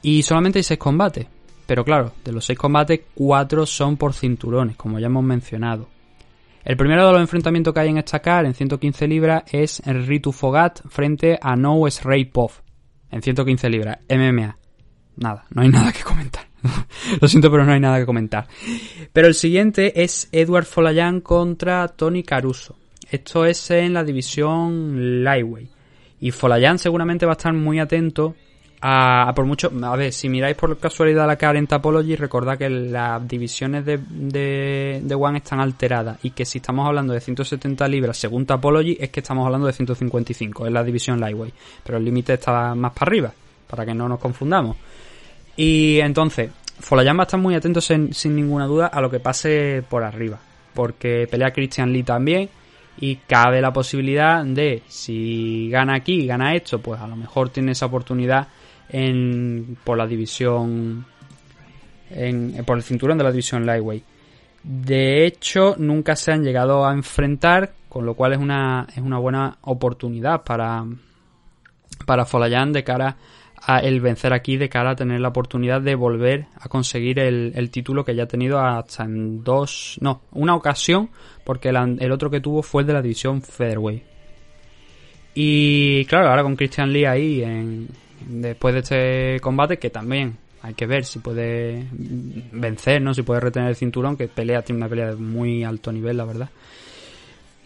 Y 0.00 0.22
solamente 0.22 0.58
hay 0.58 0.62
6 0.62 0.78
combates. 0.78 1.26
Pero 1.66 1.84
claro, 1.84 2.12
de 2.24 2.32
los 2.32 2.44
6 2.46 2.58
combates, 2.58 3.00
4 3.14 3.66
son 3.66 3.98
por 3.98 4.14
cinturones, 4.14 4.76
como 4.76 4.98
ya 4.98 5.06
hemos 5.06 5.24
mencionado. 5.24 5.88
El 6.64 6.76
primero 6.76 7.06
de 7.06 7.12
los 7.12 7.20
enfrentamientos 7.20 7.74
que 7.74 7.80
hay 7.80 7.90
en 7.90 7.98
esta 7.98 8.20
car 8.20 8.46
en 8.46 8.54
115 8.54 9.06
libras 9.08 9.42
es 9.50 9.82
Ritu 9.84 10.32
Fogat 10.32 10.80
frente 10.88 11.38
a 11.40 11.56
No 11.56 11.84
Ray 12.02 12.24
Pov 12.26 12.52
en 13.10 13.20
115 13.20 13.68
libras, 13.68 13.98
MMA. 14.08 14.56
Nada, 15.16 15.44
no 15.50 15.62
hay 15.62 15.68
nada 15.70 15.92
que 15.92 16.02
comentar. 16.02 16.51
Lo 17.20 17.28
siento, 17.28 17.50
pero 17.50 17.64
no 17.64 17.72
hay 17.72 17.80
nada 17.80 17.98
que 17.98 18.06
comentar. 18.06 18.46
Pero 19.12 19.28
el 19.28 19.34
siguiente 19.34 20.02
es 20.02 20.28
Edward 20.32 20.64
Folayan 20.64 21.20
contra 21.20 21.88
Tony 21.88 22.22
Caruso. 22.22 22.76
Esto 23.10 23.44
es 23.44 23.70
en 23.70 23.94
la 23.94 24.04
división 24.04 25.22
Lightweight. 25.22 25.70
Y 26.20 26.30
Folayan 26.30 26.78
seguramente 26.78 27.26
va 27.26 27.32
a 27.32 27.36
estar 27.36 27.52
muy 27.52 27.78
atento 27.78 28.34
a, 28.80 29.28
a 29.28 29.34
por 29.34 29.44
mucho. 29.44 29.70
A 29.82 29.96
ver, 29.96 30.12
si 30.12 30.28
miráis 30.28 30.56
por 30.56 30.78
casualidad 30.78 31.26
la 31.26 31.36
cara 31.36 31.58
en 31.58 31.66
Tapology, 31.66 32.16
recordad 32.16 32.56
que 32.56 32.70
las 32.70 33.26
divisiones 33.26 33.84
de, 33.84 33.98
de, 33.98 35.00
de 35.02 35.14
One 35.14 35.38
están 35.38 35.60
alteradas. 35.60 36.18
Y 36.22 36.30
que 36.30 36.44
si 36.44 36.58
estamos 36.58 36.86
hablando 36.86 37.12
de 37.12 37.20
170 37.20 37.86
libras 37.88 38.16
según 38.16 38.46
Tapology, 38.46 38.96
es 39.00 39.10
que 39.10 39.20
estamos 39.20 39.44
hablando 39.44 39.66
de 39.66 39.72
155. 39.72 40.66
Es 40.66 40.72
la 40.72 40.84
división 40.84 41.20
Lightweight. 41.20 41.54
Pero 41.84 41.98
el 41.98 42.04
límite 42.04 42.34
está 42.34 42.74
más 42.74 42.92
para 42.92 43.08
arriba. 43.08 43.32
Para 43.68 43.84
que 43.84 43.94
no 43.94 44.08
nos 44.08 44.20
confundamos. 44.20 44.76
Y 45.56 46.00
entonces, 46.00 46.50
Folayan 46.80 47.16
va 47.16 47.22
a 47.22 47.24
estar 47.24 47.40
muy 47.40 47.54
atento 47.54 47.80
sin, 47.80 48.10
ninguna 48.24 48.66
duda 48.66 48.86
a 48.86 49.00
lo 49.00 49.10
que 49.10 49.20
pase 49.20 49.84
por 49.88 50.02
arriba. 50.02 50.38
Porque 50.74 51.28
pelea 51.30 51.52
Christian 51.52 51.92
Lee 51.92 52.02
también. 52.02 52.48
Y 52.98 53.16
cabe 53.16 53.60
la 53.60 53.72
posibilidad 53.72 54.44
de, 54.44 54.82
si 54.86 55.68
gana 55.70 55.94
aquí, 55.94 56.26
gana 56.26 56.54
esto, 56.54 56.80
pues 56.80 57.00
a 57.00 57.06
lo 57.06 57.16
mejor 57.16 57.48
tiene 57.48 57.72
esa 57.72 57.86
oportunidad 57.86 58.48
en, 58.90 59.78
por 59.82 59.96
la 59.96 60.06
división. 60.06 61.06
En, 62.10 62.62
por 62.66 62.76
el 62.76 62.82
cinturón 62.82 63.16
de 63.16 63.24
la 63.24 63.30
división 63.30 63.64
Lightweight. 63.64 64.04
De 64.62 65.26
hecho, 65.26 65.74
nunca 65.78 66.14
se 66.14 66.32
han 66.32 66.44
llegado 66.44 66.86
a 66.86 66.92
enfrentar, 66.92 67.72
con 67.88 68.04
lo 68.04 68.14
cual 68.14 68.34
es 68.34 68.38
una, 68.38 68.86
es 68.94 69.02
una 69.02 69.18
buena 69.18 69.56
oportunidad 69.62 70.42
para, 70.42 70.84
para 72.04 72.26
Folayan 72.26 72.72
de 72.72 72.84
cara 72.84 73.16
el 73.82 74.00
vencer 74.00 74.32
aquí 74.32 74.56
de 74.56 74.68
cara 74.68 74.90
a 74.90 74.96
tener 74.96 75.20
la 75.20 75.28
oportunidad 75.28 75.80
de 75.80 75.94
volver 75.94 76.46
a 76.58 76.68
conseguir 76.68 77.18
el, 77.18 77.52
el 77.54 77.70
título 77.70 78.04
que 78.04 78.14
ya 78.14 78.24
ha 78.24 78.28
tenido 78.28 78.58
hasta 78.58 79.04
en 79.04 79.44
dos, 79.44 79.98
no, 80.00 80.22
una 80.32 80.54
ocasión, 80.54 81.10
porque 81.44 81.68
el, 81.68 81.76
el, 82.00 82.12
otro 82.12 82.30
que 82.30 82.40
tuvo 82.40 82.62
fue 82.62 82.82
el 82.82 82.88
de 82.88 82.92
la 82.94 83.02
división 83.02 83.40
Featherweight. 83.40 84.02
Y 85.34 86.04
claro, 86.06 86.28
ahora 86.28 86.42
con 86.42 86.56
Christian 86.56 86.92
Lee 86.92 87.04
ahí, 87.04 87.42
en, 87.42 87.88
después 88.26 88.74
de 88.74 88.80
este 88.80 89.40
combate, 89.40 89.78
que 89.78 89.90
también 89.90 90.36
hay 90.62 90.74
que 90.74 90.86
ver 90.86 91.04
si 91.04 91.20
puede 91.20 91.86
vencer, 91.92 93.00
¿no? 93.00 93.14
Si 93.14 93.22
puede 93.22 93.40
retener 93.40 93.70
el 93.70 93.76
cinturón, 93.76 94.16
que 94.16 94.28
pelea, 94.28 94.62
tiene 94.62 94.78
una 94.78 94.88
pelea 94.88 95.10
de 95.10 95.16
muy 95.16 95.64
alto 95.64 95.90
nivel, 95.90 96.16
la 96.16 96.24
verdad. 96.24 96.50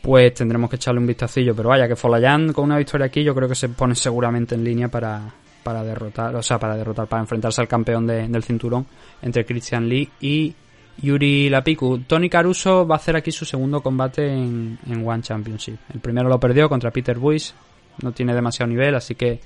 Pues 0.03 0.33
tendremos 0.35 0.71
que 0.71 0.77
echarle 0.77 1.01
un 1.01 1.07
vistacillo. 1.07 1.55
Pero 1.55 1.71
vaya, 1.71 1.89
que 1.89 1.97
Folayan 1.97 2.53
con 2.53 2.65
una 2.65 2.79
victoria 2.79 3.07
aquí 3.07 3.25
yo 3.25 3.35
creo 3.35 3.49
que 3.49 3.55
se 3.55 3.69
pone 3.69 3.95
seguramente 3.95 4.55
en 4.55 4.63
línea 4.63 4.89
para, 4.89 5.35
para 5.67 5.83
derrotar, 5.83 6.33
o 6.37 6.43
sea, 6.45 6.61
para 6.61 6.77
derrotar, 6.77 7.09
para 7.09 7.23
enfrentarse 7.23 7.61
al 7.61 7.67
campeón 7.67 8.07
de, 8.07 8.29
del 8.29 8.45
cinturón 8.45 8.87
entre 9.21 9.45
Christian 9.45 9.89
Lee 9.89 10.09
y 10.21 10.55
Yuri 11.03 11.51
Lapiku. 11.51 11.99
Tony 12.07 12.31
Caruso 12.31 12.87
va 12.87 12.95
a 12.95 12.99
hacer 12.99 13.17
aquí 13.17 13.33
su 13.33 13.45
segundo 13.45 13.81
combate 13.81 14.29
en, 14.29 14.79
en 14.87 15.05
One 15.05 15.23
Championship. 15.23 15.77
El 15.93 15.99
primero 15.99 16.29
lo 16.29 16.39
perdió 16.39 16.69
contra 16.69 16.93
Peter 16.93 17.19
Buis, 17.19 17.53
no 18.01 18.13
tiene 18.13 18.33
demasiado 18.33 18.71
nivel, 18.71 18.95
así 18.95 19.17
que 19.17 19.41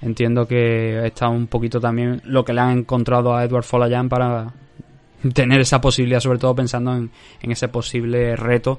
entiendo 0.00 0.46
que 0.46 1.04
está 1.04 1.28
un 1.28 1.48
poquito 1.48 1.80
también 1.80 2.22
lo 2.22 2.44
que 2.44 2.52
le 2.52 2.60
han 2.60 2.78
encontrado 2.78 3.34
a 3.34 3.42
Edward 3.42 3.64
Folayan 3.64 4.08
para 4.08 4.46
tener 5.34 5.60
esa 5.60 5.80
posibilidad, 5.80 6.20
sobre 6.20 6.38
todo 6.38 6.54
pensando 6.54 6.94
en, 6.94 7.10
en 7.42 7.50
ese 7.50 7.66
posible 7.66 8.36
reto 8.36 8.78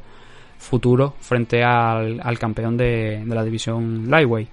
futuro 0.57 1.15
frente 1.19 1.65
al, 1.65 2.21
al 2.23 2.39
campeón 2.39 2.77
de, 2.77 3.25
de 3.25 3.35
la 3.35 3.43
división 3.43 4.09
Lightweight. 4.09 4.47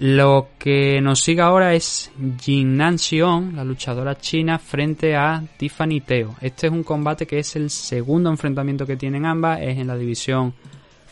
Lo 0.00 0.48
que 0.58 1.00
nos 1.00 1.20
sigue 1.20 1.40
ahora 1.40 1.72
es 1.72 2.10
Jinnan 2.40 2.98
Xion, 2.98 3.54
la 3.54 3.64
luchadora 3.64 4.16
china, 4.16 4.58
frente 4.58 5.14
a 5.14 5.42
Tiffany 5.56 6.00
Teo. 6.00 6.34
Este 6.40 6.66
es 6.66 6.72
un 6.72 6.82
combate 6.82 7.26
que 7.26 7.38
es 7.38 7.54
el 7.54 7.70
segundo 7.70 8.28
enfrentamiento 8.28 8.86
que 8.86 8.96
tienen 8.96 9.24
ambas, 9.24 9.60
es 9.60 9.78
en 9.78 9.86
la 9.86 9.96
división 9.96 10.52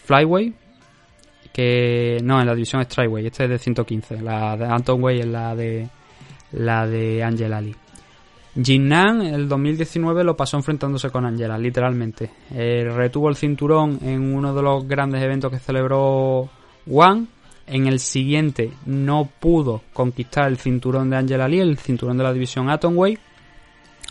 Flyway, 0.04 0.52
que 1.52 2.18
no, 2.24 2.40
en 2.40 2.46
la 2.46 2.54
división 2.54 2.82
Strikeway, 2.82 3.26
este 3.26 3.44
es 3.44 3.50
de 3.50 3.58
115, 3.58 4.20
la 4.20 4.56
de 4.56 4.64
Anton 4.64 5.02
Way 5.02 5.20
es 5.20 5.26
la 5.26 5.54
de 5.54 5.88
la 6.52 6.86
de 6.86 7.22
Angela 7.22 7.60
Lee. 7.60 7.76
Jinnan 8.60 9.22
el 9.22 9.48
2019 9.48 10.24
lo 10.24 10.36
pasó 10.36 10.56
enfrentándose 10.56 11.08
con 11.10 11.24
Angela, 11.24 11.56
literalmente. 11.56 12.30
Eh, 12.50 12.84
retuvo 12.92 13.28
el 13.28 13.36
cinturón 13.36 13.98
en 14.02 14.34
uno 14.34 14.52
de 14.52 14.60
los 14.60 14.86
grandes 14.86 15.22
eventos 15.22 15.50
que 15.50 15.58
celebró 15.58 16.50
One 16.90 17.26
en 17.72 17.86
el 17.86 18.00
siguiente 18.00 18.70
no 18.84 19.28
pudo 19.40 19.80
conquistar 19.94 20.46
el 20.48 20.58
cinturón 20.58 21.08
de 21.08 21.16
Angela 21.16 21.48
Lee, 21.48 21.60
el 21.60 21.78
cinturón 21.78 22.18
de 22.18 22.24
la 22.24 22.32
división 22.32 22.68
Atomweight. 22.68 23.18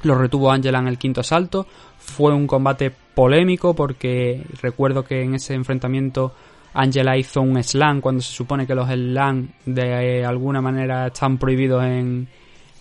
Lo 0.02 0.16
retuvo 0.16 0.52
Angela 0.52 0.80
en 0.80 0.88
el 0.88 0.98
quinto 0.98 1.22
asalto. 1.22 1.68
Fue 2.00 2.34
un 2.34 2.48
combate 2.48 2.92
polémico 3.14 3.76
porque 3.76 4.44
recuerdo 4.62 5.04
que 5.04 5.22
en 5.22 5.36
ese 5.36 5.54
enfrentamiento 5.54 6.34
Angela 6.74 7.16
hizo 7.18 7.42
un 7.42 7.62
slam 7.64 8.02
cuando 8.02 8.22
se 8.22 8.34
supone 8.34 8.66
que 8.66 8.74
los 8.74 8.90
slam 8.90 9.50
de 9.66 10.26
alguna 10.26 10.60
manera 10.60 11.08
están 11.08 11.38
prohibidos 11.38 11.84
en, 11.84 12.28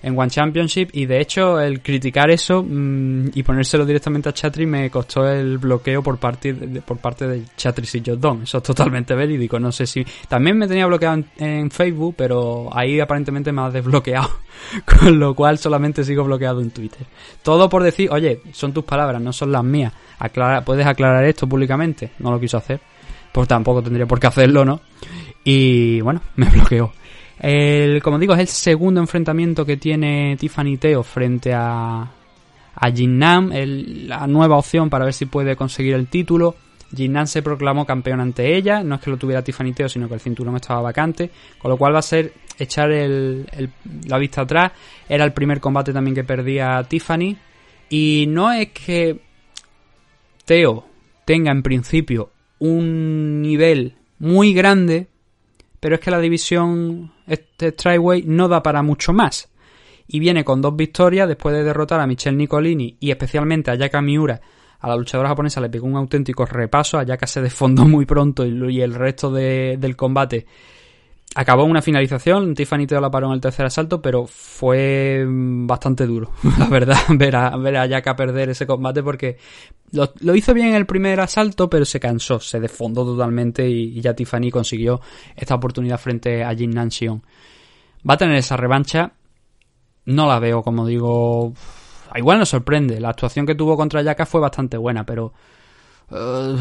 en 0.02 0.18
One 0.18 0.30
Championship 0.30 0.90
y 0.92 1.06
de 1.06 1.20
hecho 1.20 1.60
el 1.60 1.82
criticar 1.82 2.30
eso 2.30 2.62
mmm, 2.62 3.28
y 3.34 3.42
ponérselo 3.42 3.84
directamente 3.84 4.28
a 4.28 4.32
Chatri 4.32 4.66
me 4.66 4.90
costó 4.90 5.28
el 5.28 5.58
bloqueo 5.58 6.02
por 6.02 6.18
parte 6.18 6.52
de, 6.52 6.80
por 6.80 6.98
parte 6.98 7.26
de 7.26 7.44
Chatri 7.56 7.86
y 7.92 8.02
Jordan. 8.04 8.42
Eso 8.42 8.58
es 8.58 8.64
totalmente 8.64 9.14
verídico. 9.14 9.58
No 9.58 9.72
sé 9.72 9.86
si 9.86 10.04
también 10.28 10.56
me 10.56 10.66
tenía 10.66 10.86
bloqueado 10.86 11.16
en, 11.16 11.26
en, 11.38 11.70
Facebook, 11.70 12.14
pero 12.16 12.68
ahí 12.72 13.00
aparentemente 13.00 13.52
me 13.52 13.62
ha 13.62 13.70
desbloqueado, 13.70 14.30
con 14.84 15.18
lo 15.18 15.34
cual 15.34 15.58
solamente 15.58 16.04
sigo 16.04 16.24
bloqueado 16.24 16.60
en 16.60 16.70
Twitter. 16.70 17.06
Todo 17.42 17.68
por 17.68 17.82
decir, 17.82 18.10
oye, 18.10 18.40
son 18.52 18.72
tus 18.72 18.84
palabras, 18.84 19.20
no 19.20 19.32
son 19.32 19.52
las 19.52 19.64
mías. 19.64 19.92
Aclara, 20.18 20.64
puedes 20.64 20.86
aclarar 20.86 21.24
esto 21.24 21.48
públicamente. 21.48 22.12
No 22.18 22.30
lo 22.30 22.40
quiso 22.40 22.56
hacer, 22.56 22.80
pues 23.32 23.48
tampoco 23.48 23.82
tendría 23.82 24.06
por 24.06 24.20
qué 24.20 24.26
hacerlo, 24.26 24.64
¿no? 24.64 24.80
Y 25.44 26.00
bueno, 26.00 26.20
me 26.36 26.48
bloqueó. 26.48 26.92
El, 27.40 28.02
como 28.02 28.18
digo, 28.18 28.34
es 28.34 28.40
el 28.40 28.48
segundo 28.48 29.00
enfrentamiento 29.00 29.64
que 29.64 29.78
tiene 29.78 30.36
Tiffany 30.38 30.76
Teo 30.76 31.02
frente 31.02 31.54
a, 31.54 32.02
a 32.74 32.90
Jinnam, 32.92 33.50
la 34.06 34.26
nueva 34.26 34.58
opción 34.58 34.90
para 34.90 35.06
ver 35.06 35.14
si 35.14 35.24
puede 35.26 35.56
conseguir 35.56 35.94
el 35.94 36.06
título. 36.08 36.54
Jinnam 36.94 37.26
se 37.26 37.42
proclamó 37.42 37.86
campeón 37.86 38.20
ante 38.20 38.56
ella, 38.56 38.82
no 38.82 38.96
es 38.96 39.00
que 39.00 39.10
lo 39.10 39.16
tuviera 39.16 39.42
Tiffany 39.42 39.72
Teo, 39.72 39.88
sino 39.88 40.06
que 40.06 40.14
el 40.14 40.20
cinturón 40.20 40.56
estaba 40.56 40.82
vacante, 40.82 41.30
con 41.58 41.70
lo 41.70 41.76
cual 41.76 41.94
va 41.94 42.00
a 42.00 42.02
ser 42.02 42.32
echar 42.58 42.90
el, 42.90 43.46
la 44.06 44.18
vista 44.18 44.42
atrás. 44.42 44.72
Era 45.08 45.24
el 45.24 45.32
primer 45.32 45.60
combate 45.60 45.92
también 45.92 46.14
que 46.14 46.24
perdía 46.24 46.84
Tiffany. 46.86 47.36
Y 47.88 48.26
no 48.28 48.52
es 48.52 48.68
que 48.68 49.18
Teo 50.44 50.86
tenga 51.24 51.52
en 51.52 51.62
principio 51.62 52.30
un 52.58 53.40
nivel 53.40 53.94
muy 54.18 54.52
grande, 54.52 55.08
pero 55.80 55.94
es 55.96 56.00
que 56.00 56.10
la 56.10 56.20
división 56.20 57.10
este 57.26 57.70
Strikeway 57.70 58.22
no 58.26 58.46
da 58.48 58.62
para 58.62 58.82
mucho 58.82 59.12
más. 59.12 59.48
Y 60.06 60.18
viene 60.20 60.44
con 60.44 60.60
dos 60.60 60.74
victorias 60.76 61.28
después 61.28 61.54
de 61.54 61.62
derrotar 61.64 62.00
a 62.00 62.06
Michelle 62.06 62.36
Nicolini 62.36 62.96
y 63.00 63.10
especialmente 63.10 63.70
a 63.70 63.76
Yaka 63.76 64.02
Miura. 64.02 64.40
A 64.80 64.88
la 64.88 64.96
luchadora 64.96 65.28
japonesa 65.28 65.60
le 65.60 65.68
pegó 65.70 65.86
un 65.86 65.96
auténtico 65.96 66.44
repaso, 66.46 66.98
a 66.98 67.04
Yaka 67.04 67.26
se 67.26 67.40
desfondó 67.42 67.84
muy 67.86 68.06
pronto 68.06 68.44
y 68.46 68.80
el 68.80 68.94
resto 68.94 69.30
de- 69.30 69.76
del 69.78 69.94
combate 69.96 70.46
acabó 71.34 71.64
una 71.64 71.82
finalización. 71.82 72.54
Tiffany 72.54 72.86
Teo 72.86 73.00
la 73.00 73.10
paró 73.10 73.28
en 73.28 73.34
el 73.34 73.40
tercer 73.40 73.66
asalto, 73.66 74.02
pero 74.02 74.26
fue 74.26 75.24
mm, 75.26 75.66
bastante 75.66 76.06
duro, 76.06 76.32
la 76.58 76.66
verdad, 76.66 76.98
ver 77.10 77.36
a, 77.36 77.56
ver 77.56 77.76
a 77.76 77.86
Yaka 77.86 78.16
perder 78.16 78.50
ese 78.50 78.66
combate 78.66 79.02
porque 79.02 79.36
lo, 79.92 80.34
hizo 80.34 80.54
bien 80.54 80.68
en 80.68 80.74
el 80.74 80.86
primer 80.86 81.20
asalto, 81.20 81.68
pero 81.68 81.84
se 81.84 82.00
cansó, 82.00 82.40
se 82.40 82.60
desfondó 82.60 83.04
totalmente 83.04 83.68
y, 83.68 84.00
ya 84.00 84.14
Tiffany 84.14 84.50
consiguió 84.50 85.00
esta 85.36 85.54
oportunidad 85.54 85.98
frente 85.98 86.44
a 86.44 86.54
Jin 86.54 86.70
Nanxion. 86.70 87.22
Va 88.08 88.14
a 88.14 88.18
tener 88.18 88.36
esa 88.36 88.56
revancha. 88.56 89.12
No 90.06 90.26
la 90.26 90.38
veo, 90.38 90.62
como 90.62 90.86
digo. 90.86 91.52
Igual 92.14 92.38
nos 92.38 92.48
sorprende. 92.48 92.98
La 92.98 93.10
actuación 93.10 93.44
que 93.44 93.54
tuvo 93.54 93.76
contra 93.76 94.00
Yaka 94.00 94.24
fue 94.24 94.40
bastante 94.40 94.78
buena, 94.78 95.04
pero. 95.04 95.34
Uh, 96.10 96.56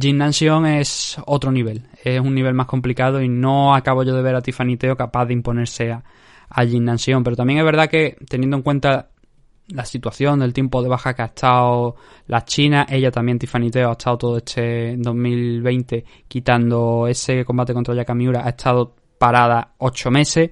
Jin 0.00 0.18
Nanxion 0.18 0.66
es 0.66 1.16
otro 1.26 1.52
nivel. 1.52 1.86
Es 2.02 2.20
un 2.20 2.34
nivel 2.34 2.54
más 2.54 2.66
complicado 2.66 3.22
y 3.22 3.28
no 3.28 3.74
acabo 3.74 4.02
yo 4.02 4.14
de 4.14 4.22
ver 4.22 4.34
a 4.34 4.42
Tiffany 4.42 4.76
Teo 4.76 4.96
capaz 4.96 5.26
de 5.26 5.34
imponerse 5.34 5.92
a, 5.92 6.02
a 6.50 6.64
Nanxion. 6.64 7.22
Pero 7.22 7.36
también 7.36 7.60
es 7.60 7.64
verdad 7.64 7.88
que, 7.88 8.16
teniendo 8.28 8.56
en 8.56 8.62
cuenta 8.62 9.10
la 9.68 9.84
situación 9.84 10.40
del 10.40 10.52
tiempo 10.52 10.82
de 10.82 10.88
baja 10.88 11.14
que 11.14 11.22
ha 11.22 11.26
estado 11.26 11.96
la 12.26 12.44
China, 12.44 12.86
ella 12.88 13.10
también, 13.10 13.38
Tiffany 13.38 13.70
Teo, 13.70 13.90
ha 13.90 13.92
estado 13.92 14.18
todo 14.18 14.36
este 14.38 14.96
2020 14.96 16.04
quitando 16.28 17.06
ese 17.06 17.44
combate 17.44 17.72
contra 17.72 17.94
Yaka 17.94 18.14
Miura, 18.14 18.44
ha 18.44 18.50
estado 18.50 18.94
parada 19.18 19.74
ocho 19.78 20.10
meses. 20.10 20.50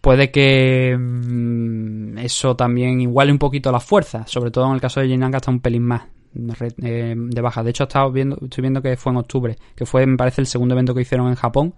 Puede 0.00 0.30
que 0.30 0.94
mm, 0.98 2.18
eso 2.18 2.54
también 2.54 3.00
iguale 3.00 3.32
un 3.32 3.38
poquito 3.38 3.72
la 3.72 3.80
fuerza, 3.80 4.26
sobre 4.26 4.50
todo 4.50 4.66
en 4.66 4.74
el 4.74 4.80
caso 4.80 5.00
de 5.00 5.08
Jin 5.08 5.20
Yang, 5.20 5.36
hasta 5.36 5.50
un 5.50 5.60
pelín 5.60 5.84
más 5.84 6.13
eh, 6.34 7.14
de 7.16 7.40
baja. 7.40 7.62
De 7.62 7.70
hecho, 7.70 7.84
he 7.84 8.10
viendo, 8.10 8.38
estoy 8.42 8.62
viendo 8.62 8.82
que 8.82 8.96
fue 8.96 9.12
en 9.12 9.18
octubre, 9.18 9.56
que 9.74 9.86
fue, 9.86 10.06
me 10.06 10.16
parece, 10.16 10.40
el 10.40 10.46
segundo 10.46 10.74
evento 10.74 10.94
que 10.94 11.02
hicieron 11.02 11.28
en 11.28 11.34
Japón. 11.34 11.74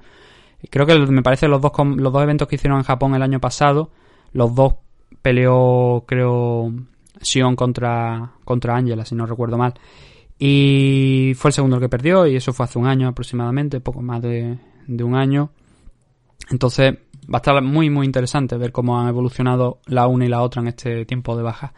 Creo 0.71 0.87
que 0.87 0.99
me 0.99 1.23
parece 1.23 1.49
los 1.49 1.61
dos, 1.61 1.73
los 1.97 2.13
dos 2.13 2.23
eventos 2.23 2.49
que 2.49 2.57
hicieron 2.57 2.79
en 2.79 2.85
Japón 2.85 3.15
el 3.15 3.23
año 3.23 3.41
pasado, 3.41 3.91
los 4.33 4.55
dos 4.55 4.75
peleó, 5.23 6.05
creo, 6.07 6.73
Sion 7.21 7.57
contra, 7.57 8.33
contra 8.45 8.77
Angela, 8.77 9.05
si 9.05 9.15
no 9.15 9.27
recuerdo 9.27 9.59
mal. 9.59 9.75
Y 10.39 11.33
fue 11.37 11.51
el 11.51 11.53
segundo 11.53 11.77
el 11.77 11.83
que 11.83 11.89
perdió, 11.89 12.27
y 12.27 12.37
eso 12.37 12.53
fue 12.53 12.65
hace 12.65 12.79
un 12.79 12.87
año 12.87 13.09
aproximadamente, 13.09 13.81
poco 13.81 14.03
más 14.03 14.23
de, 14.23 14.59
de 14.87 15.05
un 15.05 15.15
año. 15.15 15.51
Entonces, 16.51 16.99
va 17.33 17.39
a 17.39 17.43
estar 17.43 17.63
muy, 17.63 17.91
muy 17.91 18.07
interesante 18.07 18.57
ver 18.57 18.73
cómo 18.73 18.99
han 18.99 19.09
evolucionado 19.09 19.81
la 19.87 20.07
una 20.07 20.27
y 20.27 20.29
la 20.29 20.43
otra 20.43 20.63
en 20.63 20.69
este 20.69 21.05
tiempo 21.05 21.37
de 21.37 21.43
baja. 21.43 21.73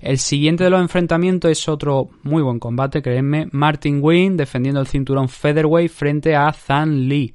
El 0.00 0.18
siguiente 0.18 0.64
de 0.64 0.70
los 0.70 0.80
enfrentamientos 0.80 1.50
es 1.50 1.68
otro 1.68 2.10
muy 2.24 2.42
buen 2.42 2.58
combate, 2.58 3.02
créanme. 3.02 3.48
Martin 3.52 4.00
Wynn 4.02 4.36
defendiendo 4.36 4.80
el 4.80 4.88
cinturón 4.88 5.28
Featherweight 5.28 5.92
frente 5.92 6.34
a 6.34 6.52
Zan 6.52 7.08
Lee. 7.08 7.34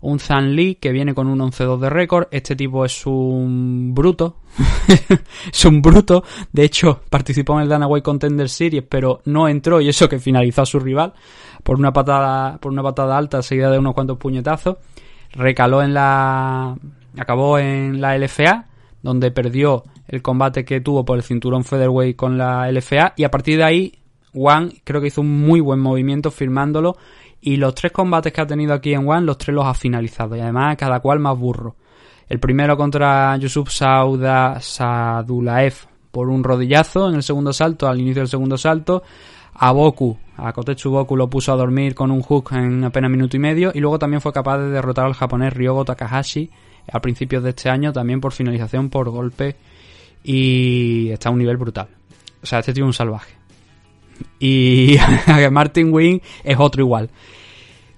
Un 0.00 0.18
Zan 0.18 0.54
Lee 0.54 0.76
que 0.76 0.92
viene 0.92 1.14
con 1.14 1.26
un 1.26 1.38
11-2 1.38 1.78
de 1.78 1.90
récord. 1.90 2.28
Este 2.30 2.56
tipo 2.56 2.86
es 2.86 3.04
un 3.04 3.92
bruto. 3.94 4.36
es 5.52 5.64
un 5.66 5.82
bruto. 5.82 6.24
De 6.52 6.64
hecho, 6.64 7.02
participó 7.10 7.56
en 7.56 7.64
el 7.64 7.68
Danaway 7.68 8.00
Contender 8.00 8.48
Series, 8.48 8.84
pero 8.88 9.20
no 9.26 9.46
entró 9.46 9.80
y 9.82 9.88
eso 9.88 10.08
que 10.08 10.18
finalizó 10.18 10.62
a 10.62 10.66
su 10.66 10.78
rival 10.78 11.12
por 11.62 11.78
una 11.78 11.92
patada, 11.92 12.58
por 12.58 12.72
una 12.72 12.82
patada 12.82 13.18
alta 13.18 13.42
seguida 13.42 13.70
de 13.70 13.78
unos 13.78 13.92
cuantos 13.92 14.16
puñetazos. 14.16 14.76
Recaló 15.32 15.82
en 15.82 15.92
la. 15.92 16.76
Acabó 17.18 17.58
en 17.58 18.00
la 18.00 18.16
LFA, 18.16 18.66
donde 19.02 19.30
perdió 19.30 19.84
el 20.08 20.22
combate 20.22 20.64
que 20.64 20.80
tuvo 20.80 21.04
por 21.04 21.16
el 21.16 21.22
cinturón 21.22 21.64
Featherweight 21.64 22.16
con 22.16 22.38
la 22.38 22.70
LFA. 22.70 23.14
Y 23.16 23.24
a 23.24 23.30
partir 23.30 23.58
de 23.58 23.64
ahí, 23.64 23.98
One 24.34 24.70
creo 24.84 25.00
que 25.00 25.08
hizo 25.08 25.20
un 25.20 25.40
muy 25.40 25.60
buen 25.60 25.80
movimiento 25.80 26.30
firmándolo. 26.30 26.96
Y 27.40 27.56
los 27.56 27.74
tres 27.74 27.92
combates 27.92 28.32
que 28.32 28.40
ha 28.40 28.46
tenido 28.46 28.74
aquí 28.74 28.92
en 28.92 29.08
One, 29.08 29.22
los 29.22 29.38
tres 29.38 29.54
los 29.54 29.64
ha 29.64 29.74
finalizado. 29.74 30.36
Y 30.36 30.40
además, 30.40 30.76
cada 30.76 31.00
cual 31.00 31.20
más 31.20 31.38
burro. 31.38 31.76
El 32.28 32.40
primero 32.40 32.76
contra 32.76 33.36
Yusuf 33.36 33.70
Sauda 33.70 34.60
Sadulaev 34.60 35.74
por 36.10 36.28
un 36.28 36.42
rodillazo 36.42 37.08
en 37.08 37.16
el 37.16 37.22
segundo 37.22 37.52
salto, 37.52 37.88
al 37.88 38.00
inicio 38.00 38.22
del 38.22 38.28
segundo 38.28 38.58
salto. 38.58 39.02
A 39.58 39.72
Boku, 39.72 40.18
a 40.36 40.52
Kotetsu 40.52 40.90
Boku 40.90 41.16
lo 41.16 41.30
puso 41.30 41.52
a 41.52 41.56
dormir 41.56 41.94
con 41.94 42.10
un 42.10 42.20
hook 42.20 42.50
en 42.52 42.84
apenas 42.84 43.10
minuto 43.10 43.36
y 43.36 43.40
medio. 43.40 43.70
Y 43.72 43.80
luego 43.80 43.98
también 43.98 44.20
fue 44.20 44.32
capaz 44.32 44.58
de 44.58 44.70
derrotar 44.70 45.06
al 45.06 45.14
japonés 45.14 45.52
Ryogo 45.52 45.84
Takahashi 45.84 46.50
a 46.90 47.00
principios 47.00 47.42
de 47.42 47.50
este 47.50 47.68
año, 47.68 47.92
también 47.92 48.20
por 48.20 48.32
finalización 48.32 48.90
por 48.90 49.10
golpe. 49.10 49.56
Y 50.22 51.10
está 51.10 51.28
a 51.28 51.32
un 51.32 51.38
nivel 51.38 51.56
brutal. 51.56 51.88
O 52.42 52.46
sea, 52.46 52.60
este 52.60 52.72
tío 52.72 52.84
es 52.84 52.88
un 52.88 52.92
salvaje. 52.92 53.34
Y 54.40 54.96
Martin 55.50 55.92
Wynn 55.92 56.20
es 56.42 56.56
otro 56.58 56.82
igual. 56.82 57.10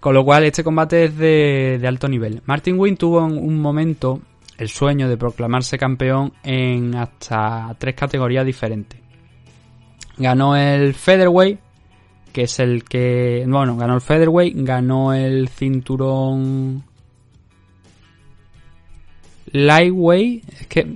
Con 0.00 0.14
lo 0.14 0.24
cual, 0.24 0.44
este 0.44 0.62
combate 0.62 1.06
es 1.06 1.16
de, 1.16 1.78
de 1.80 1.88
alto 1.88 2.08
nivel. 2.08 2.42
Martin 2.44 2.78
Wynn 2.78 2.96
tuvo 2.96 3.26
en 3.26 3.36
un 3.36 3.60
momento 3.60 4.20
el 4.56 4.68
sueño 4.68 5.08
de 5.08 5.16
proclamarse 5.16 5.78
campeón 5.78 6.32
en 6.42 6.94
hasta 6.94 7.74
tres 7.78 7.94
categorías 7.94 8.44
diferentes. 8.44 9.00
Ganó 10.18 10.56
el 10.56 10.94
Featherweight, 10.94 11.60
que 12.32 12.42
es 12.42 12.58
el 12.58 12.84
que. 12.84 13.44
Bueno, 13.46 13.76
ganó 13.76 13.94
el 13.94 14.00
Featherweight, 14.00 14.56
ganó 14.58 15.14
el 15.14 15.48
cinturón. 15.48 16.84
Lightweight. 19.52 20.48
Es 20.48 20.66
que. 20.66 20.86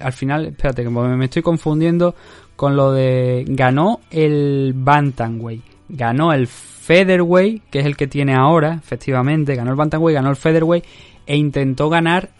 al 0.00 0.12
final, 0.12 0.46
espérate, 0.46 0.82
que 0.82 0.90
me, 0.90 1.16
me 1.16 1.24
estoy 1.26 1.42
confundiendo 1.42 2.14
con 2.56 2.76
lo 2.76 2.92
de. 2.92 3.44
Ganó 3.48 4.00
el 4.10 4.72
Bantamweight. 4.74 5.62
Ganó 5.88 6.32
el 6.32 6.46
Featherweight, 6.46 7.64
que 7.70 7.80
es 7.80 7.86
el 7.86 7.96
que 7.96 8.06
tiene 8.06 8.34
ahora, 8.34 8.74
efectivamente. 8.74 9.54
Ganó 9.54 9.70
el 9.70 9.76
Bantamweight, 9.76 10.14
ganó 10.14 10.30
el 10.30 10.36
Featherweight. 10.36 10.84
E 11.26 11.36
intentó 11.36 11.88
ganar 11.88 12.30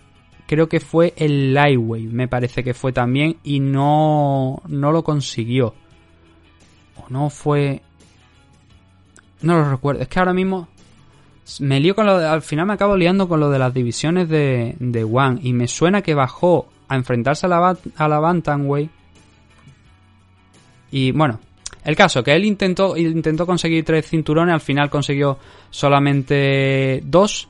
creo 0.46 0.68
que 0.68 0.80
fue 0.80 1.14
el 1.16 1.55
Lightweight, 1.55 2.11
me 2.11 2.28
parece 2.28 2.62
que 2.62 2.74
fue 2.74 2.92
también, 2.92 3.36
y 3.42 3.61
no, 3.61 4.62
no 4.68 4.92
lo 4.92 5.02
consiguió. 5.02 5.74
O 6.96 7.07
no 7.09 7.30
fue... 7.30 7.82
No 9.42 9.59
lo 9.59 9.70
recuerdo, 9.70 10.00
es 10.02 10.09
que 10.09 10.18
ahora 10.18 10.32
mismo 10.32 10.68
me 11.61 11.80
lío 11.80 11.95
con 11.95 12.07
lo 12.07 12.18
de- 12.18 12.26
Al 12.26 12.42
final 12.42 12.66
me 12.66 12.72
acabo 12.74 12.97
liando 12.97 13.28
con 13.28 13.40
lo 13.40 13.51
de 13.51 13.59
las 13.59 13.72
divisiones 13.74 14.28
de, 14.28 14.76
de 14.78 15.05
One, 15.05 15.40
y 15.42 15.53
me 15.53 15.68
suena 15.68 16.03
que 16.03 16.14
bajó 16.14 16.68
a 16.88 16.97
enfrentarse 16.97 17.47
a 17.47 17.49
la, 17.49 17.76
a 17.97 18.09
la 18.09 18.18
Bantamweight. 18.18 18.90
Y 20.90 21.12
bueno, 21.12 21.40
el 21.84 21.97
caso, 21.97 22.22
que 22.22 22.34
él 22.34 22.45
intentó, 22.45 22.97
intentó 22.97 23.47
conseguir 23.47 23.84
tres 23.84 24.09
cinturones, 24.09 24.55
al 24.55 24.61
final 24.61 24.88
consiguió 24.88 25.38
solamente 25.70 27.03
dos, 27.05 27.49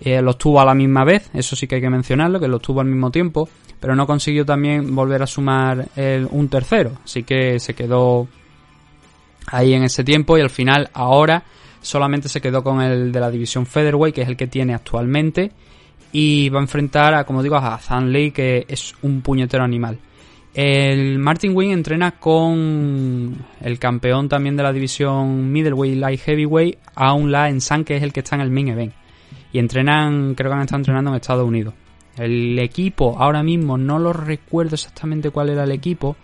eh, 0.00 0.22
los 0.22 0.38
tuvo 0.38 0.60
a 0.60 0.64
la 0.64 0.74
misma 0.74 1.04
vez, 1.04 1.30
eso 1.34 1.56
sí 1.56 1.66
que 1.66 1.74
hay 1.76 1.80
que 1.80 1.90
mencionarlo, 1.90 2.40
que 2.40 2.48
los 2.48 2.62
tuvo 2.62 2.80
al 2.80 2.86
mismo 2.86 3.10
tiempo, 3.10 3.48
pero 3.80 3.94
no 3.96 4.06
consiguió 4.06 4.44
también 4.46 4.94
volver 4.94 5.22
a 5.22 5.26
sumar 5.26 5.88
un 6.30 6.48
tercero, 6.48 6.92
así 7.04 7.22
que 7.22 7.58
se 7.58 7.74
quedó 7.74 8.28
ahí 9.46 9.74
en 9.74 9.82
ese 9.82 10.04
tiempo 10.04 10.38
y 10.38 10.42
al 10.42 10.50
final 10.50 10.90
ahora 10.92 11.42
solamente 11.80 12.28
se 12.28 12.40
quedó 12.40 12.62
con 12.62 12.80
el 12.80 13.12
de 13.12 13.20
la 13.20 13.30
división 13.30 13.66
Featherweight, 13.66 14.14
que 14.14 14.22
es 14.22 14.28
el 14.28 14.36
que 14.36 14.46
tiene 14.46 14.74
actualmente, 14.74 15.52
y 16.12 16.48
va 16.48 16.58
a 16.58 16.62
enfrentar 16.62 17.14
a, 17.14 17.24
como 17.24 17.42
digo, 17.42 17.56
a 17.56 17.78
Zhang 17.78 18.10
Lee, 18.10 18.30
que 18.30 18.64
es 18.68 18.94
un 19.02 19.22
puñetero 19.22 19.64
animal. 19.64 19.98
El 20.52 21.20
Martin 21.20 21.52
Wing 21.54 21.70
entrena 21.70 22.12
con 22.12 23.36
el 23.60 23.78
campeón 23.78 24.28
también 24.28 24.56
de 24.56 24.64
la 24.64 24.72
división 24.72 25.52
Middleweight 25.52 25.98
Light 25.98 26.20
Heavyweight, 26.20 26.78
Aun 26.96 27.30
La 27.30 27.48
Ensan, 27.48 27.84
que 27.84 27.96
es 27.96 28.02
el 28.02 28.12
que 28.12 28.20
está 28.20 28.34
en 28.34 28.42
el 28.42 28.50
main 28.50 28.68
event. 28.68 28.92
Y 29.52 29.60
entrenan, 29.60 30.34
creo 30.34 30.50
que 30.50 30.56
han 30.56 30.62
estado 30.62 30.80
entrenando 30.80 31.10
en 31.10 31.16
Estados 31.16 31.46
Unidos. 31.46 31.74
El 32.16 32.58
equipo, 32.58 33.16
ahora 33.18 33.44
mismo 33.44 33.78
no 33.78 34.00
lo 34.00 34.12
recuerdo 34.12 34.74
exactamente 34.74 35.30
cuál 35.30 35.50
era 35.50 35.62
el 35.62 35.70
equipo, 35.70 36.16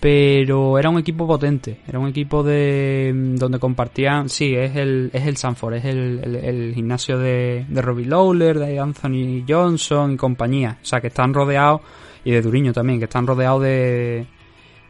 pero 0.00 0.78
era 0.78 0.88
un 0.88 0.98
equipo 0.98 1.26
potente. 1.26 1.80
Era 1.86 1.98
un 1.98 2.08
equipo 2.08 2.42
de 2.42 3.12
donde 3.36 3.58
compartían, 3.58 4.28
sí, 4.30 4.54
es 4.54 4.74
el, 4.76 5.10
es 5.12 5.26
el 5.26 5.36
Sanford, 5.36 5.74
es 5.74 5.84
el, 5.84 6.20
el- 6.42 6.74
gimnasio 6.74 7.18
de, 7.18 7.66
de 7.68 7.82
Robbie 7.82 8.06
Lawler, 8.06 8.58
de 8.58 8.78
Anthony 8.78 9.44
Johnson 9.46 10.12
y 10.12 10.16
compañía. 10.16 10.78
O 10.82 10.84
sea, 10.84 11.00
que 11.00 11.08
están 11.08 11.34
rodeados, 11.34 11.82
y 12.24 12.30
de 12.30 12.40
Duriño 12.42 12.72
también, 12.72 12.98
que 12.98 13.04
están 13.04 13.26
rodeados 13.26 13.62
de, 13.62 14.26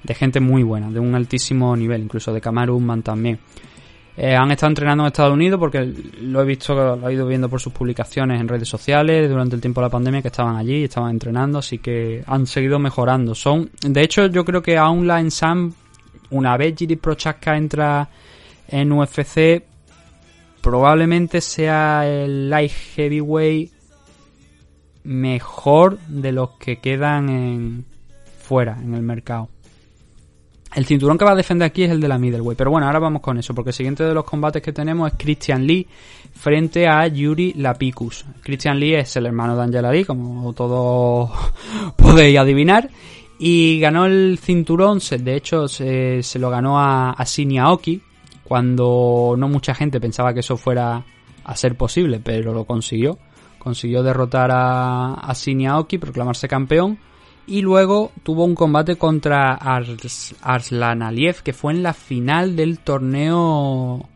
de 0.04 0.14
gente 0.14 0.38
muy 0.40 0.62
buena, 0.62 0.90
de 0.90 1.00
un 1.00 1.14
altísimo 1.14 1.74
nivel, 1.76 2.02
incluso 2.02 2.32
de 2.32 2.40
Kamaru 2.40 2.76
Usman 2.76 3.02
también. 3.02 3.38
Eh, 4.16 4.34
han 4.34 4.50
estado 4.50 4.70
entrenando 4.70 5.04
en 5.04 5.08
Estados 5.08 5.32
Unidos 5.32 5.58
porque 5.58 5.82
lo 6.20 6.42
he 6.42 6.44
visto, 6.44 6.74
lo 6.74 7.08
he 7.08 7.14
ido 7.14 7.26
viendo 7.26 7.48
por 7.48 7.61
sus 7.61 7.72
publicaciones 7.72 8.40
en 8.40 8.48
redes 8.48 8.68
sociales 8.68 9.28
durante 9.30 9.54
el 9.54 9.61
tiempo 9.61 9.80
de 9.80 9.86
la 9.86 9.90
pandemia 9.90 10.20
que 10.20 10.28
estaban 10.28 10.56
allí 10.56 10.78
y 10.80 10.84
estaban 10.84 11.11
entrenando, 11.11 11.58
así 11.58 11.78
que 11.78 12.22
han 12.26 12.46
seguido 12.46 12.78
mejorando. 12.78 13.34
Son, 13.34 13.70
de 13.80 14.02
hecho, 14.02 14.26
yo 14.26 14.44
creo 14.44 14.62
que 14.62 14.76
aún 14.76 15.06
la 15.06 15.28
Sam, 15.30 15.72
una 16.30 16.56
vez 16.56 16.74
Giri 16.76 16.96
Prochaska 16.96 17.56
entra 17.56 18.08
en 18.68 18.92
UFC, 18.92 19.62
probablemente 20.61 21.40
sea 21.40 22.06
el 22.06 22.50
light 22.50 22.72
heavyweight 22.94 23.72
mejor 25.04 25.98
de 26.08 26.32
los 26.32 26.50
que 26.58 26.78
quedan 26.78 27.28
en 27.28 27.84
fuera 28.42 28.76
en 28.82 28.94
el 28.94 29.02
mercado. 29.02 29.48
El 30.75 30.87
cinturón 30.87 31.18
que 31.18 31.25
va 31.25 31.33
a 31.33 31.37
defender 31.37 31.66
aquí 31.66 31.83
es 31.83 31.91
el 31.91 32.01
de 32.01 32.07
la 32.07 32.16
middleweight, 32.16 32.57
pero 32.57 32.71
bueno, 32.71 32.87
ahora 32.87 33.01
vamos 33.01 33.23
con 33.23 33.37
eso, 33.39 33.55
porque 33.55 33.71
el 33.71 33.75
siguiente 33.75 34.05
de 34.05 34.14
los 34.14 34.25
combates 34.25 34.62
que 34.62 34.73
tenemos 34.73 35.11
es 35.11 35.18
Christian 35.18 35.66
Lee 35.66 35.87
frente 36.33 36.87
a 36.87 37.07
Yuri 37.09 37.55
Lapicus. 37.55 38.25
Christian 38.41 38.79
Lee 38.79 38.95
es 38.95 39.16
el 39.16 39.27
hermano 39.27 39.57
de 39.57 39.62
Angela 39.64 39.91
Lee, 39.91 40.05
como 40.05 40.53
todos 40.53 41.31
podéis 41.97 42.39
adivinar, 42.39 42.89
y 43.39 43.81
ganó 43.81 44.07
el 44.07 44.39
cinturón, 44.41 45.01
de 45.01 45.35
hecho 45.35 45.66
se, 45.66 46.23
lo 46.39 46.51
ganó 46.51 46.79
a, 46.79 47.11
a 47.11 47.25
Aoki, 47.62 48.01
cuando 48.45 49.35
no 49.37 49.49
mucha 49.49 49.75
gente 49.75 50.01
pensaba 50.01 50.33
que 50.35 50.41
eso 50.41 50.57
fuera 50.57 51.05
a 51.45 51.57
ser 51.57 51.77
posible, 51.77 52.21
pero 52.23 52.53
lo 52.53 52.64
consiguió. 52.64 53.18
Consiguió 53.59 54.03
derrotar 54.03 54.51
a, 54.53 55.14
a 55.14 55.35
Aoki, 55.68 55.99
proclamarse 55.99 56.49
campeón, 56.49 56.99
y 57.51 57.61
luego 57.62 58.12
tuvo 58.22 58.44
un 58.44 58.55
combate 58.55 58.96
contra 58.96 59.55
Ars- 59.55 60.34
Arslan 60.40 61.03
Aliyev, 61.03 61.42
que 61.42 61.53
fue 61.53 61.72
en 61.72 61.82
la 61.82 61.92
final 61.92 62.57
del 62.57 62.78
torneo. 62.78 64.09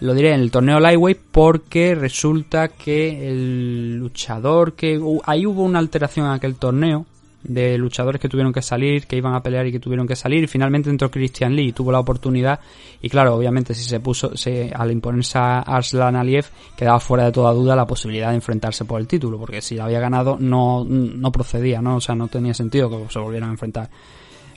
Lo 0.00 0.14
diré, 0.14 0.34
en 0.34 0.40
el 0.40 0.50
torneo 0.50 0.78
Lightweight, 0.80 1.18
porque 1.32 1.94
resulta 1.94 2.68
que 2.68 3.28
el 3.28 3.96
luchador 3.96 4.74
que. 4.74 4.98
hu- 5.00 5.20
Ahí 5.24 5.46
hubo 5.46 5.62
una 5.64 5.78
alteración 5.78 6.26
en 6.26 6.32
aquel 6.32 6.54
torneo 6.56 7.06
de 7.42 7.78
luchadores 7.78 8.20
que 8.20 8.28
tuvieron 8.28 8.52
que 8.52 8.62
salir, 8.62 9.06
que 9.06 9.16
iban 9.16 9.34
a 9.34 9.42
pelear 9.42 9.66
y 9.66 9.72
que 9.72 9.80
tuvieron 9.80 10.06
que 10.06 10.16
salir. 10.16 10.46
Finalmente 10.48 10.90
entró 10.90 11.10
Christian 11.10 11.54
Lee 11.54 11.68
y 11.68 11.72
tuvo 11.72 11.90
la 11.90 12.00
oportunidad. 12.00 12.60
Y 13.00 13.08
claro, 13.08 13.34
obviamente, 13.34 13.74
si 13.74 13.84
se 13.84 14.00
puso, 14.00 14.36
se, 14.36 14.70
al 14.74 14.90
imponerse 14.90 15.38
a 15.38 15.60
Arslan 15.60 16.16
Aliyev, 16.16 16.46
quedaba 16.76 17.00
fuera 17.00 17.24
de 17.24 17.32
toda 17.32 17.52
duda 17.52 17.74
la 17.74 17.86
posibilidad 17.86 18.30
de 18.30 18.36
enfrentarse 18.36 18.84
por 18.84 19.00
el 19.00 19.06
título, 19.06 19.38
porque 19.38 19.62
si 19.62 19.76
lo 19.76 19.84
había 19.84 20.00
ganado 20.00 20.36
no, 20.38 20.84
no 20.84 21.32
procedía, 21.32 21.80
¿no? 21.80 21.96
O 21.96 22.00
sea, 22.00 22.14
no 22.14 22.28
tenía 22.28 22.54
sentido 22.54 22.90
que 22.90 23.12
se 23.12 23.18
volvieran 23.18 23.50
a 23.50 23.52
enfrentar 23.52 23.88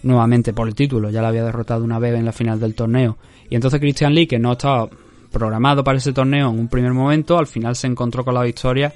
nuevamente 0.04 0.54
por 0.54 0.68
el 0.68 0.76
título. 0.76 1.10
Ya 1.10 1.22
la 1.22 1.30
había 1.30 1.44
derrotado 1.44 1.84
una 1.84 2.00
vez 2.00 2.14
en 2.16 2.26
la 2.26 2.34
final 2.34 2.60
del 2.60 2.76
torneo. 2.76 3.18
Y 3.50 3.56
entonces 3.56 3.80
Christian 3.80 4.14
Lee, 4.14 4.28
que 4.28 4.40
no 4.40 4.54
estaba 4.54 4.90
programado 5.32 5.84
para 5.84 5.98
ese 5.98 6.14
torneo 6.14 6.50
en 6.50 6.60
un 6.60 6.68
primer 6.68 6.94
momento, 6.94 7.38
al 7.38 7.48
final 7.48 7.76
se 7.76 7.88
encontró 7.88 8.24
con 8.26 8.34
la 8.34 8.44
victoria 8.44 8.94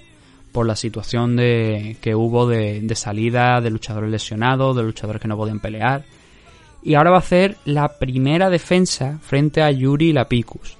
por 0.52 0.66
la 0.66 0.76
situación 0.76 1.36
de 1.36 1.98
que 2.02 2.16
hubo 2.16 2.48
de, 2.48 2.88
salida 2.96 3.62
de 3.62 3.70
luchadores 3.70 4.10
lesionados, 4.10 4.76
de 4.76 4.84
luchadores 4.84 5.22
que 5.22 5.28
no 5.28 5.38
podían 5.38 5.60
pelear. 5.60 6.04
Y 6.84 6.96
ahora 6.96 7.12
va 7.12 7.18
a 7.18 7.20
hacer 7.20 7.58
la 7.66 8.00
primera 8.00 8.50
defensa 8.50 9.20
frente 9.22 9.62
a 9.62 9.72
Yuri 9.72 10.14
Lapicus. 10.14 10.78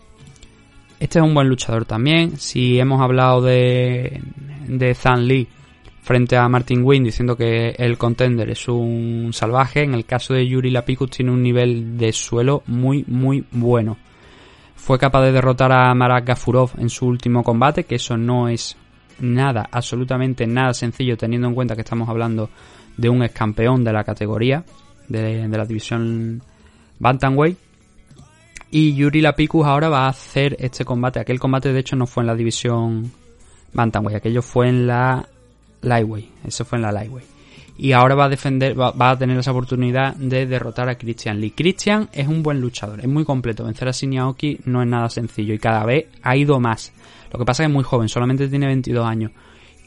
Este 1.00 1.20
es 1.20 1.26
un 1.26 1.34
buen 1.34 1.48
luchador 1.48 1.86
también. 1.86 2.38
Si 2.38 2.80
hemos 2.80 3.02
hablado 3.02 3.42
de, 3.42 4.22
de 4.68 4.96
Zan 4.96 5.28
Lee 5.28 5.48
frente 6.08 6.38
a 6.38 6.48
Martin 6.48 6.84
Wynn 6.84 7.04
diciendo 7.04 7.36
que 7.36 7.76
el 7.78 7.98
contender 7.98 8.50
es 8.50 8.68
un 8.70 9.32
salvaje, 9.34 9.84
en 9.84 9.94
el 9.94 10.06
caso 10.06 10.34
de 10.34 10.48
Yuri 10.48 10.72
Lapicus 10.72 11.12
tiene 11.12 11.32
un 11.32 11.44
nivel 11.44 11.98
de 11.98 12.14
suelo 12.14 12.64
muy 12.68 13.04
muy 13.08 13.44
bueno. 13.52 13.98
Fue 14.76 14.98
capaz 14.98 15.24
de 15.24 15.34
derrotar 15.34 15.74
a 15.74 15.94
Marat 15.94 16.26
Gafurov 16.26 16.72
en 16.78 16.90
su 16.90 17.08
último 17.08 17.44
combate, 17.44 17.84
que 17.84 17.96
eso 17.96 18.16
no 18.16 18.48
es 18.48 18.78
nada, 19.20 19.68
absolutamente 19.72 20.48
nada 20.48 20.74
sencillo 20.74 21.18
teniendo 21.18 21.48
en 21.48 21.56
cuenta 21.56 21.76
que 21.76 21.82
estamos 21.82 22.10
hablando 22.10 22.50
de 22.98 23.10
un 23.10 23.24
ex 23.24 23.34
campeón 23.34 23.84
de 23.84 23.94
la 23.94 24.04
categoría, 24.04 24.64
de, 25.08 25.48
la 25.48 25.66
división 25.66 26.42
Bantamweight. 27.00 27.58
Y 28.70 28.96
Yuri 28.96 29.22
Lapicus 29.22 29.66
ahora 29.66 29.88
va 29.88 30.06
a 30.06 30.10
hacer 30.10 30.58
este 30.60 30.84
combate. 30.84 31.20
Aquel 31.20 31.40
combate 31.40 31.72
de 31.72 31.80
hecho 31.80 31.96
no 31.96 32.06
fue 32.06 32.24
en 32.24 32.28
la 32.28 32.36
división 32.36 33.12
Bantamweight, 33.74 34.18
aquello 34.18 34.42
fue 34.42 34.68
en 34.68 34.88
la 34.88 35.26
Lightweight. 35.82 36.30
Ese 36.46 36.66
fue 36.66 36.78
en 36.78 36.82
la 36.82 36.92
Lightweight. 36.92 37.38
Y 37.80 37.92
ahora 37.92 38.16
va 38.16 38.26
a 38.26 38.30
defender, 38.30 38.80
va, 38.80 38.92
a 39.12 39.18
tener 39.18 39.38
esa 39.38 39.52
oportunidad 39.52 40.16
de 40.16 40.48
derrotar 40.48 40.90
a 40.90 40.98
Christian 40.98 41.40
Lee. 41.40 41.52
Christian 41.52 42.10
es 42.12 42.28
un 42.28 42.42
buen 42.42 42.60
luchador, 42.60 43.00
es 43.00 43.08
muy 43.08 43.24
completo. 43.24 43.66
Vencer 43.66 43.88
a 43.88 43.92
Shinyaoki 43.92 44.62
no 44.66 44.82
es 44.82 44.88
nada 44.88 45.10
sencillo 45.10 45.54
y 45.54 45.60
cada 45.60 45.86
vez 45.86 46.08
ha 46.24 46.36
ido 46.36 46.60
más. 46.60 46.92
Lo 47.32 47.40
que 47.40 47.46
pasa 47.46 47.64
es 47.64 47.68
que 47.68 47.72
es 47.72 47.74
muy 47.74 47.84
joven, 47.84 48.10
solamente 48.10 48.48
tiene 48.48 48.68
22 48.68 49.06
años. 49.06 49.32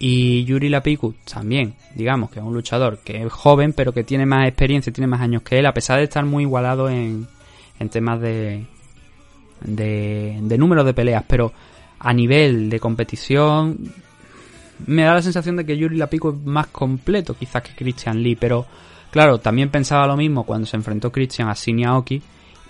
Y 0.03 0.45
Yuri 0.45 0.71
Lapiku 0.71 1.15
también, 1.31 1.75
digamos 1.95 2.31
que 2.31 2.41
es 2.41 2.45
un 2.45 2.55
luchador 2.55 3.01
que 3.05 3.23
es 3.23 3.31
joven, 3.31 3.75
pero 3.75 3.93
que 3.93 4.03
tiene 4.03 4.25
más 4.25 4.49
experiencia, 4.49 4.91
tiene 4.93 5.07
más 5.07 5.21
años 5.21 5.43
que 5.43 5.59
él, 5.59 5.67
a 5.67 5.75
pesar 5.75 5.99
de 5.99 6.05
estar 6.05 6.25
muy 6.25 6.45
igualado 6.45 6.89
en, 6.89 7.29
en 7.79 7.89
temas 7.91 8.19
de, 8.19 8.65
de, 9.61 10.39
de 10.41 10.59
número 10.59 10.85
de 10.85 10.95
peleas. 10.95 11.25
Pero 11.29 11.53
a 11.99 12.15
nivel 12.15 12.71
de 12.71 12.81
competición, 12.81 13.93
me 14.87 15.03
da 15.03 15.15
la 15.15 15.23
sensación 15.23 15.57
de 15.57 15.67
que 15.67 15.77
Yuri 15.77 15.99
Lapiku 15.99 16.31
es 16.31 16.47
más 16.47 16.69
completo 16.69 17.35
quizás 17.35 17.63
que 17.63 17.75
Christian 17.75 18.23
Lee, 18.23 18.37
pero 18.37 18.65
claro, 19.11 19.39
también 19.39 19.69
pensaba 19.69 20.07
lo 20.07 20.17
mismo 20.17 20.45
cuando 20.45 20.67
se 20.67 20.79
enfrentó 20.79 21.13
Christian 21.13 21.51
a 21.51 21.55
Shinya 21.55 21.91
Aoki. 21.91 22.23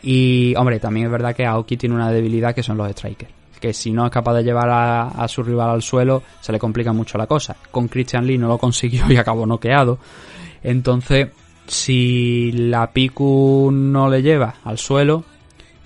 Y, 0.03 0.55
hombre, 0.57 0.81
también 0.81 1.07
es 1.07 1.12
verdad 1.12 1.37
que 1.37 1.47
Aoki 1.47 1.77
tiene 1.77 1.95
una 1.95 2.11
debilidad 2.11 2.57
que 2.57 2.64
son 2.64 2.77
los 2.77 2.91
strikers 2.91 3.39
que 3.61 3.73
si 3.73 3.93
no 3.93 4.07
es 4.07 4.11
capaz 4.11 4.35
de 4.35 4.43
llevar 4.43 4.69
a, 4.71 5.29
su 5.29 5.43
rival 5.43 5.71
al 5.71 5.83
suelo, 5.83 6.23
se 6.41 6.53
le 6.53 6.59
complica 6.59 6.93
mucho 6.93 7.19
la 7.19 7.27
cosa. 7.27 7.57
Con 7.71 7.89
Christian 7.89 8.27
Lee 8.27 8.39
no 8.39 8.49
lo 8.49 8.59
consiguió 8.59 9.11
y 9.11 9.17
acabó 9.19 9.47
noqueado. 9.47 9.99
Entonces, 10.63 11.29
si 11.67 12.51
la 12.53 12.91
Piku 12.91 13.71
no 13.73 14.09
le 14.09 14.23
lleva 14.23 14.55
al 14.65 14.79
suelo, 14.79 15.25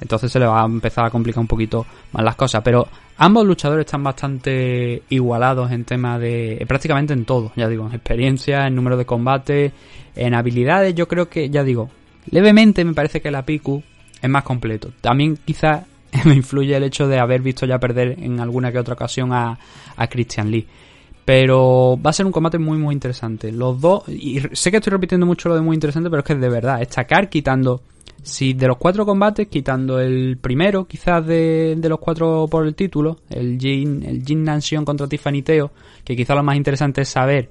entonces 0.01 0.31
se 0.31 0.39
le 0.39 0.47
va 0.47 0.63
a 0.63 0.67
empezar 0.67 1.05
a 1.05 1.11
complicar 1.11 1.41
un 1.41 1.47
poquito 1.47 1.85
más 2.13 2.25
las 2.25 2.37
cosas. 2.37 2.63
Pero 2.65 2.89
ambos 3.19 3.47
luchadores 3.47 3.87
están 3.87 4.03
bastante 4.03 5.03
igualados 5.11 5.71
en 5.71 5.85
tema 5.85 6.19
de. 6.19 6.65
prácticamente 6.69 7.13
en 7.13 7.25
todo, 7.25 7.53
ya 7.57 7.69
digo, 7.69 7.87
en 7.87 7.95
experiencia, 7.95 8.67
en 8.67 8.75
número 8.75 8.97
de 8.97 9.05
combate, 9.05 9.73
en 10.15 10.35
habilidades. 10.35 10.95
Yo 10.95 11.09
creo 11.09 11.29
que, 11.29 11.51
ya 11.51 11.65
digo, 11.65 11.91
levemente 12.31 12.85
me 12.85 12.95
parece 12.95 13.21
que 13.21 13.31
la 13.31 13.45
Piku 13.45 13.83
es 14.21 14.31
más 14.31 14.45
completo. 14.45 14.91
También 15.01 15.37
quizás 15.45 15.83
me 16.25 16.35
influye 16.35 16.77
el 16.77 16.85
hecho 16.85 17.09
de 17.09 17.19
haber 17.19 17.43
visto 17.43 17.67
ya 17.67 17.79
perder 17.79 18.17
en 18.19 18.41
alguna 18.41 18.73
que 18.73 18.79
otra 18.79 18.95
ocasión 18.95 19.33
a, 19.33 19.59
a 19.97 20.07
Christian 20.07 20.51
Lee. 20.51 20.67
Pero 21.25 21.99
va 22.05 22.11
a 22.11 22.13
ser 22.13 22.27
un 22.27 22.33
combate 22.33 22.59
muy 22.59 22.77
muy 22.77 22.95
interesante. 22.95 23.51
Los 23.51 23.81
dos, 23.81 24.09
y 24.09 24.41
sé 24.53 24.71
que 24.71 24.77
estoy 24.77 24.91
repitiendo 24.91 25.27
mucho 25.27 25.49
lo 25.49 25.55
de 25.55 25.63
muy 25.63 25.75
interesante, 25.75 26.11
pero 26.11 26.21
es 26.21 26.27
que 26.27 26.35
de 26.35 26.49
verdad, 26.49 26.83
es 26.83 26.89
Chakar 26.89 27.31
quitando, 27.31 27.81
si 28.23 28.53
de 28.53 28.69
los 28.69 28.77
cuatro 28.77 29.07
combates, 29.07 29.49
quitando 29.49 30.01
el 30.01 30.37
primero 30.39 30.85
quizás 30.87 31.27
de, 31.27 31.77
de 31.79 31.89
los 31.89 31.99
cuatro 31.99 32.47
por 32.51 32.67
el 32.67 32.75
título, 32.75 33.21
el 33.31 33.59
Jin, 33.59 34.03
el 34.03 34.23
Jin 34.23 34.45
Nansion 34.45 34.85
contra 34.85 35.09
Tiffany 35.09 35.43
Teo, 35.43 35.71
que 36.05 36.15
quizás 36.15 36.37
lo 36.37 36.43
más 36.43 36.57
interesante 36.57 37.03
es 37.03 37.09
saber 37.09 37.49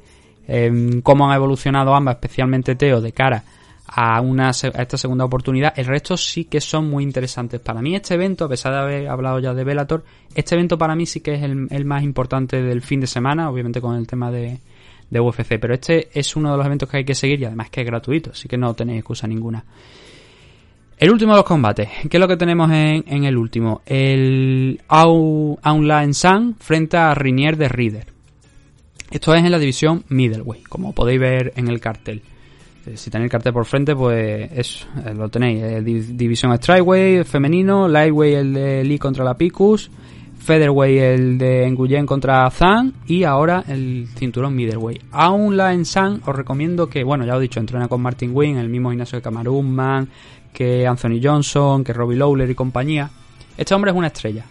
eh, 0.47 1.01
cómo 1.01 1.27
han 1.27 1.35
evolucionado 1.35 1.95
ambas, 1.95 2.15
especialmente 2.15 2.75
Teo, 2.75 3.01
de 3.01 3.11
cara 3.11 3.43
a, 3.87 4.21
una, 4.21 4.49
esta 4.49 4.97
segunda 4.97 5.25
oportunidad. 5.25 5.73
El 5.77 5.85
resto 5.85 6.17
sí 6.17 6.45
que 6.45 6.61
son 6.61 6.89
muy 6.89 7.03
interesantes. 7.03 7.59
Para 7.59 7.81
mí 7.81 7.95
este 7.95 8.13
evento, 8.13 8.45
a 8.45 8.49
pesar 8.49 8.73
de 8.73 8.79
haber 8.79 9.07
hablado 9.07 9.39
ya 9.39 9.53
de 9.53 9.63
Bellator, 9.63 10.03
este 10.33 10.55
evento 10.55 10.77
para 10.77 10.95
mí 10.95 11.05
sí 11.05 11.19
que 11.19 11.33
es 11.35 11.43
el, 11.43 11.85
más 11.85 12.03
importante 12.03 12.61
del 12.61 12.81
fin 12.81 12.99
de 13.01 13.07
semana, 13.07 13.49
obviamente 13.49 13.81
con 13.81 13.95
el 13.95 14.07
tema 14.07 14.31
de, 14.31 14.59
UFC. 15.11 15.59
Pero 15.59 15.75
este 15.75 16.09
es 16.11 16.35
uno 16.35 16.51
de 16.51 16.57
los 16.57 16.65
eventos 16.65 16.89
que 16.89 16.97
hay 16.97 17.05
que 17.05 17.13
seguir 17.13 17.39
y 17.41 17.45
además 17.45 17.69
que 17.69 17.81
es 17.81 17.85
gratuito, 17.85 18.31
así 18.31 18.47
que 18.47 18.57
no 18.57 18.73
tenéis 18.73 18.99
excusa 18.99 19.27
ninguna. 19.27 19.63
El 20.97 21.11
último 21.11 21.33
de 21.33 21.37
los 21.37 21.45
combates. 21.45 21.89
¿Qué 22.09 22.17
es 22.17 22.19
lo 22.21 22.27
que 22.27 22.37
tenemos 22.37 22.71
en, 22.71 23.23
el 23.25 23.37
último? 23.37 23.81
El 23.85 24.81
Aun 24.87 25.87
Laen 25.87 26.13
San 26.13 26.55
frente 26.55 26.97
a 26.97 27.13
Rinier 27.13 27.57
de 27.57 27.67
Reader. 27.67 28.07
Esto 29.11 29.35
es 29.35 29.43
en 29.43 29.51
la 29.51 29.59
división 29.59 30.03
Middleweight, 30.09 30.67
como 30.67 30.93
podéis 30.93 31.19
ver 31.19 31.53
en 31.55 31.67
el 31.67 31.79
cartel 31.79 32.23
si 32.95 33.09
tenéis 33.09 33.27
el 33.27 33.31
cartel 33.31 33.53
por 33.53 33.65
frente, 33.65 33.95
pues 33.95 34.51
eso, 34.51 34.87
lo 35.15 35.29
tenéis. 35.29 35.63
Eh, 35.63 35.81
División 35.81 36.55
Strikeway 36.57 37.23
femenino, 37.23 37.87
Lightweight 37.87 38.37
el 38.37 38.53
de 38.53 38.83
Lee 38.83 38.99
contra 38.99 39.23
la 39.23 39.35
Picus, 39.35 39.89
Featherweight 40.37 41.01
el 41.01 41.37
de 41.37 41.71
Nguyen 41.71 42.05
contra 42.05 42.49
Zhang 42.51 42.91
y 43.07 43.23
ahora 43.23 43.63
el 43.67 44.07
cinturón 44.15 44.55
Middleweight. 44.55 45.03
Aún 45.11 45.55
la 45.55 45.73
en 45.73 45.85
San 45.85 46.21
os 46.25 46.35
recomiendo 46.35 46.87
que, 46.87 47.03
bueno, 47.03 47.25
ya 47.25 47.33
os 47.33 47.39
he 47.39 47.43
dicho, 47.43 47.61
entrena 47.61 47.87
con 47.87 48.01
Martin 48.01 48.31
Wynn, 48.33 48.57
el 48.57 48.67
mismo 48.67 48.89
gimnasio 48.89 49.17
de 49.17 49.21
Cameron 49.21 49.71
Man, 49.71 50.09
que 50.51 50.85
Anthony 50.85 51.19
Johnson, 51.23 51.83
que 51.83 51.93
Robbie 51.93 52.17
Lawler 52.17 52.49
y 52.49 52.55
compañía. 52.55 53.09
Este 53.57 53.73
hombre 53.73 53.91
es 53.91 53.97
una 53.97 54.07
estrella 54.07 54.43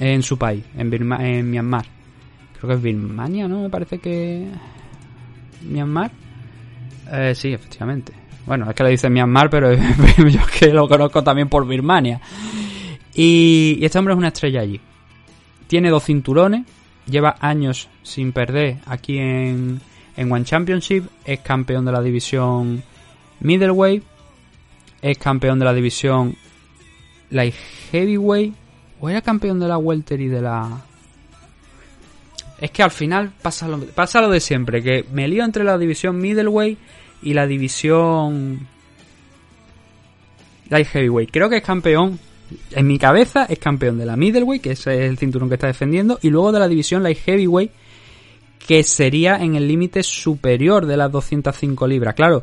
en 0.00 0.22
su 0.22 0.36
país, 0.36 0.64
en, 0.76 0.90
Birma 0.90 1.24
en 1.24 1.48
Myanmar. 1.48 1.86
Creo 2.58 2.68
que 2.68 2.74
es 2.74 2.82
Birmania, 2.82 3.46
¿no? 3.46 3.62
Me 3.62 3.70
parece 3.70 3.98
que... 3.98 4.48
Myanmar. 5.62 6.25
Eh, 7.10 7.34
sí, 7.34 7.52
efectivamente. 7.52 8.12
Bueno, 8.46 8.68
es 8.70 8.76
que 8.76 8.84
le 8.84 8.90
dicen 8.90 9.12
Myanmar, 9.12 9.50
pero 9.50 9.72
yo 9.74 10.40
que 10.58 10.68
lo 10.72 10.88
conozco 10.88 11.22
también 11.22 11.48
por 11.48 11.66
Birmania. 11.66 12.20
Y, 13.14 13.78
y, 13.80 13.84
este 13.84 13.98
hombre 13.98 14.14
es 14.14 14.18
una 14.18 14.28
estrella 14.28 14.60
allí. 14.60 14.80
Tiene 15.66 15.90
dos 15.90 16.04
cinturones, 16.04 16.64
lleva 17.06 17.36
años 17.40 17.88
sin 18.02 18.32
perder 18.32 18.78
aquí 18.86 19.18
en, 19.18 19.80
en 20.16 20.32
One 20.32 20.44
Championship, 20.44 21.04
es 21.24 21.40
campeón 21.40 21.84
de 21.84 21.92
la 21.92 22.02
división 22.02 22.82
Middleweight, 23.40 24.02
es 25.02 25.18
campeón 25.18 25.58
de 25.58 25.64
la 25.64 25.74
división 25.74 26.36
Light 27.30 27.54
Heavyweight 27.90 28.54
o 29.00 29.08
era 29.10 29.20
campeón 29.20 29.60
de 29.60 29.68
la 29.68 29.78
Welter 29.78 30.20
y 30.20 30.28
de 30.28 30.42
la... 30.42 30.84
Es 32.60 32.70
que 32.70 32.82
al 32.82 32.90
final 32.90 33.32
pasa 33.42 33.68
lo, 33.68 33.78
pasa 33.78 34.20
lo 34.20 34.30
de 34.30 34.40
siempre, 34.40 34.82
que 34.82 35.04
me 35.12 35.28
lío 35.28 35.44
entre 35.44 35.64
la 35.64 35.76
división 35.76 36.18
middleweight 36.18 36.78
y 37.22 37.34
la 37.34 37.46
división 37.46 38.66
light 40.68 40.86
heavyweight. 40.86 41.30
Creo 41.30 41.48
que 41.48 41.58
es 41.58 41.62
campeón, 41.62 42.18
en 42.72 42.86
mi 42.86 42.98
cabeza 42.98 43.44
es 43.44 43.58
campeón 43.58 43.98
de 43.98 44.06
la 44.06 44.16
middleweight, 44.16 44.62
que 44.62 44.72
es 44.72 44.86
el 44.86 45.18
cinturón 45.18 45.48
que 45.48 45.56
está 45.56 45.66
defendiendo, 45.66 46.18
y 46.22 46.30
luego 46.30 46.52
de 46.52 46.60
la 46.60 46.68
división 46.68 47.02
light 47.02 47.18
heavyweight, 47.18 47.70
que 48.66 48.82
sería 48.82 49.36
en 49.36 49.54
el 49.54 49.68
límite 49.68 50.02
superior 50.02 50.86
de 50.86 50.96
las 50.96 51.12
205 51.12 51.86
libras. 51.86 52.14
Claro, 52.14 52.42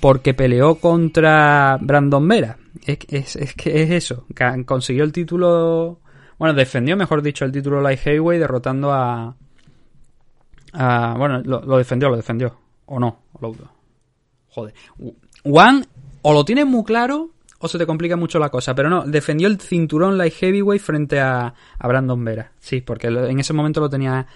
porque 0.00 0.34
peleó 0.34 0.74
contra 0.74 1.78
Brandon 1.80 2.28
Vera. 2.28 2.58
Es, 2.84 3.36
es, 3.36 3.54
que 3.54 3.82
es 3.82 3.90
eso. 3.90 4.26
Consiguió 4.66 5.04
el 5.04 5.12
título. 5.12 6.00
Bueno, 6.38 6.54
defendió, 6.54 6.96
mejor 6.96 7.22
dicho, 7.22 7.44
el 7.44 7.52
título 7.52 7.80
Light 7.80 8.00
Heavyweight 8.00 8.40
derrotando 8.40 8.92
a. 8.92 9.34
a 10.74 11.14
bueno, 11.16 11.40
lo, 11.44 11.78
defendió, 11.78 12.08
lo 12.08 12.16
defendió. 12.16 12.56
O 12.86 12.98
no. 12.98 13.20
Lo, 13.40 13.54
joder. 14.48 14.74
One, 15.44 15.84
o 16.22 16.32
lo 16.32 16.44
tienes 16.44 16.66
muy 16.66 16.84
claro, 16.84 17.30
o 17.58 17.68
se 17.68 17.78
te 17.78 17.86
complica 17.86 18.16
mucho 18.16 18.38
la 18.38 18.50
cosa. 18.50 18.74
Pero 18.74 18.90
no, 18.90 19.04
defendió 19.04 19.48
el 19.48 19.60
cinturón 19.60 20.18
Light 20.18 20.34
Heavyweight 20.34 20.82
frente 20.82 21.20
a, 21.20 21.54
Brandon 21.80 22.22
Vera. 22.24 22.52
Sí, 22.58 22.80
porque 22.80 23.08
en 23.08 23.38
ese 23.38 23.52
momento 23.52 23.80
lo 23.80 23.88
tenía 23.88 24.26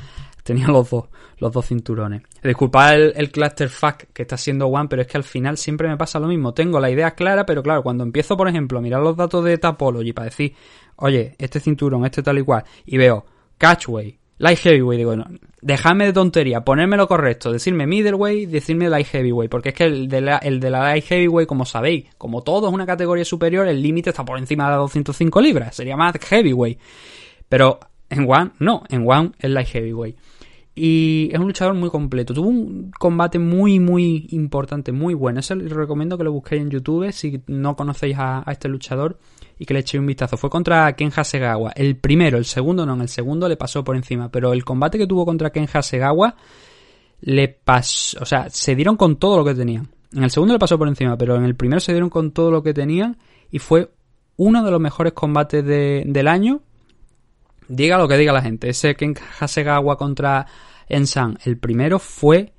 tenía 0.42 0.68
los 0.68 0.88
dos, 0.88 1.04
los 1.38 1.52
dos 1.52 1.66
cinturones. 1.66 2.22
Disculpad 2.42 2.94
el, 2.94 3.12
el 3.16 3.30
cluster 3.30 3.68
fuck 3.68 4.04
que 4.14 4.22
está 4.22 4.38
siendo 4.38 4.66
One, 4.66 4.88
pero 4.88 5.02
es 5.02 5.08
que 5.08 5.18
al 5.18 5.24
final 5.24 5.58
siempre 5.58 5.88
me 5.88 5.98
pasa 5.98 6.18
lo 6.18 6.26
mismo. 6.26 6.54
Tengo 6.54 6.80
la 6.80 6.90
idea 6.90 7.10
clara, 7.10 7.44
pero 7.44 7.62
claro, 7.62 7.82
cuando 7.82 8.02
empiezo, 8.02 8.34
por 8.34 8.48
ejemplo, 8.48 8.78
a 8.78 8.82
mirar 8.82 9.02
los 9.02 9.14
datos 9.14 9.44
de 9.44 9.58
Tapology 9.58 10.14
para 10.14 10.26
decir, 10.26 10.54
oye, 10.96 11.34
este 11.38 11.60
cinturón, 11.60 12.06
este 12.06 12.22
tal 12.22 12.38
y 12.38 12.42
cual, 12.42 12.64
y 12.86 12.96
veo 12.96 13.26
Catchway, 13.58 14.18
Light 14.38 14.58
Heavyweight, 14.58 14.98
digo, 14.98 15.16
no, 15.16 15.26
dejadme 15.60 16.06
de 16.06 16.12
tontería, 16.12 16.62
ponerme 16.64 16.96
lo 16.96 17.08
correcto, 17.08 17.52
decirme 17.52 17.86
Middleweight, 17.86 18.48
decirme 18.48 18.88
Light 18.88 19.06
Heavyweight, 19.08 19.50
porque 19.50 19.70
es 19.70 19.74
que 19.74 19.84
el 19.84 20.08
de, 20.08 20.20
la, 20.20 20.38
el 20.38 20.60
de 20.60 20.70
la 20.70 20.80
Light 20.80 21.04
Heavyweight, 21.04 21.48
como 21.48 21.64
sabéis, 21.64 22.06
como 22.16 22.42
todo 22.42 22.68
es 22.68 22.74
una 22.74 22.86
categoría 22.86 23.24
superior, 23.24 23.66
el 23.66 23.82
límite 23.82 24.10
está 24.10 24.24
por 24.24 24.38
encima 24.38 24.64
de 24.64 24.70
las 24.70 24.78
205 24.78 25.40
libras, 25.40 25.74
sería 25.74 25.96
más 25.96 26.14
Heavyweight. 26.18 26.78
Pero 27.48 27.80
en 28.10 28.30
One, 28.30 28.50
no, 28.58 28.84
en 28.88 29.08
One 29.08 29.32
es 29.38 29.50
Light 29.50 29.68
Heavyweight. 29.68 30.16
Y 30.78 31.30
es 31.32 31.38
un 31.38 31.46
luchador 31.46 31.74
muy 31.74 31.90
completo. 31.90 32.32
Tuvo 32.32 32.48
un 32.48 32.92
combate 32.98 33.38
muy, 33.38 33.80
muy 33.80 34.28
importante, 34.30 34.92
muy 34.92 35.14
bueno. 35.14 35.40
Eso 35.40 35.54
les 35.54 35.72
recomiendo 35.72 36.16
que 36.16 36.24
lo 36.24 36.32
busquéis 36.32 36.62
en 36.62 36.70
YouTube 36.70 37.10
si 37.12 37.42
no 37.48 37.74
conocéis 37.74 38.16
a, 38.18 38.44
este 38.46 38.68
luchador 38.68 39.18
y 39.58 39.66
que 39.66 39.74
le 39.74 39.80
echéis 39.80 40.00
un 40.00 40.06
vistazo. 40.06 40.36
Fue 40.36 40.48
contra 40.48 40.92
Ken 40.94 41.10
Hasegawa. 41.14 41.72
El 41.72 41.96
primero, 41.96 42.38
el 42.38 42.44
segundo 42.44 42.86
no, 42.86 42.94
en 42.94 43.00
el 43.00 43.08
segundo 43.08 43.48
le 43.48 43.56
pasó 43.56 43.82
por 43.82 43.96
encima. 43.96 44.30
Pero 44.30 44.52
el 44.52 44.64
combate 44.64 44.98
que 44.98 45.06
tuvo 45.06 45.26
contra 45.26 45.50
Ken 45.50 45.68
Hasegawa 45.72 46.36
le 47.22 47.48
pasó. 47.48 48.18
O 48.20 48.24
sea, 48.24 48.48
se 48.48 48.76
dieron 48.76 48.96
con 48.96 49.16
todo 49.16 49.38
lo 49.38 49.44
que 49.44 49.54
tenían. 49.54 49.88
En 50.12 50.22
el 50.22 50.30
segundo 50.30 50.54
le 50.54 50.58
pasó 50.58 50.78
por 50.78 50.88
encima, 50.88 51.18
pero 51.18 51.36
en 51.36 51.44
el 51.44 51.54
primero 51.54 51.80
se 51.80 51.92
dieron 51.92 52.08
con 52.08 52.30
todo 52.30 52.50
lo 52.50 52.62
que 52.62 52.72
tenían 52.72 53.18
y 53.50 53.58
fue 53.58 53.90
uno 54.36 54.64
de 54.64 54.70
los 54.70 54.80
mejores 54.80 55.12
combates 55.12 55.64
de, 55.64 56.04
del 56.06 56.28
año. 56.28 56.60
Diga 57.68 57.98
lo 57.98 58.08
que 58.08 58.16
diga 58.16 58.32
la 58.32 58.42
gente. 58.42 58.70
Ese 58.70 58.94
Ken 58.94 59.14
Hasegawa 59.40 59.96
contra 59.96 60.46
Ensan, 60.88 61.38
el 61.44 61.58
primero 61.58 61.98
fue 61.98 62.52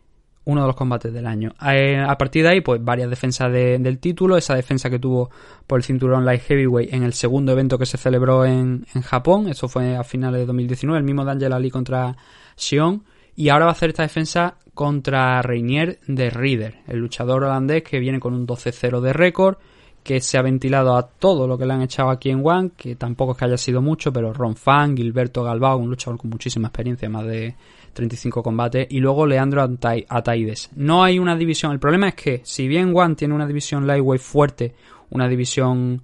uno 0.46 0.62
de 0.62 0.68
los 0.68 0.76
combates 0.76 1.14
del 1.14 1.28
año. 1.28 1.54
Eh, 1.72 1.98
a 2.00 2.18
partir 2.18 2.44
de 2.44 2.50
ahí, 2.50 2.62
pues 2.62 2.84
varias 2.84 3.10
defensas 3.10 3.52
de, 3.52 3.78
del 3.78 4.00
título, 4.00 4.38
esa 4.38 4.56
defensa 4.56 4.90
que 4.90 5.00
tuvo 5.00 5.30
por 5.68 5.80
el 5.80 5.84
cinturón 5.84 6.26
Light 6.26 6.42
Heavyweight 6.42 6.94
en 6.94 7.04
el 7.04 7.14
segundo 7.14 7.52
evento 7.52 7.78
que 7.78 7.86
se 7.86 7.98
celebró 7.98 8.46
en, 8.46 8.86
en 8.94 9.02
Japón, 9.02 9.48
eso 9.48 9.68
fue 9.68 9.96
a 9.96 10.04
finales 10.04 10.40
de 10.40 10.46
2019, 10.48 10.98
el 10.98 11.06
mismo 11.06 11.24
D'Angelo 11.24 11.56
Ali 11.56 11.70
contra 11.70 12.16
Sion, 12.56 13.04
y 13.36 13.50
ahora 13.50 13.66
va 13.66 13.72
a 13.72 13.74
hacer 13.74 13.90
esta 13.90 14.04
defensa 14.04 14.56
contra 14.74 15.42
Reinier 15.42 16.00
de 16.08 16.30
Reader, 16.30 16.80
el 16.88 17.00
luchador 17.00 17.44
holandés 17.44 17.84
que 17.84 18.00
viene 18.00 18.20
con 18.20 18.34
un 18.34 18.48
12-0 18.48 19.02
de 19.02 19.14
récord, 19.14 19.58
que 20.04 20.22
se 20.22 20.38
ha 20.38 20.42
ventilado 20.42 20.96
a 20.96 21.08
todo 21.08 21.48
lo 21.48 21.58
que 21.58 21.66
le 21.66 21.74
han 21.74 21.82
echado 21.82 22.10
aquí 22.10 22.30
en 22.30 22.42
One, 22.46 22.72
que 22.76 22.96
tampoco 22.96 23.34
es 23.34 23.38
que 23.38 23.46
haya 23.46 23.58
sido 23.58 23.82
mucho, 23.82 24.12
pero 24.12 24.34
Ron 24.34 24.56
Fan, 24.56 24.96
Gilberto 24.96 25.44
Galbao, 25.44 25.78
un 25.78 25.90
luchador 25.90 26.20
con 26.20 26.30
muchísima 26.30 26.70
experiencia, 26.70 27.10
más 27.10 27.26
de 27.26 27.56
35 27.94 28.42
combates, 28.42 28.88
y 28.90 29.00
luego 29.00 29.26
Leandro 29.26 29.62
Ataides. 29.62 30.70
No 30.76 31.04
hay 31.04 31.20
una 31.20 31.36
división, 31.36 31.72
el 31.72 31.80
problema 31.80 32.10
es 32.10 32.16
que 32.16 32.42
si 32.44 32.68
bien 32.68 32.94
One 32.96 33.16
tiene 33.16 33.34
una 33.34 33.48
división 33.48 33.86
lightweight 33.86 34.22
fuerte, 34.22 34.74
una 35.10 35.28
división 35.28 36.02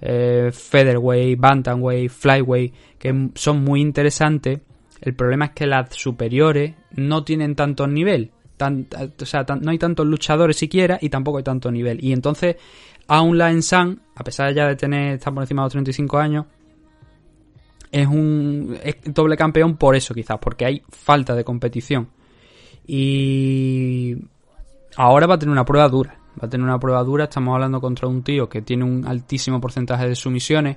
eh, 0.00 0.50
featherweight, 0.52 1.38
bantamweight, 1.38 2.10
flyweight, 2.10 2.74
que 2.98 3.30
son 3.34 3.62
muy 3.62 3.80
interesantes, 3.80 4.60
el 5.00 5.14
problema 5.14 5.46
es 5.46 5.50
que 5.52 5.66
las 5.66 5.94
superiores 5.94 6.74
no 6.92 7.24
tienen 7.24 7.54
tanto 7.54 7.86
nivel. 7.86 8.32
O 8.58 9.26
sea, 9.26 9.44
no 9.60 9.70
hay 9.70 9.78
tantos 9.78 10.06
luchadores 10.06 10.56
siquiera 10.56 10.98
y 11.00 11.10
tampoco 11.10 11.38
hay 11.38 11.44
tanto 11.44 11.70
nivel. 11.70 12.02
Y 12.02 12.12
entonces, 12.12 12.56
aún 13.08 13.38
la 13.38 13.50
Ensan, 13.50 14.00
a 14.14 14.24
pesar 14.24 14.52
ya 14.54 14.66
de 14.66 14.76
tener, 14.76 15.14
estar 15.14 15.32
por 15.32 15.42
encima 15.42 15.62
de 15.62 15.66
los 15.66 15.72
35 15.72 16.18
años, 16.18 16.46
es 17.92 18.06
un 18.06 18.76
es 18.82 18.96
doble 19.04 19.36
campeón 19.36 19.76
por 19.76 19.94
eso 19.96 20.12
quizás, 20.14 20.38
porque 20.38 20.66
hay 20.66 20.82
falta 20.88 21.34
de 21.34 21.44
competición. 21.44 22.08
Y 22.86 24.16
ahora 24.96 25.26
va 25.26 25.34
a 25.34 25.38
tener 25.38 25.52
una 25.52 25.64
prueba 25.64 25.88
dura. 25.88 26.18
Va 26.40 26.46
a 26.46 26.50
tener 26.50 26.66
una 26.66 26.78
prueba 26.78 27.02
dura. 27.02 27.24
Estamos 27.24 27.54
hablando 27.54 27.80
contra 27.80 28.06
un 28.06 28.22
tío 28.22 28.48
que 28.48 28.62
tiene 28.62 28.84
un 28.84 29.06
altísimo 29.06 29.60
porcentaje 29.60 30.08
de 30.08 30.14
sumisiones, 30.14 30.76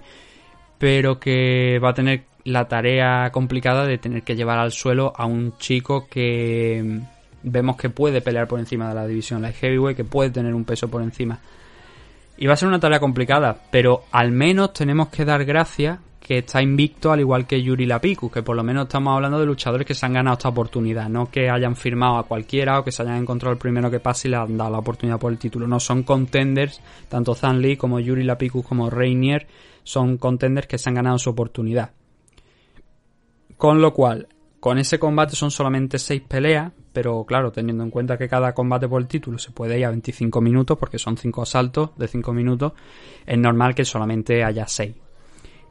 pero 0.78 1.20
que 1.20 1.80
va 1.84 1.90
a 1.90 1.94
tener 1.94 2.26
la 2.46 2.68
tarea 2.68 3.30
complicada 3.32 3.86
de 3.86 3.98
tener 3.98 4.24
que 4.24 4.36
llevar 4.36 4.60
al 4.60 4.72
suelo 4.72 5.14
a 5.16 5.26
un 5.26 5.58
chico 5.58 6.08
que 6.10 7.02
vemos 7.44 7.76
que 7.76 7.90
puede 7.90 8.22
pelear 8.22 8.48
por 8.48 8.60
encima 8.60 8.90
de 8.90 8.96
la 8.96 9.06
división 9.06 9.42
light 9.42 9.56
heavyweight, 9.56 9.98
que 9.98 10.06
puede 10.06 10.30
tener 10.30 10.54
un 10.54 10.66
peso 10.66 10.88
por 10.88 11.02
encima. 11.02 11.40
Y 12.42 12.48
va 12.48 12.54
a 12.54 12.58
ser 12.58 12.70
una 12.70 12.80
tarea 12.80 13.02
complicada, 13.02 13.58
pero 13.70 14.06
al 14.12 14.32
menos 14.32 14.72
tenemos 14.72 15.10
que 15.10 15.26
dar 15.26 15.44
gracias 15.44 16.00
que 16.22 16.38
está 16.38 16.62
invicto 16.62 17.12
al 17.12 17.20
igual 17.20 17.46
que 17.46 17.62
Yuri 17.62 17.86
Lapiku, 17.86 18.32
que 18.32 18.44
por 18.44 18.56
lo 18.56 18.64
menos 18.64 18.84
estamos 18.84 19.14
hablando 19.14 19.42
de 19.42 19.46
luchadores 19.46 19.86
que 19.86 19.94
se 19.94 20.06
han 20.06 20.14
ganado 20.14 20.38
esta 20.38 20.48
oportunidad, 20.48 21.10
no 21.10 21.30
que 21.30 21.50
hayan 21.50 21.76
firmado 21.76 22.18
a 22.18 22.24
cualquiera 22.24 22.80
o 22.80 22.84
que 22.86 22.94
se 22.94 23.02
hayan 23.02 23.18
encontrado 23.18 23.52
el 23.52 23.60
primero 23.60 23.92
que 23.92 24.00
pase 24.00 24.30
y 24.30 24.32
le 24.32 24.38
han 24.38 24.56
dado 24.56 24.72
la 24.72 24.80
oportunidad 24.80 25.20
por 25.20 25.34
el 25.34 25.38
título. 25.38 25.68
No 25.68 25.82
son 25.82 26.04
contenders, 26.04 26.82
tanto 27.10 27.36
Zan 27.36 27.62
Lee 27.62 27.76
como 27.76 28.00
Yuri 28.00 28.24
Lapiku 28.24 28.64
como 28.64 28.90
Rainier 28.90 29.46
son 29.84 30.18
contenders 30.18 30.68
que 30.68 30.78
se 30.78 30.88
han 30.88 30.96
ganado 30.96 31.18
su 31.18 31.32
oportunidad. 31.32 31.92
Con 33.58 33.82
lo 33.82 33.94
cual, 33.94 34.30
con 34.62 34.78
ese 34.78 34.98
combate 34.98 35.36
son 35.36 35.52
solamente 35.52 36.00
6 36.00 36.22
peleas, 36.26 36.72
pero 36.94 37.24
claro, 37.26 37.52
teniendo 37.52 37.84
en 37.84 37.92
cuenta 37.92 38.18
que 38.18 38.28
cada 38.28 38.54
combate 38.54 38.88
por 38.88 39.02
el 39.02 39.08
título 39.08 39.38
se 39.38 39.52
puede 39.52 39.80
ir 39.80 39.86
a 39.86 39.90
25 39.90 40.42
minutos, 40.42 40.78
porque 40.78 41.00
son 41.00 41.18
5 41.18 41.42
asaltos 41.42 41.92
de 41.98 42.08
5 42.08 42.34
minutos, 42.34 42.74
es 43.26 43.38
normal 43.38 43.76
que 43.76 43.86
solamente 43.86 44.44
haya 44.44 44.68
6. 44.68 44.96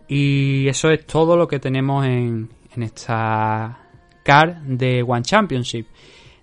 Y 0.09 0.66
eso 0.69 0.91
es 0.91 1.05
todo 1.07 1.37
lo 1.37 1.47
que 1.47 1.59
tenemos 1.59 2.07
en, 2.07 2.49
en 2.75 2.83
esta 2.83 3.79
car 4.23 4.62
de 4.62 5.03
One 5.03 5.23
Championship. 5.23 5.87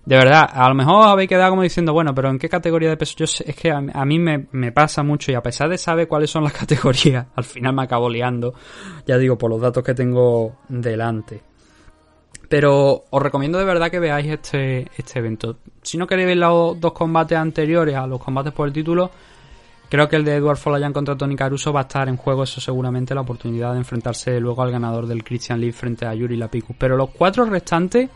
De 0.04 0.16
verdad, 0.16 0.48
a 0.52 0.68
lo 0.68 0.74
mejor 0.76 1.08
habéis 1.08 1.28
quedado 1.28 1.50
como 1.50 1.62
diciendo, 1.62 1.92
bueno, 1.92 2.14
pero 2.14 2.30
¿en 2.30 2.38
qué 2.38 2.48
categoría 2.48 2.90
de 2.90 2.96
peso? 2.96 3.14
Yo 3.16 3.26
sé, 3.26 3.44
es 3.48 3.56
que 3.56 3.72
a, 3.72 3.80
mí 3.80 4.18
me, 4.20 4.46
me, 4.52 4.70
pasa 4.70 5.02
mucho 5.02 5.32
y 5.32 5.34
a 5.34 5.42
pesar 5.42 5.68
de 5.68 5.78
saber 5.78 6.06
cuáles 6.06 6.30
son 6.30 6.44
las 6.44 6.52
categorías, 6.60 7.26
al 7.34 7.42
final 7.42 7.74
me 7.74 7.82
acabo 7.82 8.08
liando, 8.08 8.54
ya 9.04 9.18
digo, 9.18 9.36
por 9.36 9.50
los 9.50 9.60
datos 9.60 9.82
que 9.82 9.94
tengo 9.94 10.58
delante. 10.68 11.42
Pero 12.48 13.04
os 13.10 13.22
recomiendo 13.22 13.58
de 13.58 13.64
verdad 13.64 13.90
que 13.90 13.98
veáis 13.98 14.26
este, 14.26 14.88
este 14.96 15.18
evento. 15.18 15.56
Si 15.82 15.98
no 15.98 16.06
queréis 16.06 16.28
ver 16.28 16.36
los 16.36 16.80
dos 16.80 16.92
combates 16.92 17.36
anteriores 17.36 17.96
a 17.96 18.06
los 18.06 18.22
combates 18.22 18.52
por 18.52 18.68
el 18.68 18.72
título, 18.72 19.10
Creo 19.88 20.08
que 20.08 20.16
el 20.16 20.24
de 20.24 20.34
Edward 20.34 20.56
Folayan 20.56 20.92
contra 20.92 21.16
Tony 21.16 21.36
Caruso 21.36 21.72
va 21.72 21.80
a 21.80 21.82
estar 21.82 22.08
en 22.08 22.16
juego, 22.16 22.42
eso 22.42 22.60
seguramente, 22.60 23.14
la 23.14 23.20
oportunidad 23.20 23.72
de 23.72 23.78
enfrentarse 23.78 24.40
luego 24.40 24.62
al 24.62 24.72
ganador 24.72 25.06
del 25.06 25.22
Christian 25.22 25.60
League 25.60 25.74
frente 25.74 26.06
a 26.06 26.14
Yuri 26.14 26.36
Lapicus. 26.36 26.74
Pero 26.76 26.96
los 26.96 27.10
cuatro 27.10 27.44
restantes, 27.44 28.10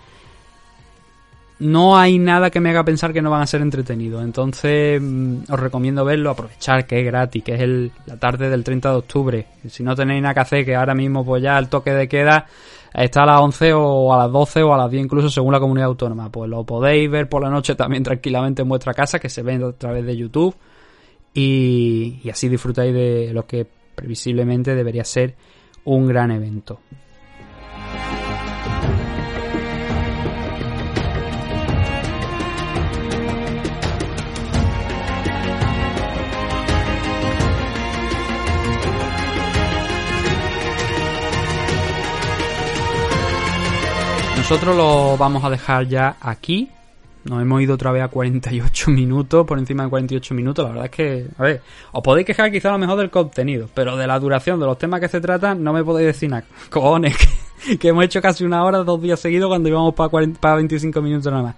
no 1.60 1.96
hay 1.96 2.18
nada 2.18 2.50
que 2.50 2.58
me 2.58 2.70
haga 2.70 2.84
pensar 2.84 3.12
que 3.12 3.22
no 3.22 3.30
van 3.30 3.42
a 3.42 3.46
ser 3.46 3.60
entretenidos. 3.60 4.24
Entonces, 4.24 5.00
os 5.48 5.60
recomiendo 5.60 6.04
verlo, 6.04 6.30
aprovechar 6.30 6.86
que 6.86 7.00
es 7.00 7.06
gratis, 7.06 7.44
que 7.44 7.54
es 7.54 7.60
el, 7.60 7.92
la 8.06 8.18
tarde 8.18 8.50
del 8.50 8.64
30 8.64 8.90
de 8.90 8.96
octubre. 8.96 9.46
Si 9.68 9.84
no 9.84 9.94
tenéis 9.94 10.22
nada 10.22 10.34
que 10.34 10.40
hacer, 10.40 10.64
que 10.64 10.74
ahora 10.74 10.96
mismo 10.96 11.24
pues 11.24 11.40
ya 11.40 11.56
el 11.56 11.68
toque 11.68 11.92
de 11.92 12.08
queda 12.08 12.46
está 12.92 13.22
a 13.22 13.26
las 13.26 13.40
11 13.40 13.72
o 13.74 14.12
a 14.12 14.18
las 14.18 14.32
12 14.32 14.62
o 14.62 14.74
a 14.74 14.78
las 14.78 14.90
10 14.90 15.04
incluso 15.04 15.30
según 15.30 15.52
la 15.52 15.60
comunidad 15.60 15.88
autónoma. 15.88 16.30
Pues 16.30 16.50
lo 16.50 16.64
podéis 16.64 17.10
ver 17.10 17.28
por 17.28 17.42
la 17.42 17.50
noche 17.50 17.74
también 17.74 18.02
tranquilamente 18.02 18.62
en 18.62 18.68
vuestra 18.68 18.94
casa, 18.94 19.18
que 19.18 19.28
se 19.28 19.42
ve 19.42 19.54
a 19.54 19.72
través 19.72 20.04
de 20.04 20.16
YouTube 20.16 20.54
y, 21.34 22.20
y 22.24 22.30
así 22.30 22.48
disfrutáis 22.48 22.92
de 22.92 23.30
lo 23.32 23.46
que 23.46 23.66
previsiblemente 23.94 24.74
debería 24.74 25.04
ser 25.04 25.34
un 25.84 26.06
gran 26.06 26.30
evento. 26.30 26.80
Nosotros 44.50 44.76
lo 44.76 45.16
vamos 45.16 45.44
a 45.44 45.50
dejar 45.50 45.86
ya 45.86 46.16
aquí. 46.20 46.68
Nos 47.22 47.40
hemos 47.40 47.62
ido 47.62 47.74
otra 47.74 47.92
vez 47.92 48.02
a 48.02 48.08
48 48.08 48.90
minutos, 48.90 49.46
por 49.46 49.60
encima 49.60 49.84
de 49.84 49.90
48 49.90 50.34
minutos. 50.34 50.64
La 50.64 50.70
verdad 50.70 50.84
es 50.86 50.90
que, 50.90 51.26
a 51.38 51.42
ver, 51.44 51.62
os 51.92 52.02
podéis 52.02 52.26
quejar 52.26 52.50
quizá 52.50 52.72
lo 52.72 52.78
mejor 52.78 52.98
del 52.98 53.10
contenido, 53.10 53.68
pero 53.72 53.96
de 53.96 54.08
la 54.08 54.18
duración 54.18 54.58
de 54.58 54.66
los 54.66 54.76
temas 54.76 54.98
que 54.98 55.06
se 55.06 55.20
tratan 55.20 55.62
no 55.62 55.72
me 55.72 55.84
podéis 55.84 56.08
decir 56.08 56.30
nada. 56.30 56.42
Cojones, 56.68 57.16
que, 57.78 57.88
hemos 57.88 58.04
hecho 58.04 58.20
casi 58.20 58.42
una 58.42 58.64
hora, 58.64 58.78
dos 58.78 59.00
días 59.00 59.20
seguidos 59.20 59.46
cuando 59.50 59.68
íbamos 59.68 59.94
para, 59.94 60.08
40 60.08 60.40
para 60.40 60.56
25 60.56 61.00
minutos 61.00 61.30
nada 61.30 61.44
más. 61.44 61.54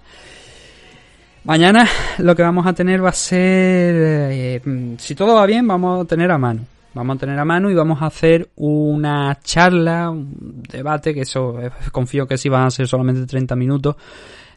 Mañana 1.45 1.87
lo 2.19 2.35
que 2.35 2.43
vamos 2.43 2.67
a 2.67 2.73
tener 2.73 3.03
va 3.03 3.09
a 3.09 3.13
ser, 3.13 3.39
eh, 3.39 4.61
mm, 4.63 4.97
si 4.99 5.15
todo 5.15 5.33
va 5.33 5.47
bien, 5.47 5.67
vamos 5.67 6.05
a 6.05 6.07
tener 6.07 6.29
a 6.29 6.37
mano. 6.37 6.61
Vamos 6.93 7.15
a 7.15 7.19
tener 7.19 7.39
a 7.39 7.45
mano 7.45 7.71
y 7.71 7.73
vamos 7.73 8.01
a 8.01 8.05
hacer 8.05 8.51
una 8.55 9.39
charla, 9.41 10.11
un 10.11 10.61
debate, 10.71 11.13
que 11.13 11.21
eso 11.21 11.59
eh, 11.59 11.71
confío 11.91 12.27
que 12.27 12.37
sí 12.37 12.49
van 12.49 12.67
a 12.67 12.71
ser 12.71 12.87
solamente 12.87 13.25
30 13.25 13.55
minutos, 13.55 13.95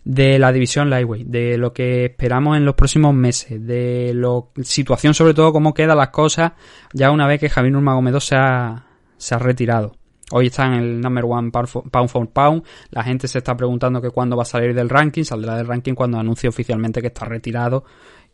de 0.04 0.38
la 0.38 0.52
división 0.52 0.88
Lightweight, 0.88 1.26
de 1.26 1.58
lo 1.58 1.72
que 1.72 2.04
esperamos 2.04 2.56
en 2.56 2.64
los 2.64 2.74
próximos 2.74 3.12
meses, 3.14 3.66
de 3.66 4.12
la 4.14 4.40
situación 4.62 5.14
sobre 5.14 5.34
todo, 5.34 5.52
cómo 5.52 5.74
quedan 5.74 5.96
las 5.96 6.10
cosas 6.10 6.52
ya 6.92 7.10
una 7.10 7.26
vez 7.26 7.40
que 7.40 7.48
Javier 7.48 7.72
Nurmagomedov 7.72 8.20
se 8.20 8.36
ha, 8.36 8.86
se 9.16 9.34
ha 9.34 9.38
retirado. 9.38 9.96
Hoy 10.32 10.46
está 10.46 10.66
en 10.66 10.72
el 10.74 11.00
number 11.00 11.24
one 11.24 11.52
pound 11.52 12.08
for, 12.08 12.28
pound. 12.28 12.64
La 12.90 13.04
gente 13.04 13.28
se 13.28 13.38
está 13.38 13.56
preguntando 13.56 14.02
que 14.02 14.10
cuándo 14.10 14.36
va 14.36 14.42
a 14.42 14.46
salir 14.46 14.74
del 14.74 14.88
ranking. 14.88 15.22
Saldrá 15.22 15.56
del 15.56 15.68
ranking 15.68 15.94
cuando 15.94 16.18
anuncie 16.18 16.48
oficialmente 16.48 17.00
que 17.00 17.06
está 17.08 17.26
retirado, 17.26 17.84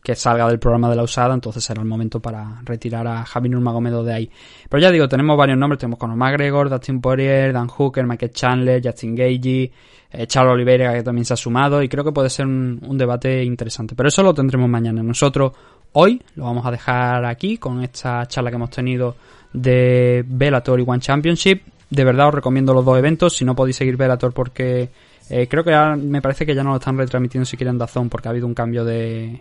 que 0.02 0.14
salga 0.14 0.48
del 0.48 0.58
programa 0.58 0.90
de 0.90 0.96
la 0.96 1.02
usada. 1.02 1.34
Entonces 1.34 1.62
será 1.62 1.82
el 1.82 1.88
momento 1.88 2.20
para 2.20 2.60
retirar 2.64 3.06
a 3.06 3.24
Javi 3.24 3.48
Nurmagomedov 3.48 4.04
de 4.04 4.14
ahí. 4.14 4.30
Pero 4.68 4.80
ya 4.80 4.90
digo, 4.90 5.08
tenemos 5.08 5.36
varios 5.36 5.58
nombres. 5.58 5.78
Tenemos 5.78 5.98
Conor 5.98 6.16
McGregor, 6.16 6.68
Dustin 6.68 7.00
Poirier, 7.00 7.52
Dan 7.52 7.68
Hooker, 7.68 8.06
Michael 8.06 8.32
Chandler, 8.32 8.82
Justin 8.84 9.14
Gagey, 9.14 9.72
eh, 10.10 10.26
Charles 10.26 10.54
Oliveira 10.54 10.92
que 10.94 11.02
también 11.02 11.24
se 11.24 11.34
ha 11.34 11.36
sumado. 11.36 11.82
Y 11.82 11.88
creo 11.88 12.04
que 12.04 12.12
puede 12.12 12.30
ser 12.30 12.46
un, 12.46 12.98
debate 12.98 13.44
interesante. 13.44 13.94
Pero 13.94 14.08
eso 14.08 14.22
lo 14.22 14.34
tendremos 14.34 14.68
mañana. 14.68 15.02
Nosotros 15.02 15.52
hoy 15.92 16.20
lo 16.36 16.44
vamos 16.44 16.66
a 16.66 16.70
dejar 16.70 17.24
aquí 17.24 17.58
con 17.58 17.82
esta 17.82 18.26
charla 18.26 18.50
que 18.50 18.56
hemos 18.56 18.70
tenido 18.70 19.16
de 19.52 20.24
Bellator 20.26 20.80
y 20.80 20.84
One 20.86 21.00
Championship 21.00 21.62
de 21.92 22.04
verdad 22.04 22.28
os 22.28 22.34
recomiendo 22.34 22.72
los 22.72 22.84
dos 22.86 22.98
eventos. 22.98 23.36
Si 23.36 23.44
no 23.44 23.54
podéis 23.54 23.76
seguir 23.76 23.98
Velator 23.98 24.32
porque 24.32 24.88
eh, 25.28 25.46
creo 25.46 25.62
que 25.62 25.72
ya, 25.72 25.94
me 25.94 26.22
parece 26.22 26.46
que 26.46 26.54
ya 26.54 26.64
no 26.64 26.70
lo 26.70 26.76
están 26.76 26.96
retransmitiendo 26.96 27.44
siquiera 27.44 27.70
en 27.70 27.76
Dazón 27.76 28.08
porque 28.08 28.28
ha 28.28 28.30
habido 28.30 28.46
un 28.46 28.54
cambio 28.54 28.82
de, 28.82 29.38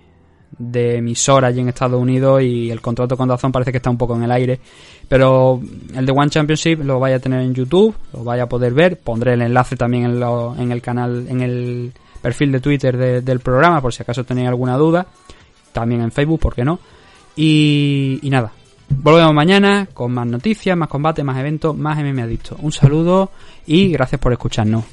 de 0.58 0.97
emisora 0.97 1.47
allí 1.47 1.60
en 1.62 1.70
Estados 1.70 1.99
Unidos 1.99 2.41
y 2.41 2.70
el 2.70 2.82
contrato 2.82 3.18
con 3.18 3.28
Dazón 3.28 3.52
parece 3.52 3.72
que 3.72 3.78
está 3.78 3.89
un 3.89 3.97
poco 3.97 4.16
en 4.16 4.24
el 4.24 4.32
aire. 4.32 4.60
Pero 5.08 5.62
el 5.93 6.06
de 6.06 6.12
One 6.12 6.30
Championship 6.30 6.84
lo 6.84 6.99
vais 6.99 7.16
a 7.16 7.20
tener 7.20 7.41
en 7.41 7.54
YouTube, 7.54 7.95
lo 8.14 8.24
vais 8.24 8.41
a 8.41 8.47
poder 8.47 8.74
ver. 8.74 8.99
Pondré 8.99 9.34
el 9.34 9.41
enlace 9.41 9.76
también 9.76 10.06
en, 10.06 10.24
en 10.24 10.72
el 10.72 10.82
canal, 10.82 11.26
en 11.28 11.41
el 11.41 11.91
perfil 12.22 12.52
de 12.52 12.60
Twitter 12.60 12.95
de, 12.95 13.22
del 13.22 13.39
programa 13.39 13.82
por 13.82 13.93
si 13.93 14.04
acaso 14.04 14.24
tenéis 14.24 14.47
alguna 14.47 14.78
duda. 14.78 15.06
También 15.74 16.02
en 16.02 16.12
Facebook, 16.12 16.39
¿por 16.39 16.56
qué 16.56 16.64
no? 16.64 16.80
Y, 17.36 18.20
nada, 18.24 18.52
Volvemos 18.89 19.34
mañana 19.34 19.88
con 19.93 20.12
más 20.12 20.28
noticias, 20.28 20.78
más 20.78 20.89
combate, 20.89 21.24
más 21.24 21.38
eventos, 21.38 21.78
más 21.78 21.97
MM 21.97 22.20
Adicto. 22.20 22.58
Un 22.60 22.74
saludo 22.74 23.32
y 23.66 23.89
gracias 23.89 24.20
por 24.20 24.34
escucharnos. 24.34 24.84